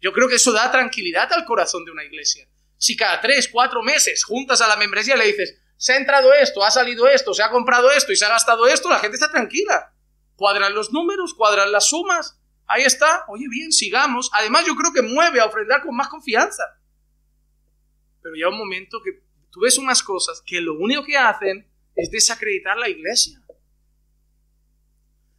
Yo 0.00 0.12
creo 0.12 0.28
que 0.28 0.36
eso 0.36 0.52
da 0.52 0.70
tranquilidad 0.70 1.32
al 1.32 1.44
corazón 1.44 1.84
de 1.84 1.90
una 1.90 2.04
iglesia. 2.04 2.46
Si 2.76 2.96
cada 2.96 3.20
tres, 3.20 3.48
cuatro 3.48 3.82
meses 3.82 4.22
juntas 4.22 4.60
a 4.60 4.68
la 4.68 4.76
membresía 4.76 5.16
le 5.16 5.26
dices, 5.26 5.58
se 5.76 5.92
ha 5.92 5.96
entrado 5.96 6.32
esto, 6.34 6.64
ha 6.64 6.70
salido 6.70 7.08
esto, 7.08 7.34
se 7.34 7.42
ha 7.42 7.50
comprado 7.50 7.90
esto 7.90 8.12
y 8.12 8.16
se 8.16 8.24
ha 8.24 8.28
gastado 8.28 8.66
esto, 8.68 8.88
la 8.88 9.00
gente 9.00 9.16
está 9.16 9.30
tranquila. 9.30 9.92
Cuadran 10.36 10.74
los 10.74 10.92
números, 10.92 11.34
cuadran 11.34 11.72
las 11.72 11.88
sumas. 11.88 12.37
Ahí 12.68 12.82
está. 12.82 13.24
Oye, 13.28 13.46
bien, 13.48 13.72
sigamos. 13.72 14.30
Además, 14.34 14.66
yo 14.66 14.74
creo 14.76 14.92
que 14.92 15.02
mueve 15.02 15.40
a 15.40 15.46
ofrendar 15.46 15.82
con 15.82 15.96
más 15.96 16.08
confianza. 16.08 16.62
Pero 18.22 18.34
ya 18.36 18.48
un 18.48 18.58
momento 18.58 19.00
que 19.02 19.22
tú 19.50 19.60
ves 19.60 19.78
unas 19.78 20.02
cosas 20.02 20.42
que 20.44 20.60
lo 20.60 20.74
único 20.74 21.02
que 21.02 21.16
hacen 21.16 21.66
es 21.96 22.10
desacreditar 22.10 22.76
la 22.76 22.90
iglesia. 22.90 23.40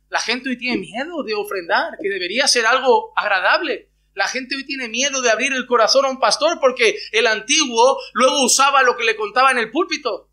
La 0.09 0.19
gente 0.19 0.49
hoy 0.49 0.57
tiene 0.57 0.77
miedo 0.77 1.23
de 1.23 1.36
ofrendar, 1.36 1.93
que 2.01 2.09
debería 2.09 2.47
ser 2.47 2.65
algo 2.65 3.13
agradable. 3.15 3.91
La 4.15 4.27
gente 4.27 4.55
hoy 4.55 4.65
tiene 4.65 4.89
miedo 4.89 5.21
de 5.21 5.30
abrir 5.30 5.53
el 5.53 5.67
corazón 5.67 6.05
a 6.05 6.09
un 6.09 6.19
pastor 6.19 6.59
porque 6.59 6.97
el 7.11 7.27
antiguo 7.27 7.99
luego 8.13 8.43
usaba 8.43 8.82
lo 8.82 8.97
que 8.97 9.03
le 9.03 9.15
contaba 9.15 9.51
en 9.51 9.59
el 9.59 9.69
púlpito. 9.69 10.28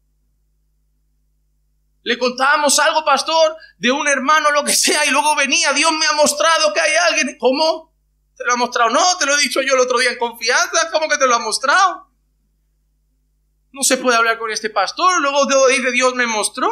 Le 2.07 2.16
contábamos 2.18 2.78
algo, 2.78 3.04
pastor, 3.04 3.57
de 3.78 3.90
un 3.90 4.07
hermano, 4.07 4.52
lo 4.52 4.62
que 4.62 4.72
sea, 4.72 5.04
y 5.07 5.11
luego 5.11 5.34
venía, 5.34 5.72
Dios 5.72 5.90
me 5.90 6.07
ha 6.07 6.12
mostrado 6.12 6.72
que 6.72 6.78
hay 6.78 6.92
alguien. 7.11 7.36
¿Cómo? 7.36 7.92
¿Te 8.36 8.44
lo 8.44 8.52
ha 8.52 8.57
mostrado? 8.57 8.90
No, 8.90 9.18
te 9.18 9.26
lo 9.26 9.36
he 9.36 9.42
dicho 9.42 9.61
yo 9.61 9.74
el 9.74 9.80
otro 9.80 9.98
día 9.98 10.12
en 10.12 10.18
confianza. 10.18 10.88
¿Cómo 10.92 11.09
que 11.09 11.18
te 11.18 11.26
lo 11.26 11.34
ha 11.34 11.40
mostrado? 11.40 12.09
No 13.72 13.82
se 13.82 13.96
puede 13.96 14.16
hablar 14.16 14.38
con 14.38 14.52
este 14.52 14.70
pastor. 14.70 15.20
Luego 15.20 15.46
dice 15.66 15.90
Dios 15.90 16.14
me 16.14 16.28
mostró. 16.28 16.70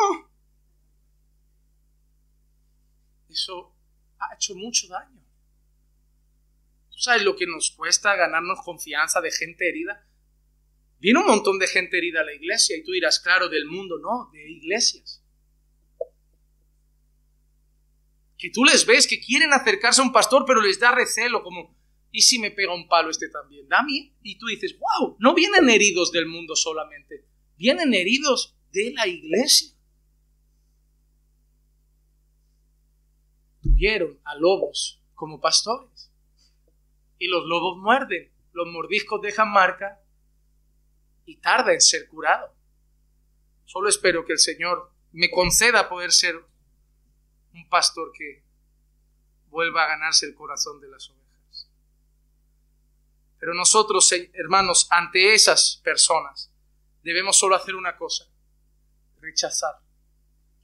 Eso 3.28 3.74
ha 4.20 4.36
hecho 4.36 4.54
mucho 4.54 4.86
daño. 4.86 5.20
¿Tú 6.92 6.98
sabes 6.98 7.24
lo 7.24 7.34
que 7.34 7.48
nos 7.48 7.72
cuesta 7.72 8.14
ganarnos 8.14 8.60
confianza 8.64 9.20
de 9.20 9.32
gente 9.32 9.68
herida? 9.68 10.06
Viene 11.00 11.18
un 11.18 11.26
montón 11.26 11.58
de 11.58 11.66
gente 11.66 11.98
herida 11.98 12.20
a 12.20 12.24
la 12.24 12.34
iglesia 12.34 12.76
y 12.76 12.84
tú 12.84 12.92
dirás, 12.92 13.18
claro, 13.18 13.48
del 13.48 13.66
mundo, 13.66 13.98
no, 13.98 14.30
de 14.32 14.48
iglesias. 14.48 15.03
Que 18.44 18.50
tú 18.50 18.62
les 18.62 18.84
ves 18.84 19.06
que 19.06 19.18
quieren 19.20 19.54
acercarse 19.54 20.02
a 20.02 20.04
un 20.04 20.12
pastor, 20.12 20.44
pero 20.46 20.60
les 20.60 20.78
da 20.78 20.94
recelo, 20.94 21.42
como, 21.42 21.74
¿y 22.12 22.20
si 22.20 22.38
me 22.38 22.50
pega 22.50 22.74
un 22.74 22.86
palo 22.88 23.08
este 23.08 23.30
también? 23.30 23.66
Dame. 23.70 24.12
Y 24.22 24.36
tú 24.36 24.44
dices, 24.44 24.76
wow, 24.78 25.16
no 25.18 25.32
vienen 25.32 25.70
heridos 25.70 26.12
del 26.12 26.26
mundo 26.26 26.54
solamente, 26.54 27.24
vienen 27.56 27.94
heridos 27.94 28.54
de 28.70 28.92
la 28.92 29.06
iglesia. 29.06 29.74
Tuvieron 33.62 34.20
a 34.24 34.34
lobos 34.34 35.00
como 35.14 35.40
pastores. 35.40 36.12
Y 37.18 37.28
los 37.28 37.46
lobos 37.46 37.78
muerden, 37.78 38.30
los 38.52 38.66
mordiscos 38.66 39.22
dejan 39.22 39.50
marca 39.50 40.02
y 41.24 41.36
tarda 41.36 41.72
en 41.72 41.80
ser 41.80 42.08
curado. 42.08 42.54
Solo 43.64 43.88
espero 43.88 44.26
que 44.26 44.32
el 44.34 44.38
Señor 44.38 44.92
me 45.12 45.30
conceda 45.30 45.88
poder 45.88 46.12
ser 46.12 46.44
pastor 47.74 48.12
que 48.16 48.44
vuelva 49.48 49.82
a 49.82 49.88
ganarse 49.88 50.26
el 50.26 50.34
corazón 50.36 50.80
de 50.80 50.86
las 50.86 51.10
ovejas. 51.10 51.68
Pero 53.40 53.52
nosotros, 53.52 54.14
hermanos, 54.32 54.86
ante 54.90 55.34
esas 55.34 55.80
personas, 55.82 56.52
debemos 57.02 57.36
solo 57.36 57.56
hacer 57.56 57.74
una 57.74 57.96
cosa, 57.96 58.26
rechazar, 59.20 59.74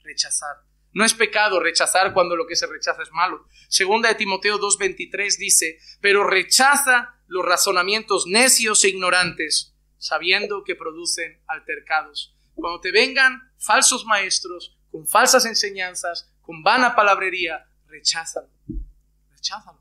rechazar. 0.05 0.63
No 0.93 1.05
es 1.05 1.13
pecado 1.13 1.59
rechazar 1.59 2.13
cuando 2.13 2.37
lo 2.37 2.47
que 2.47 2.55
se 2.55 2.69
rechaza 2.69 3.03
es 3.03 3.11
malo. 3.11 3.45
Segunda 3.69 4.09
de 4.09 4.15
Timoteo 4.15 4.61
2.23 4.61 5.37
dice, 5.37 5.81
pero 6.01 6.23
rechaza 6.23 7.21
los 7.27 7.45
razonamientos 7.45 8.29
necios 8.29 8.85
e 8.85 8.91
ignorantes, 8.91 9.75
sabiendo 9.99 10.63
que 10.63 10.77
producen 10.77 11.43
altercados. 11.49 12.37
Cuando 12.55 12.81
te 12.81 12.93
vengan 12.93 13.53
falsos 13.59 14.05
maestros 14.05 14.77
con 14.93 15.09
falsas 15.09 15.45
enseñanzas, 15.45 16.31
con 16.51 16.65
vana 16.65 16.97
palabrería, 16.97 17.65
recházalo. 17.87 18.51
Recházalo. 19.31 19.81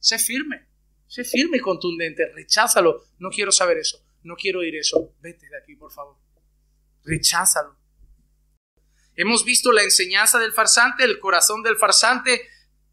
Sé 0.00 0.18
firme. 0.18 0.66
Sé 1.06 1.22
firme 1.22 1.58
y 1.58 1.60
contundente. 1.60 2.26
Recházalo. 2.34 3.04
No 3.20 3.30
quiero 3.30 3.52
saber 3.52 3.78
eso. 3.78 4.04
No 4.24 4.34
quiero 4.34 4.58
oír 4.58 4.74
eso. 4.74 5.14
Vete 5.20 5.48
de 5.48 5.56
aquí, 5.56 5.76
por 5.76 5.92
favor. 5.92 6.16
Recházalo. 7.04 7.78
Hemos 9.14 9.44
visto 9.44 9.70
la 9.70 9.84
enseñanza 9.84 10.40
del 10.40 10.52
farsante, 10.52 11.04
el 11.04 11.20
corazón 11.20 11.62
del 11.62 11.76
farsante. 11.76 12.48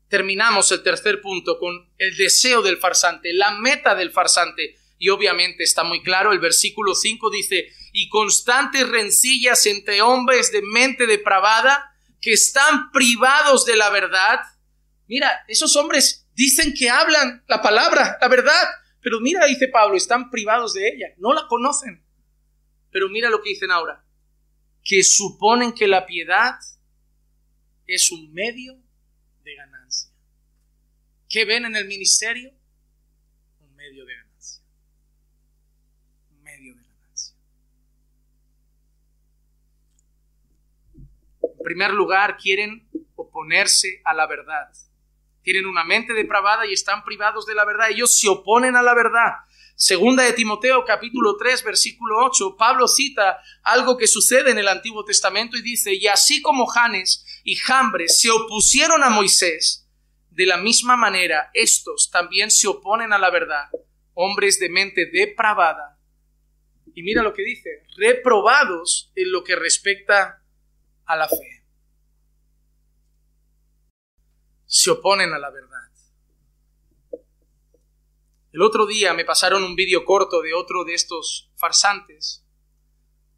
Terminamos 0.07 0.71
el 0.71 0.83
tercer 0.83 1.19
punto 1.19 1.57
con 1.57 1.91
el 1.97 2.15
deseo 2.15 2.61
del 2.61 2.77
farsante, 2.77 3.33
la 3.33 3.57
meta 3.57 3.95
del 3.95 4.11
farsante. 4.11 4.75
Y 4.99 5.09
obviamente 5.09 5.63
está 5.63 5.83
muy 5.83 6.03
claro, 6.03 6.31
el 6.31 6.37
versículo 6.37 6.93
5 6.93 7.31
dice, 7.31 7.73
y 7.91 8.07
constantes 8.09 8.87
rencillas 8.87 9.65
entre 9.65 10.03
hombres 10.03 10.51
de 10.51 10.61
mente 10.61 11.07
depravada 11.07 11.89
que 12.23 12.31
están 12.31 12.89
privados 12.91 13.65
de 13.65 13.75
la 13.75 13.89
verdad. 13.89 14.39
Mira, 15.07 15.43
esos 15.49 15.75
hombres 15.75 16.25
dicen 16.33 16.73
que 16.73 16.89
hablan 16.89 17.43
la 17.49 17.61
palabra, 17.61 18.17
la 18.21 18.29
verdad, 18.29 18.63
pero 19.01 19.19
mira, 19.19 19.45
dice 19.45 19.67
Pablo, 19.67 19.97
están 19.97 20.31
privados 20.31 20.73
de 20.73 20.87
ella, 20.87 21.07
no 21.17 21.33
la 21.33 21.45
conocen. 21.49 22.01
Pero 22.91 23.09
mira 23.09 23.29
lo 23.29 23.41
que 23.41 23.49
dicen 23.49 23.71
ahora, 23.71 24.05
que 24.85 25.03
suponen 25.03 25.73
que 25.73 25.85
la 25.85 26.05
piedad 26.05 26.55
es 27.87 28.09
un 28.09 28.31
medio 28.31 28.81
de 29.43 29.55
ganancia. 29.55 30.09
¿Qué 31.27 31.43
ven 31.43 31.65
en 31.65 31.75
el 31.75 31.87
ministerio? 31.87 32.53
Un 33.59 33.75
medio 33.75 34.05
de 34.05 34.15
ganancia. 34.15 34.63
Un 36.31 36.41
medio 36.41 36.73
de 36.73 36.83
ganancia. 36.83 37.35
Primer 41.63 41.91
lugar, 41.91 42.37
quieren 42.37 42.89
oponerse 43.15 44.01
a 44.03 44.13
la 44.13 44.27
verdad. 44.27 44.69
Tienen 45.41 45.65
una 45.65 45.83
mente 45.83 46.13
depravada 46.13 46.65
y 46.65 46.73
están 46.73 47.03
privados 47.03 47.45
de 47.45 47.55
la 47.55 47.65
verdad. 47.65 47.89
Ellos 47.89 48.17
se 48.17 48.27
oponen 48.27 48.75
a 48.75 48.81
la 48.81 48.93
verdad. 48.93 49.31
Segunda 49.75 50.23
de 50.23 50.33
Timoteo 50.33 50.85
capítulo 50.85 51.35
3 51.35 51.63
versículo 51.63 52.25
8, 52.25 52.55
Pablo 52.57 52.87
cita 52.87 53.39
algo 53.63 53.97
que 53.97 54.05
sucede 54.05 54.51
en 54.51 54.59
el 54.59 54.67
Antiguo 54.67 55.03
Testamento 55.03 55.57
y 55.57 55.63
dice, 55.63 55.95
y 55.95 56.05
así 56.05 56.43
como 56.43 56.67
Janes 56.67 57.25
y 57.43 57.55
Jambres 57.55 58.21
se 58.21 58.29
opusieron 58.29 59.03
a 59.03 59.09
Moisés, 59.09 59.89
de 60.29 60.45
la 60.45 60.57
misma 60.57 60.95
manera 60.95 61.49
estos 61.53 62.11
también 62.11 62.51
se 62.51 62.67
oponen 62.67 63.13
a 63.13 63.17
la 63.17 63.31
verdad, 63.31 63.69
hombres 64.13 64.59
de 64.59 64.69
mente 64.69 65.07
depravada. 65.11 65.97
Y 66.93 67.01
mira 67.01 67.23
lo 67.23 67.33
que 67.33 67.43
dice, 67.43 67.69
reprobados 67.97 69.11
en 69.15 69.31
lo 69.31 69.43
que 69.43 69.55
respecta 69.55 70.42
a 71.05 71.15
la 71.15 71.27
fe. 71.27 71.63
Se 74.65 74.91
oponen 74.91 75.33
a 75.33 75.39
la 75.39 75.49
verdad. 75.49 75.83
El 78.51 78.61
otro 78.61 78.85
día 78.85 79.13
me 79.13 79.25
pasaron 79.25 79.63
un 79.63 79.75
vídeo 79.75 80.05
corto 80.05 80.41
de 80.41 80.53
otro 80.53 80.83
de 80.83 80.93
estos 80.93 81.51
farsantes. 81.55 82.45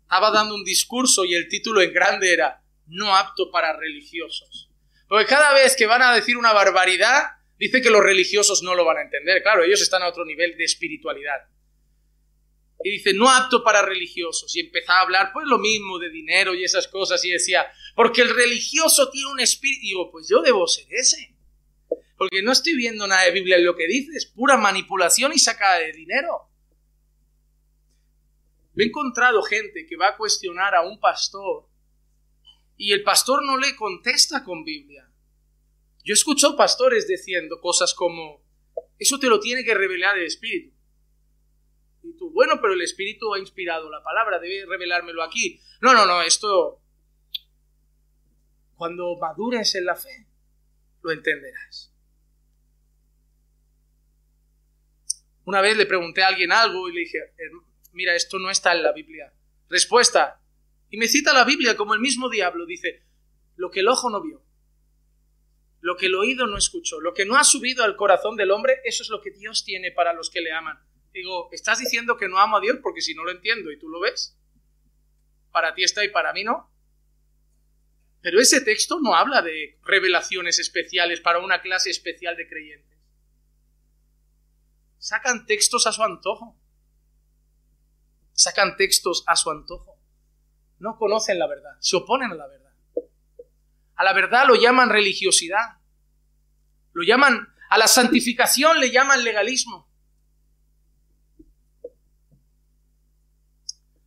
Estaba 0.02 0.30
dando 0.30 0.56
un 0.56 0.66
discurso 0.66 1.24
y 1.24 1.36
el 1.36 1.48
título 1.48 1.82
en 1.82 1.94
grande 1.94 2.34
era 2.34 2.62
No 2.88 3.16
apto 3.16 3.50
para 3.50 3.78
religiosos. 3.78 4.70
Porque 5.08 5.26
cada 5.26 5.54
vez 5.54 5.76
que 5.76 5.86
van 5.86 6.02
a 6.02 6.14
decir 6.14 6.36
una 6.36 6.52
barbaridad, 6.52 7.24
dice 7.58 7.82
que 7.82 7.90
los 7.90 8.04
religiosos 8.04 8.62
no 8.62 8.76
lo 8.76 8.84
van 8.84 8.98
a 8.98 9.02
entender. 9.04 9.42
Claro, 9.42 9.64
ellos 9.64 9.82
están 9.82 10.04
a 10.04 10.10
otro 10.10 10.26
nivel 10.26 10.58
de 10.58 10.66
espiritualidad. 10.66 11.48
Y 12.84 12.92
dice, 12.92 13.14
no 13.14 13.30
apto 13.30 13.64
para 13.64 13.82
religiosos. 13.82 14.56
Y 14.56 14.60
empezaba 14.60 15.00
a 15.00 15.04
hablar, 15.04 15.32
pues 15.34 15.48
lo 15.48 15.58
mismo 15.58 15.98
de 15.98 16.10
dinero 16.10 16.54
y 16.54 16.64
esas 16.64 16.88
cosas. 16.88 17.24
Y 17.26 17.32
decía, 17.32 17.66
porque 17.96 18.22
el 18.22 18.30
religioso 18.30 19.10
tiene 19.10 19.32
un 19.32 19.40
espíritu. 19.40 19.80
Y 19.84 19.88
digo, 19.88 20.12
pues 20.12 20.28
yo 20.30 20.42
debo 20.42 20.68
ser 20.68 20.86
ese 20.90 21.36
porque 22.18 22.42
no 22.42 22.52
estoy 22.52 22.76
viendo 22.76 23.08
nada 23.08 23.24
de 23.26 23.32
Biblia 23.32 23.58
en 23.58 23.66
lo 23.66 23.76
que 23.76 23.88
dice, 23.88 24.12
es 24.16 24.26
pura 24.26 24.58
manipulación 24.58 25.34
y 25.34 25.40
sacada 25.40 25.80
de 25.80 25.92
dinero. 25.92 26.50
He 28.78 28.84
encontrado 28.84 29.42
gente 29.42 29.86
que 29.86 29.98
va 29.98 30.10
a 30.10 30.18
cuestionar 30.18 30.76
a 30.76 30.82
un 30.82 31.00
pastor 31.00 31.68
y 32.78 32.92
el 32.92 33.04
pastor 33.04 33.44
no 33.44 33.58
le 33.58 33.76
contesta 33.76 34.44
con 34.44 34.64
Biblia. 34.64 35.10
Yo 36.04 36.14
he 36.14 36.14
escuchado 36.14 36.56
pastores 36.56 37.08
diciendo 37.08 37.60
cosas 37.62 37.94
como, 37.94 38.44
eso 39.00 39.18
te 39.20 39.28
lo 39.28 39.40
tiene 39.40 39.64
que 39.64 39.74
revelar 39.74 40.18
el 40.18 40.26
Espíritu. 40.26 40.75
Y 42.06 42.18
tú, 42.18 42.32
bueno, 42.32 42.60
pero 42.62 42.74
el 42.74 42.82
Espíritu 42.82 43.34
ha 43.34 43.40
inspirado 43.40 43.90
la 43.90 44.04
palabra, 44.04 44.40
debe 44.40 44.66
revelármelo 44.66 45.24
aquí. 45.24 45.60
No, 45.82 45.94
no, 45.94 46.06
no, 46.06 46.22
esto, 46.22 46.82
cuando 48.76 49.18
madures 49.18 49.74
en 49.76 49.86
la 49.86 49.96
fe, 49.96 50.28
lo 51.02 51.12
entenderás. 51.12 51.92
Una 55.46 55.62
vez 55.62 55.78
le 55.78 55.86
pregunté 55.86 56.24
a 56.24 56.28
alguien 56.28 56.52
algo 56.52 56.90
y 56.90 56.94
le 56.94 57.00
dije, 57.02 57.20
mira, 57.94 58.16
esto 58.16 58.40
no 58.40 58.50
está 58.50 58.74
en 58.74 58.84
la 58.84 58.92
Biblia. 58.92 59.34
Respuesta. 59.70 60.42
Y 60.90 60.98
me 60.98 61.08
cita 61.08 61.34
la 61.34 61.44
Biblia 61.44 61.76
como 61.76 61.94
el 61.94 62.00
mismo 62.00 62.30
diablo. 62.30 62.66
Dice, 62.66 63.04
lo 63.56 63.72
que 63.72 63.82
el 63.82 63.88
ojo 63.88 64.10
no 64.10 64.22
vio, 64.22 64.44
lo 65.82 65.96
que 65.98 66.08
el 66.08 66.16
oído 66.16 66.48
no 66.48 66.58
escuchó, 66.58 67.00
lo 67.00 67.14
que 67.14 67.26
no 67.26 67.38
ha 67.38 67.44
subido 67.44 67.84
al 67.84 67.96
corazón 67.96 68.36
del 68.36 68.52
hombre, 68.52 68.82
eso 68.84 69.04
es 69.04 69.10
lo 69.10 69.22
que 69.22 69.32
Dios 69.32 69.64
tiene 69.64 69.92
para 69.92 70.14
los 70.14 70.30
que 70.30 70.42
le 70.42 70.52
aman. 70.52 70.80
Digo, 71.16 71.48
¿estás 71.54 71.80
diciendo 71.80 72.18
que 72.18 72.28
no 72.28 72.40
amo 72.40 72.58
a 72.58 72.60
Dios? 72.60 72.80
Porque 72.84 73.00
si 73.00 73.16
no 73.16 73.24
lo 73.24 73.32
entiendo 73.32 73.72
y 73.72 73.80
tú 73.80 73.88
lo 73.88 74.02
ves. 74.02 74.38
para 75.50 75.74
ti 75.74 75.86
está 75.86 76.04
y 76.04 76.10
para 76.10 76.34
mí 76.34 76.44
no. 76.44 76.70
Pero 78.22 78.42
ese 78.42 78.60
texto 78.60 79.00
no 79.00 79.16
habla 79.16 79.42
de 79.42 79.80
revelaciones 79.84 80.60
especiales 80.60 81.22
para 81.22 81.40
una 81.40 81.62
clase 81.62 81.90
especial 81.90 82.36
de 82.36 82.50
creyentes. 82.50 83.00
Sacan 84.98 85.46
textos 85.46 85.88
a 85.88 85.94
su 85.94 86.04
antojo. 86.04 86.60
Sacan 88.34 88.76
textos 88.76 89.24
a 89.26 89.38
su 89.38 89.50
antojo. 89.50 89.98
No 90.80 90.98
conocen 90.98 91.40
la 91.40 91.48
verdad, 91.48 91.78
se 91.80 91.96
oponen 91.96 92.34
a 92.34 92.36
la 92.36 92.48
verdad. 92.48 92.74
A 93.96 94.04
la 94.04 94.12
verdad 94.12 94.46
lo 94.46 94.56
llaman 94.56 94.90
religiosidad. 94.90 95.80
Lo 96.92 97.04
llaman, 97.04 97.56
a 97.70 97.78
la 97.78 97.88
santificación 97.88 98.82
le 98.82 98.92
llaman 98.92 99.24
legalismo. 99.24 99.95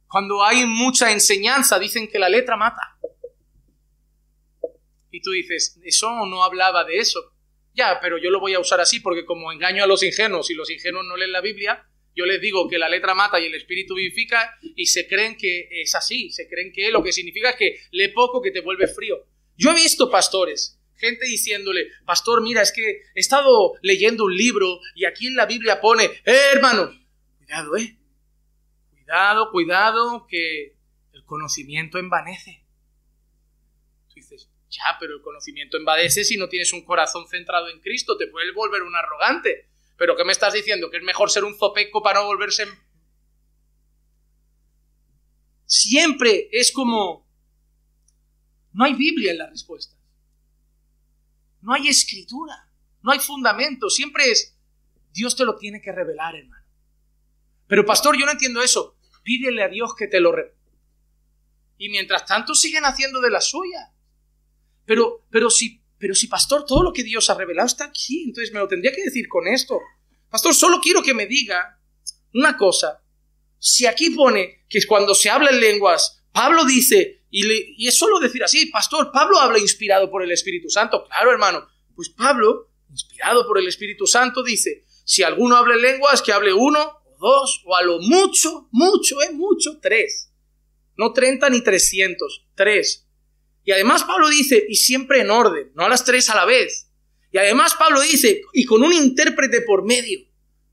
Cuando 0.09 0.43
hay 0.43 0.65
mucha 0.65 1.13
enseñanza 1.13 1.79
dicen 1.79 2.09
que 2.09 2.19
la 2.19 2.29
letra 2.29 2.57
mata. 2.57 2.97
Y 5.11 5.21
tú 5.21 5.31
dices, 5.31 5.79
eso 5.85 6.27
no 6.27 6.43
hablaba 6.43 6.85
de 6.85 6.99
eso. 6.99 7.33
Ya, 7.75 7.99
pero 8.01 8.19
yo 8.19 8.31
lo 8.31 8.41
voy 8.41 8.55
a 8.55 8.61
usar 8.61 8.81
así 8.81 9.01
porque 9.01 9.25
como 9.25 9.53
engaño 9.53 9.85
a 9.85 9.87
los 9.87 10.03
ingenuos 10.03 10.51
y 10.51 10.55
los 10.55 10.71
ingenuos 10.71 11.05
no 11.07 11.17
leen 11.17 11.33
la 11.33 11.41
Biblia, 11.41 11.87
yo 12.15 12.27
les 12.27 12.41
digo 12.41 12.69
que 12.69 12.79
la 12.79 12.89
letra 12.89 13.15
mata 13.15 13.39
y 13.39 13.47
el 13.47 13.55
espíritu 13.55 13.95
vivifica 13.95 14.59
y 14.75 14.87
se 14.87 15.07
creen 15.07 15.37
que 15.37 15.69
es 15.71 15.95
así, 15.95 16.31
se 16.33 16.49
creen 16.49 16.73
que 16.73 16.91
lo 16.91 17.03
que 17.03 17.13
significa 17.13 17.51
es 17.51 17.57
que 17.57 17.81
lee 17.93 18.09
poco 18.09 18.43
que 18.43 18.51
te 18.51 18.61
vuelve 18.61 18.89
frío. 18.89 19.25
Yo 19.57 19.71
he 19.71 19.75
visto 19.75 20.11
pastores, 20.11 20.81
gente 20.97 21.27
diciéndole, 21.27 21.87
pastor, 22.05 22.43
mira, 22.43 22.63
es 22.63 22.73
que 22.73 23.03
he 23.15 23.21
estado 23.21 23.75
leyendo 23.83 24.25
un 24.25 24.37
libro 24.37 24.81
y 24.97 25.05
aquí 25.05 25.29
en 25.29 25.37
la 25.37 25.47
Biblia 25.47 25.81
pone, 25.81 26.05
eh, 26.05 26.41
hermano, 26.55 26.91
cuidado, 27.37 27.77
eh, 27.77 27.98
cuidado, 29.09 29.51
cuidado, 29.51 30.27
que 30.27 30.77
el 31.13 31.25
conocimiento 31.25 31.99
envanece. 31.99 32.63
Tú 34.09 34.17
dices, 34.17 34.51
ya, 34.69 34.99
pero 35.01 35.15
el 35.15 35.23
conocimiento 35.23 35.79
envanece 35.79 36.25
si 36.25 36.37
no 36.37 36.49
tienes 36.49 36.75
un 36.75 36.85
corazón 36.85 37.27
centrado 37.27 37.69
en 37.69 37.81
Cristo, 37.81 38.19
te 38.19 38.27
puede 38.27 38.53
volver 38.53 38.83
un 38.83 38.95
arrogante. 38.95 39.71
Pero 39.97 40.15
¿qué 40.15 40.25
me 40.25 40.33
estás 40.33 40.53
diciendo? 40.53 40.91
¿Que 40.91 40.99
es 40.99 41.03
mejor 41.03 41.31
ser 41.31 41.45
un 41.45 41.57
zopeco 41.57 42.03
para 42.03 42.21
no 42.21 42.27
volverse... 42.27 42.67
Siempre 45.65 46.49
es 46.53 46.73
como 46.73 47.27
no 48.73 48.85
hay 48.85 48.95
Biblia 48.95 49.33
en 49.33 49.39
la 49.39 49.49
respuesta. 49.49 49.97
No 51.63 51.73
hay 51.73 51.89
escritura. 51.89 52.71
No 53.03 53.11
hay 53.11 53.19
fundamento. 53.19 53.91
Siempre 53.91 54.31
es, 54.31 54.57
Dios 55.13 55.35
te 55.35 55.45
lo 55.45 55.57
tiene 55.57 55.81
que 55.81 55.93
revelar, 55.93 56.37
hermano. 56.37 56.65
Pero 57.67 57.85
pastor, 57.85 58.19
yo 58.19 58.25
no 58.25 58.33
entiendo 58.33 58.63
eso. 58.63 58.98
Pídele 59.29 59.63
a 59.63 59.69
Dios 59.69 59.95
que 59.95 60.07
te 60.07 60.21
lo. 60.21 60.33
Y 61.77 61.91
mientras 61.91 62.25
tanto 62.25 62.55
siguen 62.55 62.87
haciendo 62.87 63.21
de 63.21 63.29
la 63.29 63.43
suya. 63.43 63.93
Pero, 64.87 65.27
pero 65.31 65.51
si, 65.51 65.83
pero 65.99 66.15
si, 66.15 66.29
pastor, 66.29 66.65
todo 66.65 66.83
lo 66.83 66.95
que 66.95 67.03
Dios 67.03 67.29
ha 67.29 67.35
revelado 67.35 67.67
está 67.67 67.85
aquí, 67.85 68.25
entonces 68.25 68.55
me 68.55 68.61
lo 68.61 68.69
tendría 68.69 68.91
que 68.91 69.05
decir 69.05 69.29
con 69.29 69.47
esto. 69.47 69.79
Pastor, 70.31 70.55
solo 70.55 70.81
quiero 70.81 71.03
que 71.03 71.13
me 71.13 71.27
diga 71.27 71.79
una 72.33 72.57
cosa. 72.57 73.03
Si 73.59 73.85
aquí 73.85 74.09
pone 74.09 74.65
que 74.67 74.81
cuando 74.87 75.15
se 75.15 75.29
habla 75.29 75.51
en 75.51 75.61
lenguas, 75.61 76.25
Pablo 76.33 76.65
dice 76.65 77.27
y, 77.31 77.87
es 77.87 77.99
solo 77.99 78.21
decir 78.21 78.43
así, 78.43 78.65
pastor, 78.71 79.13
Pablo 79.13 79.39
habla 79.39 79.59
inspirado 79.59 80.11
por 80.11 80.23
el 80.23 80.33
Espíritu 80.33 80.71
Santo. 80.71 81.05
Claro, 81.05 81.33
hermano. 81.33 81.69
Pues 81.95 82.09
Pablo, 82.09 82.71
inspirado 82.89 83.47
por 83.47 83.59
el 83.59 83.69
Espíritu 83.69 84.07
Santo, 84.07 84.43
dice, 84.43 84.87
si 85.05 85.23
alguno 85.23 85.55
habla 85.55 85.77
lenguas, 85.77 86.23
que 86.23 86.33
hable 86.33 86.55
uno 86.55 86.98
dos, 87.19 87.63
o 87.65 87.77
a 87.77 87.83
lo 87.83 88.01
mucho, 88.01 88.69
mucho, 88.71 89.21
es 89.23 89.33
mucho, 89.33 89.79
tres. 89.81 90.33
No 90.97 91.13
treinta 91.13 91.51
ni 91.51 91.61
trescientos, 91.61 92.47
tres. 92.55 93.07
Y 93.65 93.73
además 93.73 94.05
Pablo 94.05 94.29
dice, 94.29 94.65
y 94.69 94.77
siempre 94.77 95.21
en 95.21 95.31
orden, 95.31 95.71
no 95.75 95.85
a 95.85 95.89
las 95.89 96.05
tres 96.05 96.31
a 96.31 96.37
la 96.37 96.45
vez. 96.45 96.91
Y 97.31 97.39
además 97.39 97.75
Pablo 97.79 98.01
dice, 98.01 98.41
y 98.55 98.65
con 98.65 98.83
un 98.83 98.93
intérprete 98.93 99.61
por 99.63 99.85
medio, 99.85 100.21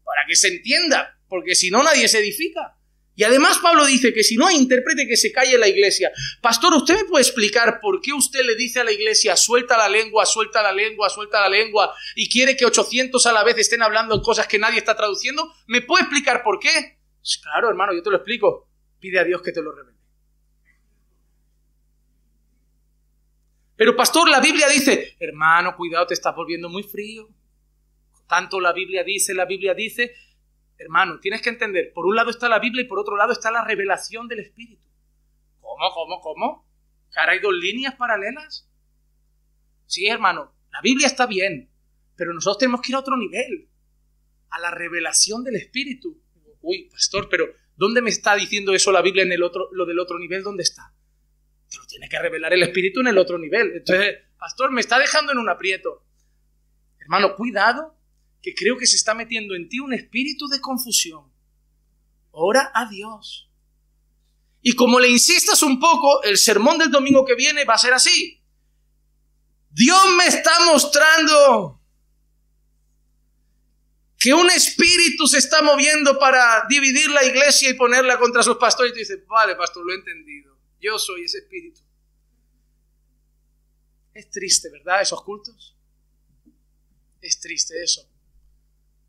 para 0.03 0.21
que 0.27 0.35
se 0.35 0.47
entienda, 0.47 1.19
porque 1.27 1.55
si 1.55 1.69
no 1.69 1.83
nadie 1.83 2.07
se 2.07 2.19
edifica. 2.19 2.77
Y 3.15 3.23
además 3.23 3.59
Pablo 3.59 3.85
dice 3.85 4.13
que 4.13 4.23
si 4.23 4.35
no 4.35 4.45
hay 4.45 4.57
intérprete 4.57 5.07
que 5.07 5.15
se 5.15 5.31
calle 5.31 5.57
la 5.57 5.67
iglesia. 5.67 6.11
Pastor, 6.41 6.73
¿usted 6.73 6.95
me 6.95 7.05
puede 7.05 7.23
explicar 7.23 7.79
por 7.79 8.01
qué 8.01 8.11
usted 8.11 8.41
le 8.45 8.55
dice 8.55 8.81
a 8.81 8.83
la 8.83 8.91
iglesia 8.91 9.37
suelta 9.37 9.77
la 9.77 9.87
lengua, 9.87 10.25
suelta 10.25 10.61
la 10.61 10.73
lengua, 10.73 11.09
suelta 11.09 11.39
la 11.39 11.49
lengua 11.49 11.95
y 12.15 12.29
quiere 12.29 12.57
que 12.57 12.65
800 12.65 13.25
a 13.25 13.31
la 13.31 13.43
vez 13.43 13.57
estén 13.57 13.81
hablando 13.81 14.21
cosas 14.21 14.47
que 14.47 14.59
nadie 14.59 14.79
está 14.79 14.95
traduciendo? 14.95 15.49
¿Me 15.67 15.81
puede 15.81 16.03
explicar 16.03 16.43
por 16.43 16.59
qué? 16.59 16.99
Claro, 17.41 17.69
hermano, 17.69 17.93
yo 17.93 18.03
te 18.03 18.09
lo 18.09 18.17
explico. 18.17 18.69
Pide 18.99 19.19
a 19.19 19.23
Dios 19.23 19.41
que 19.41 19.51
te 19.51 19.61
lo 19.61 19.71
revele. 19.71 19.95
Pero 23.77 23.95
pastor, 23.95 24.29
la 24.29 24.39
Biblia 24.39 24.67
dice, 24.67 25.15
hermano, 25.19 25.75
cuidado, 25.75 26.07
te 26.07 26.13
estás 26.13 26.35
volviendo 26.35 26.69
muy 26.69 26.83
frío. 26.83 27.29
Tanto 28.27 28.59
la 28.59 28.73
Biblia 28.73 29.03
dice, 29.03 29.33
la 29.33 29.45
Biblia 29.45 29.73
dice, 29.73 30.15
Hermano, 30.77 31.19
tienes 31.19 31.41
que 31.41 31.49
entender, 31.49 31.93
por 31.93 32.05
un 32.05 32.15
lado 32.15 32.29
está 32.29 32.49
la 32.49 32.59
Biblia 32.59 32.83
y 32.83 32.87
por 32.87 32.99
otro 32.99 33.15
lado 33.15 33.31
está 33.31 33.49
la 33.51 33.63
revelación 33.63 34.27
del 34.27 34.39
Espíritu. 34.39 34.87
¿Cómo, 35.61 35.91
cómo, 35.93 36.21
cómo? 36.21 36.67
¿Que 37.11 37.19
ahora 37.19 37.33
hay 37.33 37.39
dos 37.39 37.53
líneas 37.53 37.95
paralelas? 37.95 38.69
Sí, 39.85 40.07
hermano, 40.07 40.53
la 40.71 40.81
Biblia 40.81 41.07
está 41.07 41.25
bien, 41.25 41.69
pero 42.15 42.33
nosotros 42.33 42.57
tenemos 42.57 42.81
que 42.81 42.91
ir 42.91 42.95
a 42.95 42.99
otro 42.99 43.15
nivel, 43.15 43.69
a 44.49 44.59
la 44.59 44.71
revelación 44.71 45.43
del 45.43 45.55
Espíritu. 45.55 46.21
Uy, 46.61 46.89
pastor, 46.91 47.29
pero 47.29 47.45
¿dónde 47.75 48.01
me 48.01 48.09
está 48.09 48.35
diciendo 48.35 48.73
eso 48.73 48.91
la 48.91 49.01
Biblia 49.01 49.23
en 49.23 49.31
el 49.31 49.43
otro, 49.43 49.69
lo 49.71 49.85
del 49.85 49.99
otro 49.99 50.19
nivel? 50.19 50.43
¿Dónde 50.43 50.63
está? 50.63 50.93
Te 51.69 51.77
lo 51.77 51.85
tiene 51.85 52.09
que 52.09 52.19
revelar 52.19 52.53
el 52.53 52.63
Espíritu 52.63 52.99
en 52.99 53.07
el 53.07 53.17
otro 53.17 53.37
nivel. 53.37 53.71
Entonces, 53.75 54.17
pastor, 54.37 54.71
me 54.71 54.81
está 54.81 54.99
dejando 54.99 55.31
en 55.31 55.37
un 55.37 55.49
aprieto. 55.49 56.03
Hermano, 56.99 57.35
cuidado 57.35 57.95
que 58.45 58.53
creo 58.53 58.77
que 58.77 58.85
se 58.85 58.95
está 58.95 59.15
metiendo 59.15 59.55
en 59.55 59.67
ti 59.67 59.79
un 59.79 59.91
espíritu 59.91 60.47
de 60.47 60.61
confusión. 60.61 61.33
Ora 62.29 62.71
a 62.75 62.87
Dios. 62.87 63.49
Y 64.61 64.73
como 64.73 64.99
le 64.99 65.09
insistas 65.09 65.63
un 65.63 65.79
poco, 65.79 66.21
el 66.21 66.37
sermón 66.37 66.77
del 66.77 66.91
domingo 66.91 67.25
que 67.25 67.33
viene 67.33 67.65
va 67.65 67.73
a 67.73 67.79
ser 67.79 67.93
así. 67.93 68.43
Dios 69.71 69.99
me 70.15 70.27
está 70.27 70.51
mostrando 70.67 71.81
que 74.19 74.31
un 74.35 74.47
espíritu 74.51 75.25
se 75.25 75.39
está 75.39 75.63
moviendo 75.63 76.19
para 76.19 76.67
dividir 76.69 77.09
la 77.09 77.23
iglesia 77.23 77.71
y 77.71 77.73
ponerla 77.73 78.19
contra 78.19 78.43
sus 78.43 78.57
pastores. 78.57 78.91
Y 78.91 78.93
tú 78.93 78.99
dices, 78.99 79.25
vale, 79.25 79.55
pastor, 79.55 79.83
lo 79.83 79.91
he 79.91 79.95
entendido. 79.95 80.55
Yo 80.79 80.99
soy 80.99 81.23
ese 81.23 81.39
espíritu. 81.39 81.81
Es 84.13 84.29
triste, 84.29 84.69
¿verdad? 84.69 85.01
Esos 85.01 85.23
cultos. 85.23 85.75
Es 87.21 87.39
triste 87.39 87.81
eso. 87.81 88.07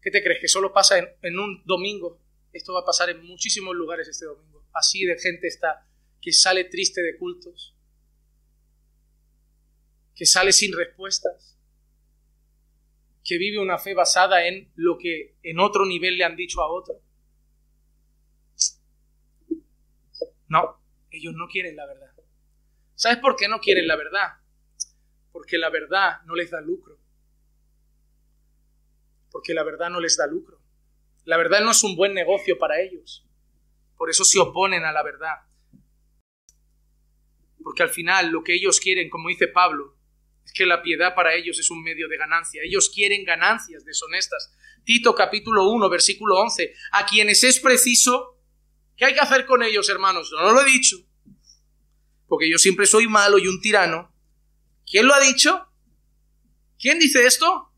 ¿Qué 0.07 0.13
te 0.13 0.23
crees? 0.23 0.39
¿Que 0.41 0.47
solo 0.47 0.73
pasa 0.73 1.01
en, 1.21 1.37
un 1.37 1.65
domingo? 1.65 2.23
Esto 2.53 2.73
va 2.73 2.83
a 2.83 2.85
pasar 2.85 3.11
en 3.11 3.27
muchísimos 3.27 3.75
lugares 3.75 4.07
este 4.07 4.25
domingo. 4.25 4.65
Así 4.73 5.05
de 5.05 5.19
gente 5.19 5.49
está 5.49 5.85
que 6.23 6.33
sale 6.33 6.63
triste 6.63 7.03
de 7.03 7.19
cultos, 7.19 7.77
que 10.15 10.25
sale 10.25 10.53
sin 10.53 10.73
respuestas, 10.77 11.59
que 13.25 13.37
vive 13.37 13.59
una 13.59 13.79
fe 13.79 13.95
basada 13.95 14.47
en 14.47 14.71
lo 14.77 14.97
que 14.97 15.39
en 15.43 15.59
otro 15.59 15.85
nivel 15.85 16.19
le 16.19 16.23
han 16.23 16.37
dicho 16.37 16.63
a 16.63 16.71
otro. 16.71 17.03
No, 20.47 20.81
ellos 21.11 21.35
no 21.35 21.49
quieren 21.49 21.75
la 21.75 21.85
verdad. 21.85 22.13
¿Sabes 22.95 23.19
por 23.19 23.35
qué 23.35 23.49
no 23.49 23.59
quieren 23.59 23.89
la 23.89 23.97
verdad? 23.97 24.35
Porque 25.33 25.59
la 25.59 25.69
verdad 25.69 26.21
no 26.27 26.37
les 26.37 26.53
da 26.53 26.61
lucro 26.61 26.97
porque 29.37 29.53
la 29.53 29.65
verdad 29.65 29.91
no 29.91 30.01
les 30.01 30.17
da 30.17 30.27
lucro. 30.27 30.59
La 31.27 31.37
verdad 31.37 31.61
no 31.61 31.73
es 31.73 31.85
un 31.85 31.95
buen 31.95 32.15
negocio 32.15 32.57
para 32.57 32.81
ellos. 32.81 33.23
Por 33.95 34.09
eso 34.09 34.25
se 34.25 34.39
oponen 34.39 34.83
a 34.87 34.93
la 34.93 35.03
verdad. 35.03 35.35
Porque 37.63 37.83
al 37.83 37.91
final 37.91 38.31
lo 38.31 38.43
que 38.43 38.55
ellos 38.55 38.81
quieren, 38.81 39.11
como 39.11 39.29
dice 39.29 39.47
Pablo, 39.47 39.99
es 40.43 40.55
que 40.55 40.65
la 40.65 40.81
piedad 40.81 41.15
para 41.15 41.35
ellos 41.35 41.59
es 41.59 41.71
un 41.71 41.83
medio 41.83 42.09
de 42.09 42.17
ganancia. 42.17 42.63
Ellos 42.65 42.89
quieren 42.89 43.27
ganancias 43.27 43.85
deshonestas. 43.85 44.57
Tito 44.85 45.15
capítulo 45.15 45.69
1, 45.69 45.91
versículo 45.91 46.37
11. 46.41 46.73
A 46.93 47.05
quienes 47.05 47.45
es 47.45 47.61
preciso, 47.61 48.41
¿qué 48.97 49.05
hay 49.05 49.13
que 49.13 49.21
hacer 49.21 49.45
con 49.45 49.63
ellos, 49.63 49.91
hermanos? 49.91 50.33
No, 50.33 50.47
no 50.47 50.53
lo 50.53 50.63
he 50.63 50.65
dicho. 50.73 50.97
Porque 52.27 52.51
yo 52.51 52.57
siempre 52.57 52.87
soy 52.87 53.07
malo 53.07 53.37
y 53.37 53.49
un 53.49 53.61
tirano. 53.61 54.15
¿Quién 54.91 55.07
lo 55.07 55.13
ha 55.13 55.21
dicho? 55.21 55.69
¿Quién 56.79 56.99
dice 56.99 57.27
esto? 57.27 57.75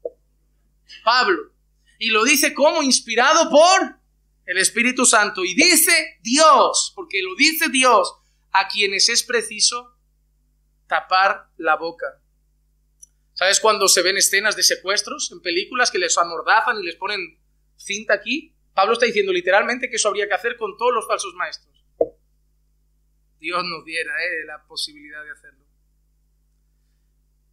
Pablo. 1.05 1.53
Y 1.99 2.11
lo 2.11 2.25
dice 2.25 2.55
como 2.55 2.83
inspirado 2.83 3.51
por 3.51 3.99
el 4.47 4.59
Espíritu 4.59 5.05
Santo. 5.05 5.45
Y 5.45 5.55
dice 5.55 6.19
Dios, 6.23 6.93
porque 6.95 7.23
lo 7.23 7.35
dice 7.35 7.69
Dios, 7.69 8.15
a 8.53 8.69
quienes 8.69 9.09
es 9.09 9.23
preciso 9.23 9.95
tapar 10.87 11.51
la 11.57 11.77
boca. 11.77 12.07
¿Sabes 13.35 13.61
cuando 13.61 13.87
se 13.87 14.03
ven 14.03 14.17
escenas 14.17 14.57
de 14.57 14.65
secuestros 14.65 15.31
en 15.31 15.41
películas 15.41 15.91
que 15.91 15.99
les 15.99 16.19
amordazan 16.19 16.79
y 16.81 16.87
les 16.87 16.97
ponen 16.97 17.39
cinta 17.77 18.15
aquí? 18.15 18.55
Pablo 18.75 18.95
está 18.95 19.07
diciendo 19.07 19.33
literalmente 19.33 19.89
que 19.89 19.97
eso 19.97 20.09
habría 20.09 20.27
que 20.27 20.35
hacer 20.35 20.57
con 20.57 20.77
todos 20.77 20.93
los 20.93 21.07
falsos 21.07 21.35
maestros. 21.35 21.85
Dios 23.39 23.63
nos 23.65 23.85
diera 23.85 24.13
eh, 24.13 24.45
la 24.45 24.65
posibilidad 24.67 25.23
de 25.23 25.31
hacerlo. 25.31 25.65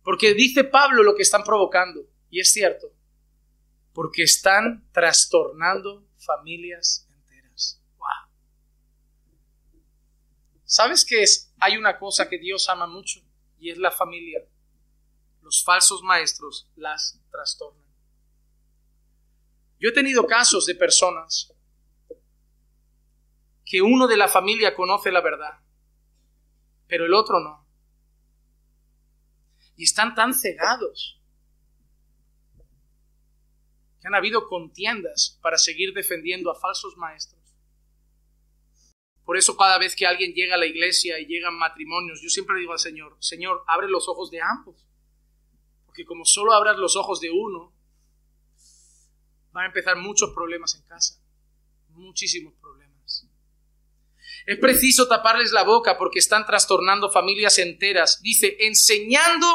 Porque 0.03 0.33
dice 0.33 0.63
Pablo 0.63 1.03
lo 1.03 1.15
que 1.15 1.23
están 1.23 1.43
provocando, 1.43 2.07
y 2.29 2.39
es 2.39 2.51
cierto, 2.51 2.94
porque 3.95 4.23
están 4.23 4.85
trastornando 4.91 6.05
familias 6.17 7.07
enteras. 7.09 7.81
¿Sabes 10.65 11.05
qué 11.05 11.23
es? 11.23 11.53
Hay 11.59 11.77
una 11.77 11.97
cosa 11.97 12.27
que 12.27 12.37
Dios 12.37 12.67
ama 12.67 12.87
mucho 12.87 13.21
y 13.57 13.69
es 13.71 13.77
la 13.77 13.91
familia. 13.91 14.41
Los 15.41 15.63
falsos 15.63 16.03
maestros 16.03 16.69
las 16.75 17.21
trastornan. 17.31 17.85
Yo 19.79 19.89
he 19.89 19.93
tenido 19.93 20.27
casos 20.27 20.65
de 20.65 20.75
personas 20.75 21.53
que 23.63 23.81
uno 23.81 24.07
de 24.07 24.17
la 24.17 24.27
familia 24.27 24.75
conoce 24.75 25.09
la 25.09 25.21
verdad, 25.21 25.61
pero 26.87 27.05
el 27.05 27.13
otro 27.13 27.39
no. 27.39 27.65
Y 29.77 29.85
están 29.85 30.15
tan 30.15 30.33
cegados 30.33 31.21
han 34.05 34.15
habido 34.15 34.47
contiendas 34.47 35.39
para 35.41 35.57
seguir 35.57 35.93
defendiendo 35.93 36.51
a 36.51 36.59
falsos 36.59 36.95
maestros. 36.97 37.41
Por 39.25 39.37
eso 39.37 39.57
cada 39.57 39.79
vez 39.79 39.95
que 39.95 40.05
alguien 40.05 40.33
llega 40.33 40.55
a 40.55 40.59
la 40.59 40.67
iglesia 40.67 41.19
y 41.19 41.25
llegan 41.25 41.57
matrimonios, 41.57 42.21
yo 42.21 42.29
siempre 42.29 42.59
digo 42.59 42.73
al 42.73 42.79
Señor, 42.79 43.17
Señor, 43.19 43.63
abre 43.67 43.89
los 43.89 44.07
ojos 44.07 44.29
de 44.29 44.39
ambos. 44.41 44.87
Porque 45.87 46.05
como 46.05 46.25
solo 46.25 46.53
abras 46.53 46.77
los 46.77 46.95
ojos 46.95 47.19
de 47.19 47.31
uno, 47.31 47.73
van 49.51 49.63
a 49.63 49.67
empezar 49.67 49.97
muchos 49.97 50.31
problemas 50.35 50.75
en 50.75 50.83
casa. 50.83 51.19
Muchísimos 51.89 52.53
problemas. 52.61 52.85
Es 54.45 54.59
preciso 54.59 55.07
taparles 55.07 55.51
la 55.51 55.63
boca 55.63 55.97
porque 55.97 56.19
están 56.19 56.45
trastornando 56.45 57.09
familias 57.09 57.57
enteras. 57.57 58.21
Dice, 58.21 58.57
enseñando 58.59 59.47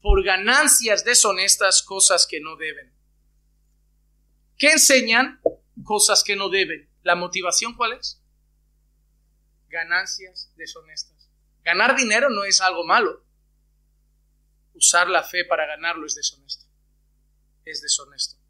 por 0.00 0.22
ganancias 0.22 1.04
deshonestas 1.04 1.82
cosas 1.82 2.28
que 2.30 2.40
no 2.40 2.54
deben. 2.54 2.93
¿Qué 4.64 4.70
enseñan? 4.72 5.42
Cosas 5.84 6.24
que 6.24 6.36
no 6.36 6.48
deben. 6.48 6.88
¿La 7.02 7.16
motivación 7.16 7.74
cuál 7.74 7.92
es? 7.92 8.22
Ganancias 9.68 10.50
deshonestas. 10.56 11.28
Ganar 11.62 11.94
dinero 11.94 12.30
no 12.30 12.44
es 12.44 12.62
algo 12.62 12.82
malo. 12.82 13.26
Usar 14.72 15.10
la 15.10 15.22
fe 15.22 15.44
para 15.44 15.66
ganarlo 15.66 16.06
es 16.06 16.14
deshonesto. 16.14 16.64
Es 17.66 17.82
deshonesto. 17.82 18.40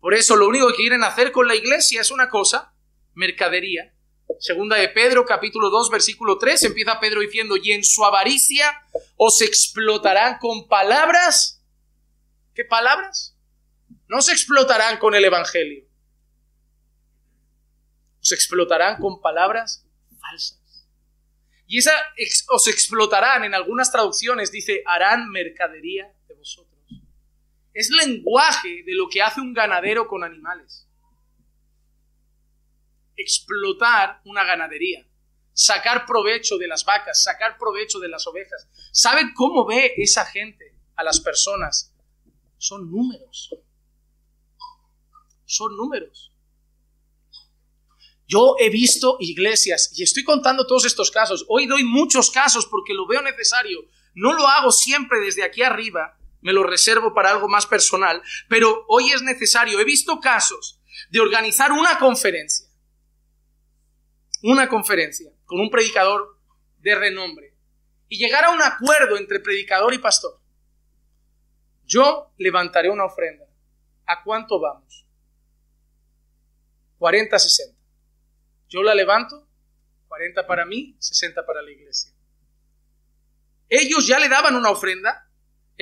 Por 0.00 0.14
eso 0.14 0.34
lo 0.34 0.48
único 0.48 0.66
que 0.70 0.74
quieren 0.74 1.04
hacer 1.04 1.30
con 1.30 1.46
la 1.46 1.54
iglesia 1.54 2.00
es 2.00 2.10
una 2.10 2.28
cosa, 2.28 2.74
mercadería. 3.14 3.94
Segunda 4.40 4.78
de 4.78 4.88
Pedro, 4.88 5.24
capítulo 5.26 5.70
2, 5.70 5.90
versículo 5.90 6.38
3, 6.38 6.64
empieza 6.64 6.98
Pedro 6.98 7.20
diciendo, 7.20 7.54
y 7.56 7.70
en 7.70 7.84
su 7.84 8.04
avaricia 8.04 8.82
os 9.16 9.42
explotarán 9.42 10.38
con 10.38 10.66
palabras. 10.66 11.62
¿Qué 12.52 12.64
palabras? 12.64 13.36
No 14.10 14.20
se 14.22 14.32
explotarán 14.32 14.98
con 14.98 15.14
el 15.14 15.24
Evangelio. 15.24 15.84
Os 18.20 18.32
explotarán 18.32 19.00
con 19.00 19.20
palabras 19.20 19.86
falsas. 20.18 20.88
Y 21.68 21.78
esa 21.78 21.92
os 22.48 22.66
explotarán, 22.66 23.44
en 23.44 23.54
algunas 23.54 23.92
traducciones 23.92 24.50
dice, 24.50 24.82
harán 24.84 25.30
mercadería 25.30 26.12
de 26.26 26.34
vosotros. 26.34 26.80
Es 27.72 27.90
lenguaje 27.90 28.82
de 28.84 28.94
lo 28.96 29.08
que 29.08 29.22
hace 29.22 29.40
un 29.40 29.54
ganadero 29.54 30.08
con 30.08 30.24
animales. 30.24 30.88
Explotar 33.14 34.22
una 34.24 34.42
ganadería, 34.42 35.06
sacar 35.52 36.04
provecho 36.04 36.58
de 36.58 36.66
las 36.66 36.84
vacas, 36.84 37.22
sacar 37.22 37.56
provecho 37.58 38.00
de 38.00 38.08
las 38.08 38.26
ovejas. 38.26 38.68
¿Saben 38.90 39.32
cómo 39.34 39.64
ve 39.64 39.94
esa 39.98 40.26
gente 40.26 40.74
a 40.96 41.04
las 41.04 41.20
personas? 41.20 41.94
Son 42.58 42.90
números. 42.90 43.54
Son 45.50 45.76
números. 45.76 46.32
Yo 48.28 48.54
he 48.60 48.70
visto 48.70 49.16
iglesias, 49.18 49.92
y 49.96 50.04
estoy 50.04 50.22
contando 50.22 50.64
todos 50.64 50.84
estos 50.84 51.10
casos, 51.10 51.44
hoy 51.48 51.66
doy 51.66 51.82
muchos 51.82 52.30
casos 52.30 52.66
porque 52.66 52.94
lo 52.94 53.04
veo 53.08 53.20
necesario, 53.20 53.80
no 54.14 54.32
lo 54.32 54.46
hago 54.46 54.70
siempre 54.70 55.18
desde 55.18 55.42
aquí 55.42 55.64
arriba, 55.64 56.16
me 56.40 56.52
lo 56.52 56.62
reservo 56.62 57.12
para 57.12 57.32
algo 57.32 57.48
más 57.48 57.66
personal, 57.66 58.22
pero 58.48 58.84
hoy 58.86 59.10
es 59.10 59.22
necesario. 59.22 59.80
He 59.80 59.84
visto 59.84 60.20
casos 60.20 60.80
de 61.10 61.18
organizar 61.18 61.72
una 61.72 61.98
conferencia, 61.98 62.68
una 64.44 64.68
conferencia 64.68 65.32
con 65.46 65.58
un 65.58 65.68
predicador 65.68 66.38
de 66.78 66.94
renombre 66.94 67.56
y 68.08 68.18
llegar 68.18 68.44
a 68.44 68.50
un 68.50 68.62
acuerdo 68.62 69.16
entre 69.16 69.40
predicador 69.40 69.92
y 69.94 69.98
pastor. 69.98 70.40
Yo 71.84 72.32
levantaré 72.38 72.88
una 72.88 73.06
ofrenda. 73.06 73.46
¿A 74.06 74.22
cuánto 74.22 74.60
vamos? 74.60 75.09
40, 77.00 77.36
60. 77.36 77.76
Yo 78.68 78.84
la 78.84 78.94
levanto, 78.94 79.48
40 80.06 80.46
para 80.46 80.64
mí, 80.64 80.94
60 81.00 81.44
para 81.44 81.62
la 81.62 81.72
iglesia. 81.72 82.12
Ellos 83.68 84.06
ya 84.06 84.20
le 84.20 84.28
daban 84.28 84.54
una 84.54 84.70
ofrenda 84.70 85.26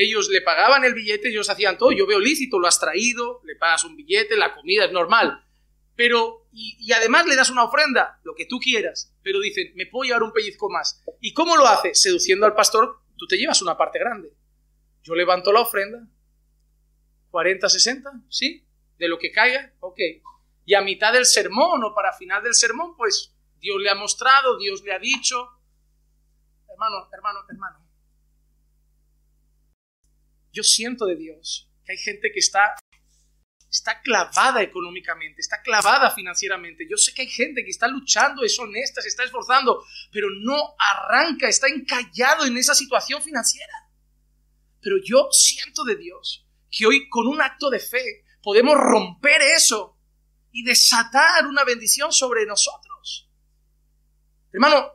ellos 0.01 0.29
le 0.31 0.43
pagaban 0.43 0.85
el 0.85 0.95
billete, 0.95 1.29
ellos 1.29 1.51
hacían 1.51 1.77
todo, 1.77 1.91
yo 1.91 2.07
veo 2.07 2.21
lícito, 2.21 2.61
lo 2.61 2.69
has 2.69 2.79
traído, 2.79 3.41
le 3.45 3.57
pagas 3.57 3.83
un 3.83 3.97
billete, 3.97 4.37
la 4.37 4.55
comida 4.55 4.85
es 4.85 4.93
normal, 4.93 5.45
pero, 5.97 6.47
y, 6.53 6.93
además 6.93 7.27
le 7.27 7.35
das 7.35 7.51
una 7.51 7.65
ofrenda, 7.65 8.21
lo 8.23 8.37
que 8.37 8.47
tú 8.47 8.61
quieras, 8.61 9.13
pero 9.25 9.41
dicen, 9.41 9.73
me 9.75 9.87
puedo 9.87 10.07
llevar 10.07 10.23
un 10.23 10.33
pellizco 10.33 10.71
más. 10.71 11.03
¿Y 11.21 11.35
cómo 11.35 11.57
lo 11.57 11.67
hace? 11.67 11.97
Seduciendo 11.97 12.47
al 12.47 12.55
pastor, 12.55 13.01
tú 13.17 13.27
te 13.27 13.37
llevas 13.37 13.61
una 13.61 13.77
parte 13.77 13.99
grande. 13.99 14.33
Yo 15.03 15.17
levanto 15.17 15.53
la 15.53 15.63
ofrenda, 15.63 16.07
40, 17.33 17.69
60, 17.69 18.09
¿sí? 18.29 18.65
De 18.99 19.09
lo 19.09 19.19
que 19.19 19.33
caiga, 19.33 19.75
ok. 19.81 19.99
Y 20.69 20.75
a 20.75 20.83
mitad 20.83 21.15
del 21.15 21.25
sermón 21.25 21.83
o 21.83 21.95
para 21.95 22.13
final 22.13 22.43
del 22.43 22.55
sermón, 22.55 22.95
pues 22.95 23.35
Dios 23.59 23.81
le 23.81 23.89
ha 23.89 23.95
mostrado, 23.95 24.59
Dios 24.59 24.83
le 24.83 24.93
ha 24.93 24.99
dicho, 24.99 25.49
hermano, 26.69 27.09
hermano, 27.11 27.41
hermano, 27.49 27.89
yo 30.53 30.63
siento 30.63 31.07
de 31.07 31.17
Dios 31.17 31.71
que 31.87 31.93
hay 31.93 31.99
gente 31.99 32.31
que 32.31 32.41
está, 32.41 32.75
está 33.71 34.03
clavada 34.03 34.61
económicamente, 34.61 35.41
está 35.41 35.63
clavada 35.63 36.11
financieramente. 36.11 36.87
Yo 36.87 36.99
sé 36.99 37.15
que 37.15 37.23
hay 37.23 37.29
gente 37.29 37.65
que 37.65 37.71
está 37.71 37.89
luchando, 37.89 38.45
es 38.45 38.59
honesta, 38.59 39.01
se 39.01 39.09
está 39.09 39.25
esforzando, 39.25 39.83
pero 40.13 40.29
no 40.43 40.75
arranca, 40.79 41.49
está 41.49 41.69
encallado 41.69 42.45
en 42.45 42.59
esa 42.59 42.75
situación 42.75 43.23
financiera. 43.23 43.73
Pero 44.83 44.97
yo 45.03 45.29
siento 45.33 45.83
de 45.85 45.97
Dios 45.97 46.47
que 46.71 46.85
hoy 46.85 47.09
con 47.09 47.27
un 47.27 47.41
acto 47.41 47.71
de 47.71 47.81
fe 47.81 48.27
podemos 48.43 48.77
romper 48.77 49.41
eso 49.41 49.95
y 50.59 50.65
desatar 50.65 51.47
una 51.47 51.63
bendición 51.63 52.13
sobre 52.13 52.45
nosotros. 52.45 53.29
Hermano, 54.53 54.93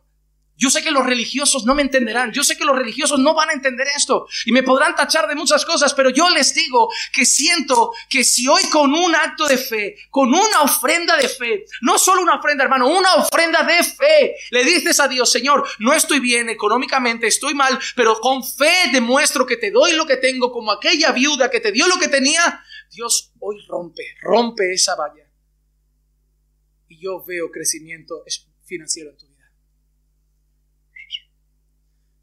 yo 0.57 0.69
sé 0.69 0.83
que 0.83 0.91
los 0.91 1.05
religiosos 1.05 1.63
no 1.63 1.73
me 1.73 1.81
entenderán, 1.81 2.33
yo 2.33 2.43
sé 2.43 2.57
que 2.57 2.65
los 2.65 2.75
religiosos 2.75 3.17
no 3.17 3.33
van 3.33 3.49
a 3.49 3.53
entender 3.53 3.87
esto 3.95 4.27
y 4.45 4.51
me 4.51 4.61
podrán 4.61 4.93
tachar 4.93 5.27
de 5.27 5.35
muchas 5.35 5.65
cosas, 5.65 5.93
pero 5.93 6.09
yo 6.09 6.29
les 6.29 6.53
digo 6.53 6.89
que 7.13 7.25
siento 7.25 7.91
que 8.09 8.25
si 8.25 8.45
hoy 8.47 8.63
con 8.69 8.93
un 8.93 9.15
acto 9.15 9.47
de 9.47 9.57
fe, 9.57 9.95
con 10.09 10.29
una 10.29 10.61
ofrenda 10.63 11.15
de 11.15 11.29
fe, 11.29 11.65
no 11.81 11.97
solo 11.97 12.21
una 12.21 12.35
ofrenda 12.35 12.65
hermano, 12.65 12.89
una 12.89 13.15
ofrenda 13.15 13.63
de 13.63 13.83
fe, 13.83 14.35
le 14.51 14.65
dices 14.65 14.99
a 14.99 15.07
Dios, 15.07 15.31
Señor, 15.31 15.65
no 15.79 15.93
estoy 15.93 16.19
bien 16.19 16.49
económicamente, 16.49 17.27
estoy 17.27 17.53
mal, 17.53 17.79
pero 17.95 18.19
con 18.19 18.43
fe 18.43 18.89
demuestro 18.91 19.45
que 19.45 19.55
te 19.55 19.71
doy 19.71 19.93
lo 19.93 20.05
que 20.05 20.17
tengo 20.17 20.51
como 20.51 20.73
aquella 20.73 21.13
viuda 21.13 21.49
que 21.49 21.61
te 21.61 21.71
dio 21.71 21.87
lo 21.87 21.97
que 21.97 22.09
tenía, 22.09 22.61
Dios 22.91 23.31
hoy 23.39 23.65
rompe, 23.67 24.03
rompe 24.21 24.73
esa 24.73 24.95
valla. 24.95 25.22
Y 26.93 26.99
yo 26.99 27.23
veo 27.23 27.49
crecimiento 27.49 28.23
financiero 28.65 29.09
en 29.09 29.17
tu 29.17 29.27
vida. 29.27 29.51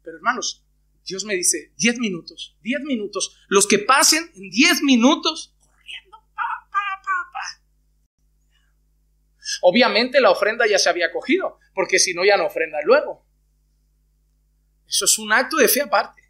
Pero 0.01 0.15
hermanos, 0.15 0.63
Dios 1.03 1.25
me 1.25 1.35
dice, 1.35 1.73
10 1.75 1.99
minutos, 1.99 2.55
10 2.61 2.81
minutos, 2.83 3.37
los 3.49 3.67
que 3.67 3.79
pasen 3.79 4.31
en 4.33 4.49
10 4.49 4.83
minutos 4.83 5.53
corriendo, 5.59 6.17
pa, 6.33 6.69
pa, 6.71 7.01
pa, 7.03 7.61
Obviamente 9.63 10.21
la 10.21 10.31
ofrenda 10.31 10.65
ya 10.65 10.79
se 10.79 10.87
había 10.87 11.11
cogido, 11.11 11.59
porque 11.75 11.99
si 11.99 12.13
no 12.13 12.23
ya 12.23 12.37
no 12.37 12.45
ofrenda 12.45 12.79
luego. 12.85 13.27
Eso 14.87 15.03
es 15.03 15.19
un 15.19 15.33
acto 15.33 15.57
de 15.57 15.67
fe 15.67 15.81
aparte. 15.81 16.21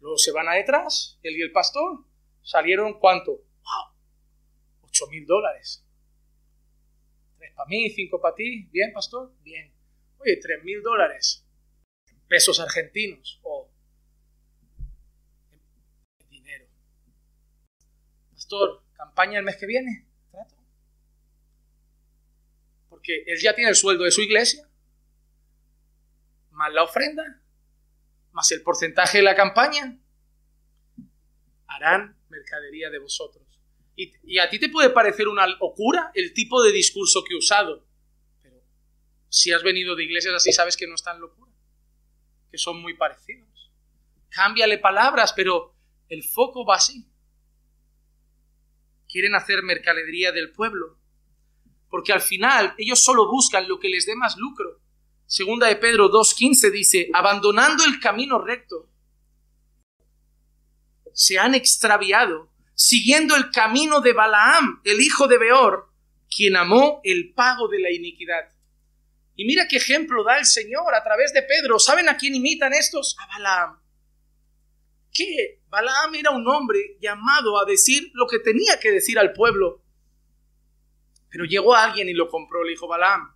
Luego 0.00 0.16
se 0.16 0.32
van 0.32 0.48
a 0.48 0.54
detrás, 0.54 1.18
él 1.22 1.36
y 1.36 1.42
el 1.42 1.52
pastor. 1.52 2.06
Salieron 2.42 2.98
cuánto? 2.98 3.32
¡Wow! 3.32 3.94
8 4.82 5.06
mil 5.08 5.26
dólares. 5.26 5.83
Para 7.54 7.68
mí, 7.68 7.90
cinco 7.90 8.20
para 8.20 8.34
ti. 8.34 8.68
Bien, 8.70 8.92
pastor. 8.92 9.32
Bien. 9.42 9.72
Oye, 10.18 10.38
tres 10.40 10.62
mil 10.64 10.82
dólares 10.82 11.44
pesos 12.28 12.58
argentinos 12.60 13.38
o 13.42 13.70
dinero. 16.28 16.66
Pastor, 18.32 18.82
campaña 18.94 19.38
el 19.38 19.44
mes 19.44 19.56
que 19.56 19.66
viene, 19.66 20.08
trato. 20.30 20.56
Porque 22.88 23.24
él 23.26 23.38
ya 23.40 23.54
tiene 23.54 23.70
el 23.70 23.76
sueldo 23.76 24.04
de 24.04 24.10
su 24.10 24.22
iglesia, 24.22 24.68
más 26.50 26.72
la 26.72 26.82
ofrenda, 26.82 27.22
más 28.32 28.50
el 28.52 28.62
porcentaje 28.62 29.18
de 29.18 29.24
la 29.24 29.36
campaña, 29.36 29.98
harán 31.66 32.16
mercadería 32.28 32.90
de 32.90 32.98
vosotros. 32.98 33.43
Y, 33.96 34.38
a 34.38 34.48
ti 34.48 34.58
te 34.58 34.68
puede 34.68 34.90
parecer 34.90 35.28
una 35.28 35.46
locura 35.46 36.10
el 36.14 36.32
tipo 36.32 36.62
de 36.62 36.72
discurso 36.72 37.22
que 37.22 37.34
he 37.34 37.38
usado, 37.38 37.86
pero 38.42 38.60
si 39.28 39.52
has 39.52 39.62
venido 39.62 39.94
de 39.94 40.04
iglesias 40.04 40.34
así 40.34 40.52
sabes 40.52 40.76
que 40.76 40.86
no 40.86 40.94
es 40.94 41.02
tan 41.02 41.20
locura, 41.20 41.52
que 42.50 42.58
son 42.58 42.82
muy 42.82 42.94
parecidos. 42.94 43.70
Cámbiale 44.30 44.78
palabras, 44.78 45.32
pero 45.32 45.76
el 46.08 46.24
foco 46.24 46.66
va 46.66 46.76
así. 46.76 47.06
Quieren 49.08 49.36
hacer 49.36 49.62
mercadería 49.62 50.32
del 50.32 50.50
pueblo, 50.50 50.98
porque 51.88 52.12
al 52.12 52.20
final 52.20 52.74
ellos 52.78 53.02
solo 53.02 53.30
buscan 53.30 53.68
lo 53.68 53.78
que 53.78 53.88
les 53.88 54.06
dé 54.06 54.16
más 54.16 54.36
lucro. 54.36 54.80
Segunda 55.26 55.68
de 55.68 55.76
Pedro 55.76 56.10
2.15 56.10 56.70
dice, 56.72 57.10
abandonando 57.14 57.84
el 57.84 58.00
camino 58.00 58.38
recto, 58.38 58.90
se 61.12 61.38
han 61.38 61.54
extraviado, 61.54 62.50
siguiendo 62.74 63.36
el 63.36 63.50
camino 63.50 64.00
de 64.00 64.12
Balaam, 64.12 64.80
el 64.84 65.00
hijo 65.00 65.28
de 65.28 65.38
Beor, 65.38 65.88
quien 66.28 66.56
amó 66.56 67.00
el 67.04 67.32
pago 67.34 67.68
de 67.68 67.80
la 67.80 67.92
iniquidad. 67.92 68.50
Y 69.36 69.44
mira 69.44 69.66
qué 69.68 69.76
ejemplo 69.76 70.22
da 70.24 70.38
el 70.38 70.46
Señor 70.46 70.94
a 70.94 71.02
través 71.02 71.32
de 71.32 71.42
Pedro. 71.42 71.78
¿Saben 71.78 72.08
a 72.08 72.16
quién 72.16 72.34
imitan 72.34 72.72
estos? 72.72 73.16
A 73.18 73.26
Balaam. 73.26 73.80
¿Qué? 75.12 75.60
Balaam 75.68 76.14
era 76.14 76.30
un 76.30 76.46
hombre 76.48 76.96
llamado 77.00 77.58
a 77.60 77.64
decir 77.64 78.10
lo 78.14 78.26
que 78.26 78.38
tenía 78.38 78.78
que 78.80 78.90
decir 78.90 79.18
al 79.18 79.32
pueblo. 79.32 79.82
Pero 81.30 81.44
llegó 81.44 81.74
alguien 81.74 82.08
y 82.08 82.12
lo 82.12 82.28
compró, 82.28 82.62
le 82.62 82.70
dijo 82.70 82.86
Balaam. 82.86 83.34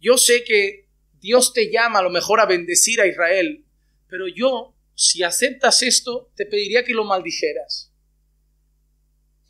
Yo 0.00 0.16
sé 0.16 0.44
que 0.44 0.88
Dios 1.14 1.52
te 1.52 1.70
llama 1.70 1.98
a 1.98 2.02
lo 2.02 2.10
mejor 2.10 2.40
a 2.40 2.46
bendecir 2.46 3.00
a 3.00 3.06
Israel, 3.06 3.64
pero 4.08 4.26
yo 4.28 4.76
si 4.94 5.22
aceptas 5.22 5.82
esto, 5.82 6.32
te 6.34 6.44
pediría 6.46 6.84
que 6.84 6.92
lo 6.92 7.04
maldijeras. 7.04 7.87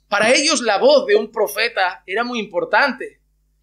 Para 0.08 0.32
ellos 0.32 0.60
la 0.60 0.78
voz 0.78 1.06
de 1.06 1.16
un 1.16 1.30
profeta 1.30 2.02
era 2.06 2.24
muy 2.24 2.38
importante. 2.38 3.20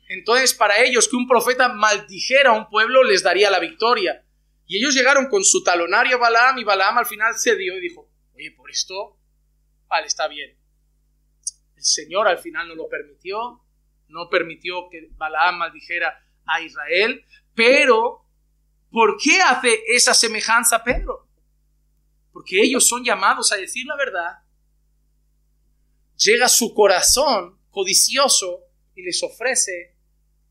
Entonces, 0.08 0.54
para 0.54 0.80
ellos 0.84 1.08
que 1.08 1.16
un 1.16 1.28
profeta 1.28 1.70
maldijera 1.70 2.52
a 2.52 2.54
un 2.54 2.70
pueblo 2.70 3.04
les 3.04 3.24
daría 3.24 3.50
la 3.50 3.60
victoria. 3.60 4.24
Y 4.68 4.78
ellos 4.78 4.94
llegaron 4.94 5.28
con 5.28 5.44
su 5.44 5.64
talonario 5.64 6.18
a 6.18 6.20
Balaam 6.20 6.58
y 6.60 6.64
Balaam 6.64 6.98
al 6.98 7.06
final 7.06 7.34
cedió 7.38 7.78
y 7.78 7.82
dijo, 7.82 8.10
oye, 8.36 8.52
por 8.52 8.70
esto, 8.70 9.18
vale, 9.88 10.08
está 10.08 10.28
bien. 10.28 10.58
El 11.76 11.84
Señor 11.84 12.28
al 12.28 12.38
final 12.38 12.68
no 12.68 12.76
lo 12.76 12.88
permitió, 12.88 13.62
no 14.08 14.30
permitió 14.30 14.88
que 14.90 15.10
Balaam 15.12 15.58
maldijera 15.58 16.24
a 16.46 16.62
Israel, 16.62 17.26
pero 17.56 18.26
¿por 18.92 19.18
qué 19.18 19.42
hace 19.42 19.82
esa 19.88 20.14
semejanza 20.14 20.84
Pedro? 20.84 21.26
porque 22.36 22.62
ellos 22.62 22.86
son 22.86 23.02
llamados 23.02 23.54
a 23.54 23.56
decir 23.56 23.86
la 23.86 23.96
verdad, 23.96 24.40
llega 26.18 26.48
su 26.48 26.74
corazón 26.74 27.60
codicioso 27.70 28.66
y 28.96 29.04
les 29.04 29.22
ofrece 29.24 29.96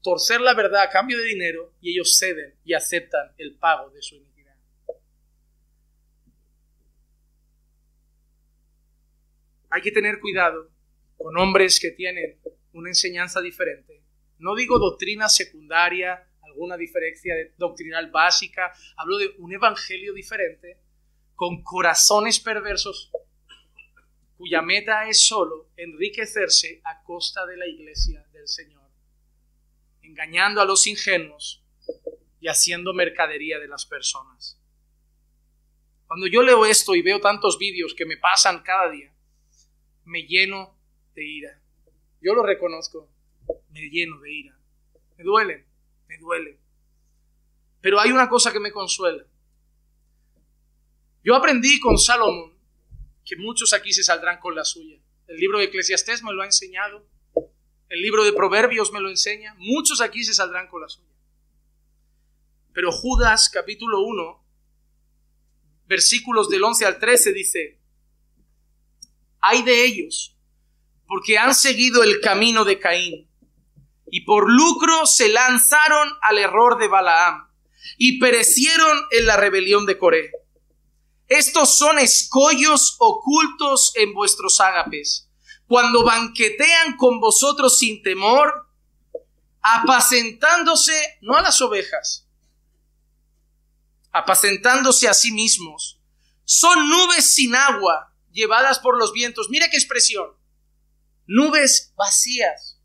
torcer 0.02 0.40
la 0.40 0.54
verdad 0.54 0.82
a 0.82 0.90
cambio 0.90 1.18
de 1.18 1.24
dinero 1.24 1.72
y 1.80 1.92
ellos 1.92 2.18
ceden 2.18 2.54
y 2.64 2.74
aceptan 2.74 3.32
el 3.38 3.56
pago 3.56 3.90
de 3.90 4.02
su 4.02 4.16
iniquidad. 4.16 4.54
Hay 9.70 9.82
que 9.82 9.90
tener 9.90 10.20
cuidado 10.20 10.70
con 11.16 11.36
hombres 11.38 11.80
que 11.80 11.90
tienen 11.90 12.38
una 12.74 12.90
enseñanza 12.90 13.40
diferente. 13.40 14.02
No 14.38 14.54
digo 14.54 14.78
doctrina 14.78 15.28
secundaria, 15.28 16.28
alguna 16.42 16.76
diferencia 16.76 17.34
doctrinal 17.56 18.10
básica, 18.10 18.72
hablo 18.96 19.16
de 19.18 19.30
un 19.38 19.52
evangelio 19.52 20.12
diferente 20.12 20.78
con 21.34 21.62
corazones 21.62 22.38
perversos 22.40 23.10
cuya 24.36 24.62
meta 24.62 25.08
es 25.08 25.26
solo 25.26 25.70
enriquecerse 25.76 26.80
a 26.84 27.02
costa 27.02 27.46
de 27.46 27.56
la 27.56 27.66
iglesia 27.66 28.24
del 28.32 28.48
Señor, 28.48 28.90
engañando 30.02 30.60
a 30.60 30.64
los 30.64 30.86
ingenuos 30.86 31.62
y 32.40 32.48
haciendo 32.48 32.92
mercadería 32.92 33.58
de 33.58 33.68
las 33.68 33.86
personas. 33.86 34.60
Cuando 36.06 36.26
yo 36.26 36.42
leo 36.42 36.66
esto 36.66 36.94
y 36.94 37.02
veo 37.02 37.20
tantos 37.20 37.58
vídeos 37.58 37.94
que 37.94 38.06
me 38.06 38.16
pasan 38.16 38.62
cada 38.62 38.90
día, 38.90 39.12
me 40.04 40.22
lleno 40.22 40.76
de 41.14 41.24
ira. 41.24 41.60
Yo 42.20 42.34
lo 42.34 42.42
reconozco, 42.42 43.08
me 43.70 43.88
lleno 43.88 44.20
de 44.20 44.32
ira. 44.32 44.58
Me 45.16 45.24
duele, 45.24 45.66
me 46.08 46.18
duele. 46.18 46.58
Pero 47.80 48.00
hay 48.00 48.10
una 48.10 48.28
cosa 48.28 48.52
que 48.52 48.60
me 48.60 48.72
consuela. 48.72 49.24
Yo 51.22 51.34
aprendí 51.34 51.80
con 51.80 51.98
Salomón 51.98 52.53
que 53.24 53.36
muchos 53.36 53.72
aquí 53.72 53.92
se 53.92 54.02
saldrán 54.02 54.38
con 54.38 54.54
la 54.54 54.64
suya. 54.64 54.98
El 55.26 55.36
libro 55.36 55.58
de 55.58 55.64
Eclesiastés 55.64 56.22
me 56.22 56.32
lo 56.32 56.42
ha 56.42 56.46
enseñado. 56.46 57.08
El 57.88 58.02
libro 58.02 58.24
de 58.24 58.32
Proverbios 58.32 58.92
me 58.92 59.00
lo 59.00 59.08
enseña. 59.08 59.54
Muchos 59.58 60.00
aquí 60.00 60.24
se 60.24 60.34
saldrán 60.34 60.68
con 60.68 60.82
la 60.82 60.88
suya. 60.88 61.08
Pero 62.72 62.90
Judas 62.90 63.48
capítulo 63.48 64.00
1, 64.00 64.44
versículos 65.86 66.48
del 66.48 66.64
11 66.64 66.86
al 66.86 66.98
13 66.98 67.32
dice, 67.32 67.80
hay 69.40 69.62
de 69.62 69.84
ellos, 69.84 70.36
porque 71.06 71.38
han 71.38 71.54
seguido 71.54 72.02
el 72.02 72.20
camino 72.20 72.64
de 72.64 72.80
Caín, 72.80 73.30
y 74.06 74.22
por 74.22 74.50
lucro 74.50 75.06
se 75.06 75.28
lanzaron 75.28 76.08
al 76.22 76.38
error 76.38 76.78
de 76.78 76.88
Balaam, 76.88 77.48
y 77.96 78.18
perecieron 78.18 79.02
en 79.10 79.26
la 79.26 79.36
rebelión 79.36 79.86
de 79.86 79.98
Coré. 79.98 80.32
Estos 81.28 81.78
son 81.78 81.98
escollos 81.98 82.96
ocultos 82.98 83.92
en 83.96 84.12
vuestros 84.12 84.60
ágapes, 84.60 85.28
cuando 85.66 86.04
banquetean 86.04 86.96
con 86.96 87.18
vosotros 87.18 87.78
sin 87.78 88.02
temor, 88.02 88.68
apacentándose 89.62 91.18
no 91.22 91.36
a 91.36 91.42
las 91.42 91.60
ovejas, 91.62 92.28
apacentándose 94.12 95.08
a 95.08 95.14
sí 95.14 95.32
mismos. 95.32 95.98
Son 96.44 96.90
nubes 96.90 97.34
sin 97.34 97.54
agua, 97.54 98.12
llevadas 98.30 98.78
por 98.78 98.98
los 98.98 99.14
vientos. 99.14 99.48
Mira 99.48 99.70
qué 99.70 99.78
expresión. 99.78 100.28
Nubes 101.26 101.94
vacías, 101.96 102.78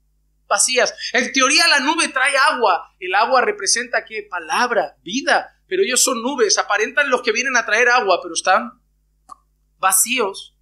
vacías. 0.48 0.94
En 1.12 1.34
teoría 1.34 1.68
la 1.68 1.82
nube 1.82 2.08
trae 2.08 2.38
agua. 2.38 2.96
El 3.02 3.14
agua 3.16 3.42
representa 3.42 4.06
qué? 4.06 4.26
Palabra, 4.30 4.96
vida 5.04 5.59
pero 5.70 5.84
ellos 5.84 6.04
son 6.04 6.22
nubes, 6.22 6.58
aparentan 6.58 7.10
los 7.10 7.22
que 7.22 7.32
vienen 7.32 7.56
a 7.56 7.66
traer 7.66 7.90
agua, 7.90 8.20
pero 8.22 8.34
están 8.34 8.82
vacíos, 9.78 10.56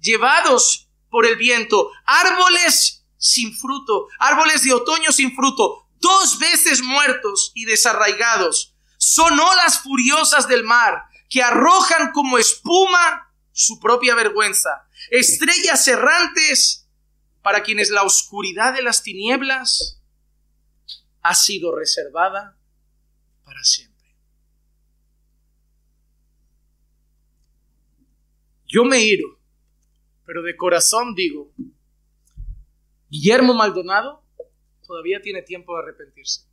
llevados 0.00 0.88
por 1.10 1.26
el 1.26 1.36
viento, 1.36 1.90
árboles 2.06 3.04
sin 3.18 3.54
fruto, 3.54 4.08
árboles 4.18 4.64
de 4.64 4.72
otoño 4.72 5.12
sin 5.12 5.36
fruto, 5.36 5.86
dos 6.00 6.38
veces 6.38 6.82
muertos 6.82 7.52
y 7.54 7.66
desarraigados. 7.66 8.74
Son 8.96 9.38
olas 9.38 9.80
furiosas 9.80 10.48
del 10.48 10.64
mar 10.64 11.04
que 11.28 11.42
arrojan 11.42 12.12
como 12.12 12.38
espuma 12.38 13.32
su 13.52 13.78
propia 13.78 14.14
vergüenza, 14.14 14.88
estrellas 15.10 15.86
errantes 15.86 16.88
para 17.42 17.62
quienes 17.62 17.90
la 17.90 18.02
oscuridad 18.04 18.72
de 18.72 18.82
las 18.82 19.02
tinieblas 19.02 20.00
ha 21.22 21.34
sido 21.34 21.76
reservada 21.76 22.56
para 23.44 23.62
siempre. 23.64 23.89
Yo 28.72 28.84
me 28.84 29.02
iro, 29.02 29.40
pero 30.24 30.42
de 30.42 30.56
corazón 30.56 31.14
digo, 31.16 31.52
Guillermo 33.08 33.52
Maldonado 33.52 34.22
todavía 34.86 35.20
tiene 35.20 35.42
tiempo 35.42 35.74
de 35.74 35.82
arrepentirse. 35.82 36.48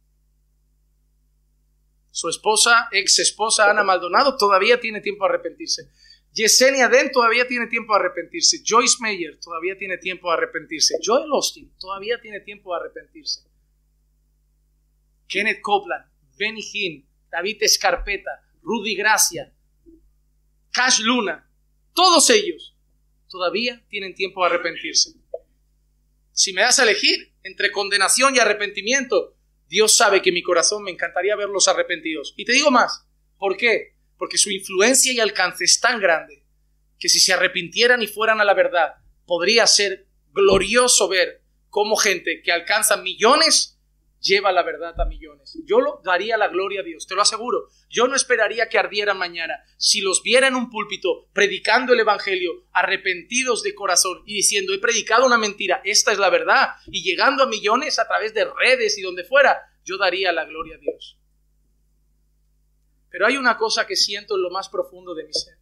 Su 2.10 2.27
esposa, 2.30 2.89
ex 2.91 3.19
esposa 3.19 3.69
Ana 3.69 3.84
Maldonado, 3.84 4.35
todavía 4.35 4.80
tiene 4.80 4.99
tiempo 5.02 5.26
de 5.26 5.30
arrepentirse. 5.30 5.91
Yesenia 6.34 6.88
Den 6.88 7.11
todavía 7.11 7.48
tiene 7.48 7.68
tiempo 7.68 7.94
de 7.94 7.99
arrepentirse. 7.99 8.64
Joyce 8.65 8.98
Meyer 8.99 9.39
todavía 9.39 9.77
tiene 9.77 9.99
tiempo 9.99 10.30
de 10.30 10.38
arrepentirse. 10.38 10.95
Joel 11.03 11.31
Austin 11.31 11.72
todavía 11.80 12.19
tiene 12.19 12.39
tiempo 12.39 12.73
de 12.73 12.81
arrepentirse. 12.81 13.41
Kenneth 15.27 15.61
Copeland, 15.61 16.06
Benny 16.35 16.61
Hinn, 16.73 17.07
David 17.30 17.57
Escarpeta, 17.61 18.31
Rudy 18.64 18.95
Gracia, 18.95 19.53
Cash 20.72 21.02
Luna, 21.02 21.47
todos 21.98 22.30
ellos 22.30 22.76
todavía 23.28 23.84
tienen 23.90 24.14
tiempo 24.14 24.41
de 24.41 24.53
arrepentirse. 24.53 25.14
Si 26.32 26.53
me 26.53 26.61
das 26.61 26.78
a 26.78 26.84
elegir 26.84 27.34
entre 27.41 27.72
condenación 27.72 28.36
y 28.36 28.40
arrepentimiento, 28.40 29.36
Dios 29.68 29.95
sabe 29.95 30.22
que 30.22 30.32
mi 30.32 30.44
corazón 30.44 30.84
me 30.84 30.91
encantaría 30.91 31.36
verlos 31.36 31.68
arrepentidos. 31.68 32.36
Y 32.38 32.45
te 32.45 32.53
digo 32.53 32.69
más, 32.69 33.07
¿por 33.40 33.57
qué? 33.57 33.95
Porque 34.15 34.38
su 34.38 34.52
influencia 34.52 35.11
y 35.11 35.19
alcance 35.19 35.64
es 35.64 35.80
tan 35.80 35.99
grande 35.99 36.44
que 36.99 37.10
si 37.10 37.19
se 37.19 37.34
arrepintieran 37.34 38.03
y 38.03 38.07
fueran 38.07 38.41
a 38.41 38.45
la 38.45 38.53
verdad, 38.53 38.94
podría 39.26 39.65
ser 39.65 40.06
glorioso 40.34 41.10
ver 41.10 41.41
cómo 41.69 41.95
gente 41.95 42.44
que 42.44 42.52
alcanza 42.52 42.98
millones 42.98 43.76
lleva 44.19 44.52
la 44.52 44.64
verdad 44.64 44.99
a 44.99 45.06
millones. 45.06 45.57
Yo 45.65 45.80
lo 45.80 46.02
daría 46.03 46.38
la 46.38 46.48
gloria 46.48 46.81
a 46.81 46.84
Dios, 46.84 47.07
te 47.07 47.15
lo 47.15 47.22
aseguro. 47.22 47.69
Yo 47.89 48.07
no 48.07 48.15
esperaría 48.15 48.69
que 48.69 48.77
ardieran 48.77 49.18
mañana. 49.18 49.56
Si 49.77 50.02
los 50.02 50.23
viera 50.23 50.48
en 50.48 50.56
un 50.56 50.69
púlpito 50.69 51.27
predicando 51.34 51.94
el 51.94 51.99
Evangelio, 51.99 52.65
arrepentidos 52.72 53.64
de 53.64 53.76
corazón 53.76 54.23
y 54.26 54.35
diciendo, 54.35 54.73
he 54.73 54.80
predicado 54.80 55.26
una 55.26 55.38
mentira, 55.38 55.81
esta 55.84 56.11
es 56.11 56.18
la 56.18 56.30
verdad, 56.30 56.69
y 56.88 57.03
llegando 57.03 57.44
a 57.44 57.48
millones 57.48 57.99
a 57.99 58.07
través 58.07 58.34
de 58.34 58.45
redes 58.45 58.98
y 58.98 59.02
donde 59.02 59.23
fuera, 59.23 59.61
yo 59.84 59.98
daría 59.98 60.31
la 60.31 60.45
gloria 60.45 60.76
a 60.76 60.80
Dios. 60.80 61.18
Pero 63.10 63.26
hay 63.26 63.38
una 63.38 63.57
cosa 63.57 63.88
que 63.88 63.95
siento 63.95 64.35
en 64.35 64.44
lo 64.44 64.49
más 64.49 64.69
profundo 64.69 65.15
de 65.15 65.26
mi 65.26 65.34
ser. 65.34 65.56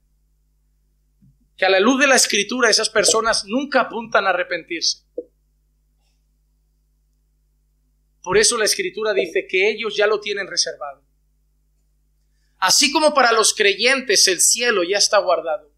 Que 1.56 1.66
a 1.66 1.70
la 1.70 1.80
luz 1.80 2.00
de 2.00 2.08
la 2.08 2.16
escritura 2.16 2.70
esas 2.70 2.90
personas 2.90 3.46
nunca 3.46 3.82
apuntan 3.82 4.26
a 4.26 4.32
arrepentirse. 4.32 5.06
Por 8.26 8.40
eso 8.40 8.58
la 8.58 8.66
escritura 8.66 9.14
dice 9.14 9.46
que 9.48 9.70
ellos 9.70 9.96
ya 9.96 10.08
lo 10.08 10.20
tienen 10.20 10.48
reservado. 10.48 11.04
Así 12.58 12.92
como 12.92 13.14
para 13.14 13.32
los 13.32 13.54
creyentes 13.54 14.28
el 14.28 14.42
cielo 14.42 14.82
ya 14.84 14.98
está 14.98 15.20
guardado, 15.20 15.72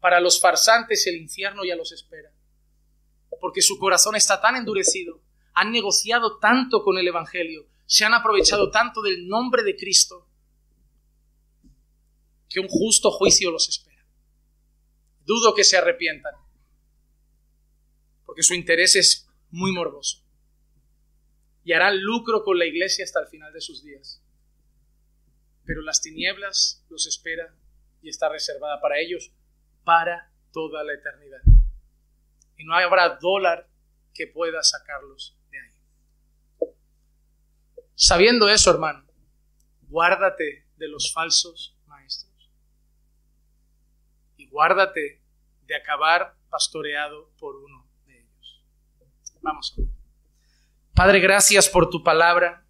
para 0.00 0.18
los 0.18 0.40
farsantes 0.40 1.06
el 1.06 1.14
infierno 1.14 1.62
ya 1.64 1.76
los 1.76 1.92
espera. 1.92 2.32
Porque 3.40 3.62
su 3.62 3.78
corazón 3.78 4.16
está 4.16 4.40
tan 4.40 4.56
endurecido, 4.56 5.22
han 5.54 5.70
negociado 5.70 6.40
tanto 6.40 6.82
con 6.82 6.98
el 6.98 7.06
Evangelio, 7.06 7.68
se 7.86 8.04
han 8.04 8.14
aprovechado 8.14 8.72
tanto 8.72 9.00
del 9.00 9.28
nombre 9.28 9.62
de 9.62 9.76
Cristo, 9.76 10.28
que 12.48 12.58
un 12.58 12.66
justo 12.66 13.12
juicio 13.12 13.52
los 13.52 13.68
espera. 13.68 14.04
Dudo 15.24 15.54
que 15.54 15.62
se 15.62 15.76
arrepientan, 15.76 16.34
porque 18.24 18.42
su 18.42 18.52
interés 18.52 18.96
es 18.96 19.28
muy 19.52 19.70
morboso 19.70 20.25
y 21.66 21.72
harán 21.72 22.00
lucro 22.00 22.44
con 22.44 22.60
la 22.60 22.64
iglesia 22.64 23.04
hasta 23.04 23.18
el 23.18 23.26
final 23.26 23.52
de 23.52 23.60
sus 23.60 23.82
días. 23.82 24.22
Pero 25.64 25.82
las 25.82 26.00
tinieblas 26.00 26.86
los 26.88 27.08
espera 27.08 27.52
y 28.02 28.08
está 28.08 28.28
reservada 28.28 28.80
para 28.80 29.00
ellos 29.00 29.32
para 29.82 30.30
toda 30.52 30.84
la 30.84 30.94
eternidad. 30.94 31.40
Y 32.56 32.64
no 32.64 32.72
habrá 32.72 33.18
dólar 33.20 33.68
que 34.14 34.28
pueda 34.28 34.62
sacarlos 34.62 35.36
de 35.50 35.58
ahí. 35.58 36.70
Sabiendo 37.96 38.48
eso, 38.48 38.70
hermano, 38.70 39.04
guárdate 39.88 40.68
de 40.76 40.86
los 40.86 41.12
falsos 41.12 41.76
maestros. 41.86 42.48
Y 44.36 44.46
guárdate 44.46 45.20
de 45.62 45.74
acabar 45.74 46.36
pastoreado 46.48 47.32
por 47.40 47.56
uno 47.56 47.90
de 48.06 48.20
ellos. 48.20 48.64
Vamos 49.42 49.74
a 49.76 49.80
ver. 49.80 50.05
Padre, 50.96 51.20
gracias 51.20 51.68
por 51.68 51.90
tu 51.90 52.02
palabra. 52.02 52.64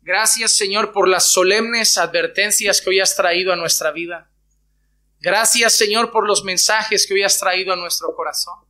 Gracias, 0.00 0.52
Señor, 0.52 0.92
por 0.92 1.06
las 1.06 1.30
solemnes 1.30 1.98
advertencias 1.98 2.80
que 2.80 2.88
hoy 2.88 3.00
has 3.00 3.14
traído 3.14 3.52
a 3.52 3.56
nuestra 3.56 3.90
vida. 3.90 4.30
Gracias, 5.20 5.76
Señor, 5.76 6.10
por 6.10 6.26
los 6.26 6.42
mensajes 6.42 7.06
que 7.06 7.12
hoy 7.12 7.22
has 7.22 7.38
traído 7.38 7.74
a 7.74 7.76
nuestro 7.76 8.14
corazón. 8.16 8.64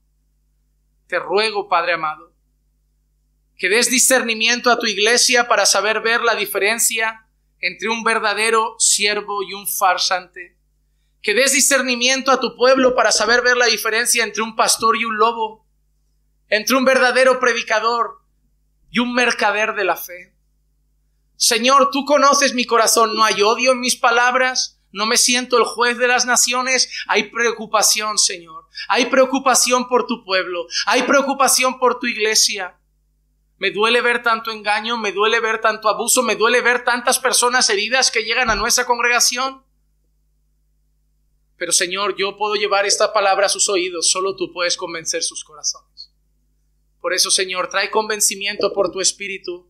Te 1.07 1.21
ruego, 1.21 1.69
Padre 1.69 1.93
amado, 1.93 2.35
que 3.57 3.69
des 3.69 3.89
discernimiento 3.89 4.73
a 4.73 4.79
tu 4.81 4.87
iglesia 4.87 5.47
para 5.47 5.65
saber 5.65 6.01
ver 6.01 6.23
la 6.23 6.35
diferencia 6.35 7.29
entre 7.61 7.91
un 7.91 8.03
verdadero 8.03 8.75
siervo 8.81 9.45
y 9.45 9.53
un 9.53 9.69
farsante. 9.69 10.59
Que 11.23 11.33
des 11.33 11.53
discernimiento 11.53 12.33
a 12.33 12.41
tu 12.41 12.57
pueblo 12.57 12.97
para 12.97 13.13
saber 13.13 13.41
ver 13.43 13.57
la 13.57 13.67
diferencia 13.67 14.25
entre 14.25 14.43
un 14.43 14.57
pastor 14.57 14.97
y 14.97 15.05
un 15.05 15.17
lobo, 15.17 15.65
entre 16.49 16.75
un 16.75 16.85
verdadero 16.85 17.39
predicador 17.39 18.22
y 18.93 19.01
un 19.01 19.13
mercader 19.15 19.75
de 19.75 19.85
la 19.85 19.97
fe. 19.97 20.37
Señor, 21.35 21.91
tú 21.91 22.05
conoces 22.05 22.55
mi 22.55 22.67
corazón, 22.67 23.17
no 23.17 23.25
hay 23.25 23.43
odio 23.43 23.73
en 23.73 23.81
mis 23.81 23.97
palabras, 23.97 24.81
no 24.93 25.07
me 25.07 25.17
siento 25.17 25.59
el 25.59 25.65
juez 25.65 25.99
de 25.99 26.07
las 26.07 26.27
naciones, 26.27 26.89
hay 27.09 27.25
preocupación, 27.31 28.19
Señor. 28.19 28.67
Hay 28.89 29.07
preocupación 29.07 29.89
por 29.89 30.07
tu 30.07 30.25
pueblo, 30.25 30.67
hay 30.87 31.03
preocupación 31.03 31.79
por 31.79 31.99
tu 31.99 32.07
iglesia. 32.07 32.79
Me 33.59 33.71
duele 33.71 34.03
ver 34.03 34.23
tanto 34.23 34.51
engaño, 34.51 34.99
me 34.99 35.13
duele 35.13 35.41
ver 35.41 35.61
tanto 35.61 35.89
abuso, 35.89 36.23
me 36.23 36.37
duele 36.37 36.61
ver 36.61 36.85
tantas 36.85 37.19
personas 37.19 37.69
heridas 37.71 38.11
que 38.11 38.25
llegan 38.25 38.51
a 38.51 38.55
nuestra 38.55 38.85
congregación. 38.85 39.65
Pero 41.57 41.73
Señor, 41.73 42.17
yo 42.17 42.37
puedo 42.37 42.57
llevar 42.57 42.87
esta 42.87 43.13
palabra 43.13 43.47
a 43.47 43.49
sus 43.49 43.69
oídos, 43.69 44.11
solo 44.11 44.37
tú 44.37 44.53
puedes 44.53 44.77
convencer 44.77 45.23
sus 45.23 45.45
corazones. 45.45 45.92
Por 47.03 47.13
eso, 47.13 47.33
Señor, 47.33 47.69
trae 47.69 47.91
convencimiento 47.91 48.73
por 48.73 48.93
tu 48.93 49.01
Espíritu 49.01 49.69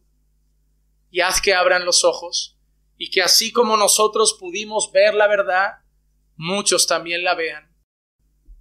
y 1.10 1.20
haz 1.20 1.40
que 1.40 1.54
abran 1.54 1.86
los 1.86 2.04
ojos 2.04 2.58
y 2.98 3.10
que 3.10 3.22
así 3.22 3.52
como 3.52 3.78
nosotros 3.78 4.36
pudimos 4.38 4.92
ver 4.92 5.14
la 5.14 5.26
verdad, 5.26 5.78
muchos 6.36 6.86
también 6.86 7.24
la 7.24 7.34
vean. 7.34 7.74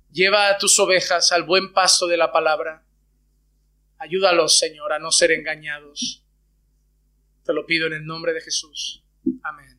Lleva 0.09 0.47
a 0.47 0.57
tus 0.57 0.79
ovejas 0.79 1.33
al 1.33 1.43
buen 1.43 1.73
pasto 1.73 2.07
de 2.07 2.15
la 2.15 2.31
palabra. 2.31 2.85
Ayúdalos, 3.99 4.57
Señor, 4.57 4.93
a 4.93 4.99
no 4.99 5.11
ser 5.11 5.31
engañados. 5.31 6.25
Te 7.43 7.53
lo 7.53 7.65
pido 7.65 7.87
en 7.87 7.93
el 7.93 8.05
nombre 8.05 8.33
de 8.33 8.41
Jesús. 8.41 9.03
Amén. 9.43 9.70